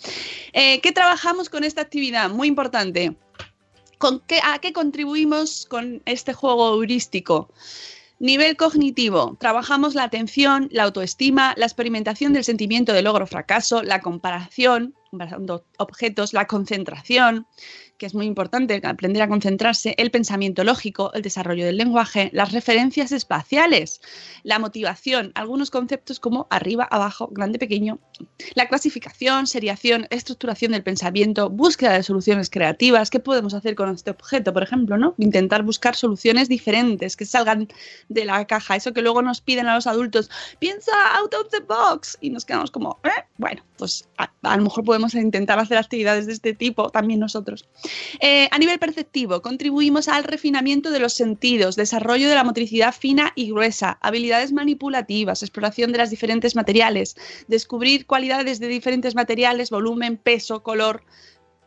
Eh, 0.52 0.80
¿Qué 0.80 0.92
trabajamos 0.92 1.48
con 1.48 1.64
esta 1.64 1.80
actividad? 1.80 2.30
Muy 2.30 2.48
importante. 2.48 3.16
¿Con 3.98 4.20
qué, 4.20 4.40
¿A 4.42 4.58
qué 4.58 4.72
contribuimos 4.72 5.66
con 5.66 6.02
este 6.06 6.32
juego 6.32 6.74
heurístico? 6.74 7.52
Nivel 8.18 8.56
cognitivo. 8.56 9.36
Trabajamos 9.40 9.94
la 9.94 10.04
atención, 10.04 10.68
la 10.70 10.84
autoestima, 10.84 11.54
la 11.56 11.66
experimentación 11.66 12.32
del 12.32 12.44
sentimiento 12.44 12.92
de 12.92 13.02
logro 13.02 13.26
fracaso, 13.26 13.82
la 13.82 14.00
comparación, 14.00 14.94
comparando 15.10 15.66
objetos, 15.78 16.32
la 16.32 16.46
concentración, 16.46 17.46
que 17.98 18.06
es 18.06 18.14
muy 18.14 18.26
importante 18.26 18.80
aprender 18.84 19.22
a 19.22 19.28
concentrarse, 19.28 19.94
el 19.98 20.10
pensamiento 20.10 20.62
lógico, 20.62 21.12
el 21.14 21.22
desarrollo 21.22 21.66
del 21.66 21.76
lenguaje, 21.76 22.30
las 22.32 22.52
referencias 22.52 23.10
espaciales, 23.10 24.00
la 24.44 24.60
motivación, 24.60 25.32
algunos 25.34 25.70
conceptos 25.70 26.20
como 26.20 26.46
arriba, 26.48 26.84
abajo, 26.90 27.28
grande, 27.32 27.58
pequeño, 27.58 27.98
la 28.54 28.68
clasificación, 28.68 29.48
seriación, 29.48 30.06
estructuración 30.10 30.72
del 30.72 30.84
pensamiento, 30.84 31.50
búsqueda 31.50 31.94
de 31.94 32.04
soluciones 32.04 32.48
creativas, 32.48 33.10
qué 33.10 33.18
podemos 33.18 33.52
hacer 33.52 33.74
con 33.74 33.90
este 33.90 34.12
objeto, 34.12 34.52
por 34.52 34.62
ejemplo, 34.62 34.96
¿no? 34.96 35.14
Intentar 35.18 35.64
buscar 35.64 35.96
soluciones 35.96 36.48
diferentes 36.48 37.16
que 37.16 37.26
salgan 37.26 37.66
de 38.08 38.24
la 38.24 38.46
caja, 38.46 38.76
eso 38.76 38.92
que 38.92 39.02
luego 39.02 39.22
nos 39.22 39.40
piden 39.40 39.66
a 39.66 39.74
los 39.74 39.88
adultos, 39.88 40.30
piensa 40.60 40.92
out 41.16 41.34
of 41.34 41.48
the 41.50 41.60
box 41.60 42.16
y 42.20 42.30
nos 42.30 42.44
quedamos 42.44 42.70
como, 42.70 43.00
¿eh? 43.04 43.24
bueno, 43.38 43.62
pues 43.76 44.08
a, 44.16 44.32
a 44.42 44.56
lo 44.56 44.62
mejor 44.62 44.84
podemos 44.84 44.99
intentar 45.14 45.58
hacer 45.58 45.78
actividades 45.78 46.26
de 46.26 46.32
este 46.32 46.54
tipo 46.54 46.90
también 46.90 47.20
nosotros. 47.20 47.68
Eh, 48.20 48.48
a 48.50 48.58
nivel 48.58 48.78
perceptivo, 48.78 49.42
contribuimos 49.42 50.08
al 50.08 50.24
refinamiento 50.24 50.90
de 50.90 51.00
los 51.00 51.14
sentidos, 51.14 51.76
desarrollo 51.76 52.28
de 52.28 52.34
la 52.34 52.44
motricidad 52.44 52.94
fina 52.94 53.32
y 53.34 53.50
gruesa, 53.50 53.98
habilidades 54.00 54.52
manipulativas, 54.52 55.42
exploración 55.42 55.92
de 55.92 55.98
las 55.98 56.10
diferentes 56.10 56.56
materiales, 56.56 57.16
descubrir 57.48 58.06
cualidades 58.06 58.60
de 58.60 58.68
diferentes 58.68 59.14
materiales, 59.14 59.70
volumen, 59.70 60.16
peso, 60.16 60.62
color, 60.62 61.02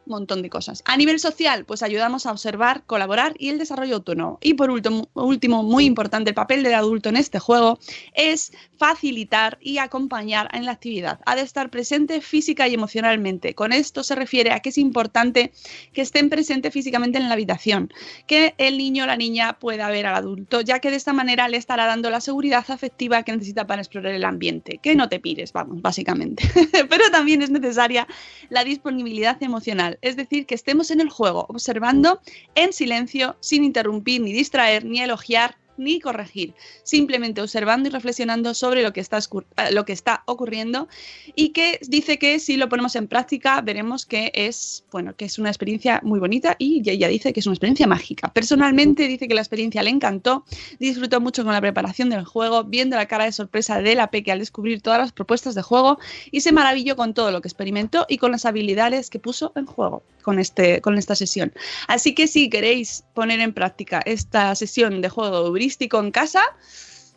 montón 0.05 0.41
de 0.41 0.49
cosas. 0.49 0.81
A 0.85 0.97
nivel 0.97 1.19
social, 1.19 1.65
pues 1.65 1.83
ayudamos 1.83 2.25
a 2.25 2.31
observar, 2.31 2.83
colaborar 2.85 3.33
y 3.37 3.49
el 3.49 3.57
desarrollo 3.57 3.95
autónomo. 3.95 4.39
Y 4.41 4.55
por 4.55 4.69
último, 4.69 5.09
último, 5.13 5.63
muy 5.63 5.85
importante, 5.85 6.31
el 6.31 6.35
papel 6.35 6.63
del 6.63 6.73
adulto 6.73 7.09
en 7.09 7.17
este 7.17 7.39
juego 7.39 7.79
es 8.13 8.51
facilitar 8.77 9.57
y 9.61 9.77
acompañar 9.77 10.49
en 10.53 10.65
la 10.65 10.73
actividad. 10.73 11.19
Ha 11.25 11.35
de 11.35 11.41
estar 11.41 11.69
presente 11.69 12.21
física 12.21 12.67
y 12.67 12.73
emocionalmente. 12.73 13.55
Con 13.55 13.73
esto 13.73 14.03
se 14.03 14.15
refiere 14.15 14.51
a 14.51 14.59
que 14.59 14.69
es 14.69 14.77
importante 14.77 15.51
que 15.93 16.01
estén 16.01 16.29
presentes 16.29 16.73
físicamente 16.73 17.17
en 17.17 17.27
la 17.27 17.33
habitación, 17.33 17.91
que 18.27 18.55
el 18.57 18.77
niño 18.77 19.03
o 19.03 19.07
la 19.07 19.17
niña 19.17 19.59
pueda 19.59 19.89
ver 19.89 20.05
al 20.05 20.15
adulto, 20.15 20.61
ya 20.61 20.79
que 20.79 20.89
de 20.89 20.97
esta 20.97 21.13
manera 21.13 21.47
le 21.47 21.57
estará 21.57 21.85
dando 21.85 22.09
la 22.09 22.21
seguridad 22.21 22.65
afectiva 22.67 23.23
que 23.23 23.31
necesita 23.31 23.67
para 23.67 23.81
explorar 23.81 24.13
el 24.13 24.25
ambiente. 24.25 24.79
Que 24.81 24.95
no 24.95 25.09
te 25.09 25.19
pires, 25.19 25.53
vamos, 25.53 25.81
básicamente. 25.81 26.43
Pero 26.89 27.09
también 27.11 27.41
es 27.41 27.49
necesaria 27.49 28.07
la 28.49 28.63
disponibilidad 28.63 29.41
emocional 29.41 29.92
es 30.01 30.15
decir, 30.15 30.45
que 30.45 30.55
estemos 30.55 30.91
en 30.91 31.01
el 31.01 31.09
juego, 31.09 31.45
observando 31.49 32.21
en 32.55 32.73
silencio, 32.73 33.35
sin 33.39 33.63
interrumpir, 33.63 34.21
ni 34.21 34.33
distraer, 34.33 34.85
ni 34.85 35.01
elogiar, 35.01 35.57
ni 35.77 35.99
corregir, 35.99 36.53
simplemente 36.83 37.41
observando 37.41 37.89
y 37.89 37.91
reflexionando 37.91 38.53
sobre 38.53 38.83
lo 38.83 38.93
que 38.93 39.01
está, 39.01 39.17
eh, 39.19 39.71
lo 39.71 39.85
que 39.85 39.93
está 39.93 40.23
ocurriendo 40.25 40.87
y 41.35 41.49
que 41.49 41.79
dice 41.87 42.17
que 42.17 42.39
si 42.39 42.57
lo 42.57 42.69
ponemos 42.69 42.95
en 42.95 43.07
práctica 43.07 43.61
veremos 43.61 44.05
que 44.05 44.31
es, 44.33 44.85
bueno, 44.91 45.15
que 45.15 45.25
es 45.25 45.39
una 45.39 45.49
experiencia 45.49 46.01
muy 46.03 46.19
bonita 46.19 46.55
y 46.59 46.87
ella 46.89 47.07
dice 47.07 47.33
que 47.33 47.39
es 47.39 47.47
una 47.47 47.55
experiencia 47.55 47.87
mágica. 47.87 48.31
Personalmente 48.33 49.07
dice 49.07 49.27
que 49.27 49.33
la 49.33 49.41
experiencia 49.41 49.83
le 49.83 49.89
encantó, 49.89 50.45
disfrutó 50.79 51.21
mucho 51.21 51.43
con 51.43 51.53
la 51.53 51.61
preparación 51.61 52.09
del 52.09 52.25
juego, 52.25 52.63
viendo 52.63 52.95
la 52.95 53.07
cara 53.07 53.25
de 53.25 53.31
sorpresa 53.31 53.81
de 53.81 53.95
la 53.95 54.11
Peque 54.11 54.31
al 54.31 54.39
descubrir 54.39 54.81
todas 54.81 54.99
las 54.99 55.11
propuestas 55.11 55.55
de 55.55 55.61
juego 55.61 55.99
y 56.31 56.41
se 56.41 56.51
maravilló 56.51 56.95
con 56.95 57.13
todo 57.13 57.31
lo 57.31 57.41
que 57.41 57.47
experimentó 57.47 58.05
y 58.07 58.17
con 58.17 58.31
las 58.31 58.45
habilidades 58.45 59.09
que 59.09 59.19
puso 59.19 59.51
en 59.55 59.65
juego 59.65 60.03
con, 60.23 60.39
este, 60.39 60.81
con 60.81 60.97
esta 60.97 61.15
sesión. 61.15 61.53
Así 61.87 62.15
que 62.15 62.27
si 62.27 62.49
queréis 62.49 63.03
poner 63.13 63.39
en 63.39 63.53
práctica 63.53 64.01
esta 64.05 64.55
sesión 64.55 65.01
de 65.01 65.09
juego 65.09 65.51
en 65.69 66.11
casa, 66.11 66.43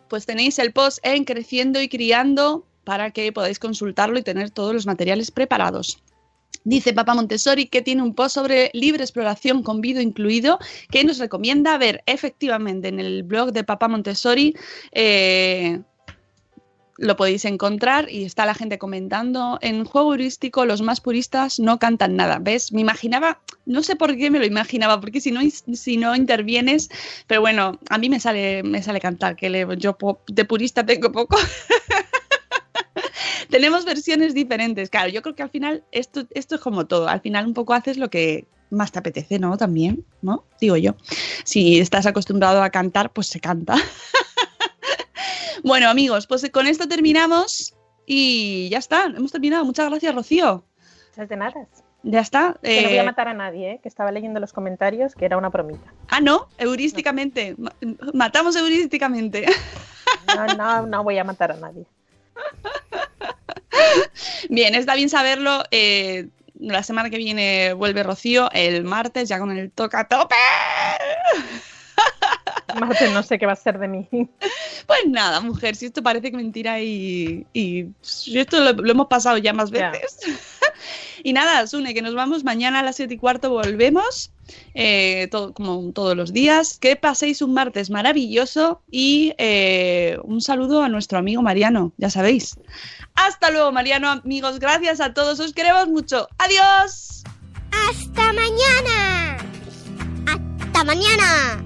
pues 0.09 0.27
tenéis 0.27 0.59
el 0.59 0.73
post 0.73 0.99
en 1.03 1.25
Creciendo 1.25 1.81
y 1.81 1.89
Criando 1.89 2.67
para 2.85 3.11
que 3.11 3.33
podáis 3.33 3.59
consultarlo 3.59 4.19
y 4.19 4.23
tener 4.23 4.51
todos 4.51 4.73
los 4.73 4.87
materiales 4.87 5.31
preparados. 5.31 5.99
Dice 6.65 6.93
Papa 6.93 7.15
Montessori 7.15 7.67
que 7.67 7.83
tiene 7.83 8.03
un 8.03 8.15
post 8.15 8.35
sobre 8.35 8.71
libre 8.73 9.03
exploración 9.03 9.63
con 9.63 9.81
vídeo 9.81 10.03
incluido 10.03 10.59
que 10.91 11.05
nos 11.05 11.19
recomienda 11.19 11.79
ver 11.79 12.03
efectivamente 12.07 12.89
en 12.89 12.99
el 12.99 13.23
blog 13.23 13.53
de 13.53 13.65
Papa 13.65 13.89
Montessori. 13.89 14.55
Eh, 14.93 15.81
lo 16.99 17.17
podéis 17.17 17.45
encontrar 17.45 18.11
y 18.11 18.25
está 18.25 18.47
la 18.47 18.55
gente 18.55 18.79
comentando. 18.79 19.59
En 19.61 19.85
juego 19.85 20.13
heurístico, 20.13 20.65
los 20.65 20.83
más 20.83 21.01
puristas 21.01 21.59
no 21.59 21.79
cantan 21.79 22.17
nada. 22.17 22.39
¿Ves? 22.41 22.73
Me 22.73 22.81
imaginaba, 22.81 23.41
no 23.67 23.83
sé 23.83 23.97
por 23.97 24.17
qué 24.17 24.31
me 24.31 24.39
lo 24.39 24.47
imaginaba, 24.47 25.01
porque 25.01 25.21
si 25.21 25.31
no, 25.31 25.41
si 25.51 25.97
no 25.97 26.17
intervienes, 26.17 26.89
pero 27.27 27.41
bueno, 27.41 27.79
a 27.91 27.99
mí 27.99 28.09
me 28.09 28.21
sale, 28.21 28.63
me 28.63 28.83
sale 28.83 29.01
cantar, 29.01 29.37
que 29.37 29.51
le, 29.51 29.67
yo 29.79 29.97
de 30.29 30.45
purista 30.45 30.87
tengo 30.87 31.13
poco. 31.13 31.37
Tenemos 33.51 33.85
versiones 33.85 34.35
diferentes. 34.35 34.91
Claro, 34.91 35.11
yo 35.11 35.23
creo 35.23 35.35
que 35.35 35.43
al 35.43 35.51
final 35.51 35.85
esto, 35.93 36.27
esto 36.31 36.57
es 36.57 36.61
como 36.61 36.87
todo. 36.87 37.09
Al 37.09 37.21
final 37.21 37.47
un 37.47 37.55
poco 37.55 37.75
haces 37.75 37.97
lo 37.97 38.11
que 38.11 38.47
más 38.71 38.91
te 38.91 38.99
apetece, 38.99 39.39
¿no? 39.39 39.57
También, 39.57 40.05
¿no? 40.23 40.45
Digo 40.61 40.77
yo. 40.77 40.97
Si 41.45 41.79
estás 41.79 42.07
acostumbrado 42.07 42.63
a 42.63 42.71
cantar, 42.71 43.13
pues 43.13 43.29
se 43.29 43.41
canta. 43.41 43.77
bueno, 45.63 45.89
amigos, 45.89 46.27
pues 46.27 46.49
con 46.51 46.67
esto 46.67 46.89
terminamos 46.89 47.75
y 48.07 48.69
ya 48.71 48.79
está. 48.79 49.07
Hemos 49.07 49.33
terminado. 49.33 49.65
Muchas 49.65 49.89
gracias, 49.89 50.15
Rocío. 50.15 50.65
Muchas 51.11 51.29
de 51.29 51.37
nada. 51.37 51.67
Ya 52.03 52.21
está. 52.21 52.57
Que 52.63 52.83
no 52.83 52.89
voy 52.89 52.99
a 52.99 53.05
matar 53.05 53.29
a 53.29 53.35
nadie, 53.35 53.73
¿eh? 53.73 53.81
que 53.83 53.89
estaba 53.89 54.13
leyendo 54.13 54.39
los 54.39 54.53
comentarios 54.53 55.15
que 55.15 55.25
era 55.25 55.37
una 55.37 55.51
promita. 55.51 55.93
Ah, 56.09 56.21
no, 56.21 56.49
heurísticamente. 56.59 57.57
Matamos 58.15 58.55
heurísticamente. 58.57 59.47
No, 60.35 60.47
no, 60.55 60.87
no 60.87 61.05
voy 61.05 61.19
a 61.19 61.25
matar 61.25 61.53
a 61.53 61.57
nadie. 61.57 61.85
Bien, 64.49 64.75
está 64.75 64.95
bien 64.95 65.09
saberlo. 65.09 65.65
Eh, 65.71 66.29
la 66.59 66.83
semana 66.83 67.11
que 67.11 67.19
viene 67.19 67.73
vuelve 67.75 68.03
Rocío, 68.03 68.51
el 68.53 68.85
martes 68.85 69.29
ya 69.29 69.39
con 69.39 69.51
el 69.57 69.71
toca 69.71 70.09
tope. 70.09 70.35
Martes 72.81 73.13
no 73.13 73.23
sé 73.23 73.39
qué 73.39 73.47
va 73.47 73.53
a 73.53 73.57
ser 73.57 73.79
de 73.79 73.89
mí. 73.89 74.09
Pues 74.87 75.01
nada, 75.09 75.41
mujer, 75.41 75.75
si 75.75 75.87
esto 75.87 76.01
parece 76.01 76.31
que 76.31 76.37
mentira 76.37 76.81
y, 76.81 77.45
y 77.53 77.89
esto 78.05 78.61
lo, 78.61 78.89
hemos 78.89 79.09
pasado 79.09 79.37
ya 79.37 79.53
más 79.53 79.73
veces. 79.73 80.19
y 81.25 81.33
nada, 81.33 81.67
Sune, 81.67 81.93
que 81.93 82.03
nos 82.03 82.15
vamos 82.15 82.45
mañana 82.45 82.79
a 82.79 82.83
las 82.85 82.95
7 82.95 83.15
y 83.15 83.19
cuarto, 83.19 83.51
volvemos, 83.51 84.31
eh, 84.75 85.27
todo, 85.33 85.53
como 85.55 85.91
todos 85.93 86.17
los 86.17 86.33
días. 86.33 86.79
Que 86.79 86.95
paséis 86.95 87.43
un 87.43 87.53
martes 87.53 87.91
maravilloso 87.91 88.81
y 88.89 89.35
eh, 89.39 90.19
un 90.23 90.41
saludo 90.41 90.85
a 90.85 90.89
nuestro 90.89 91.19
amigo 91.19 91.43
Mariano, 91.43 91.93
ya 91.97 92.11
sabéis. 92.11 92.55
Hasta 93.17 93.51
luego, 93.51 93.73
Mariano, 93.73 94.09
amigos. 94.11 94.61
Gracias 94.61 95.01
a 95.01 95.15
todos. 95.15 95.41
Os 95.41 95.53
queremos 95.53 95.89
mucho. 95.89 96.29
Adiós. 96.39 97.25
Hasta 97.73 98.33
mañana. 98.33 99.37
Hasta 100.27 100.85
mañana. 100.85 101.66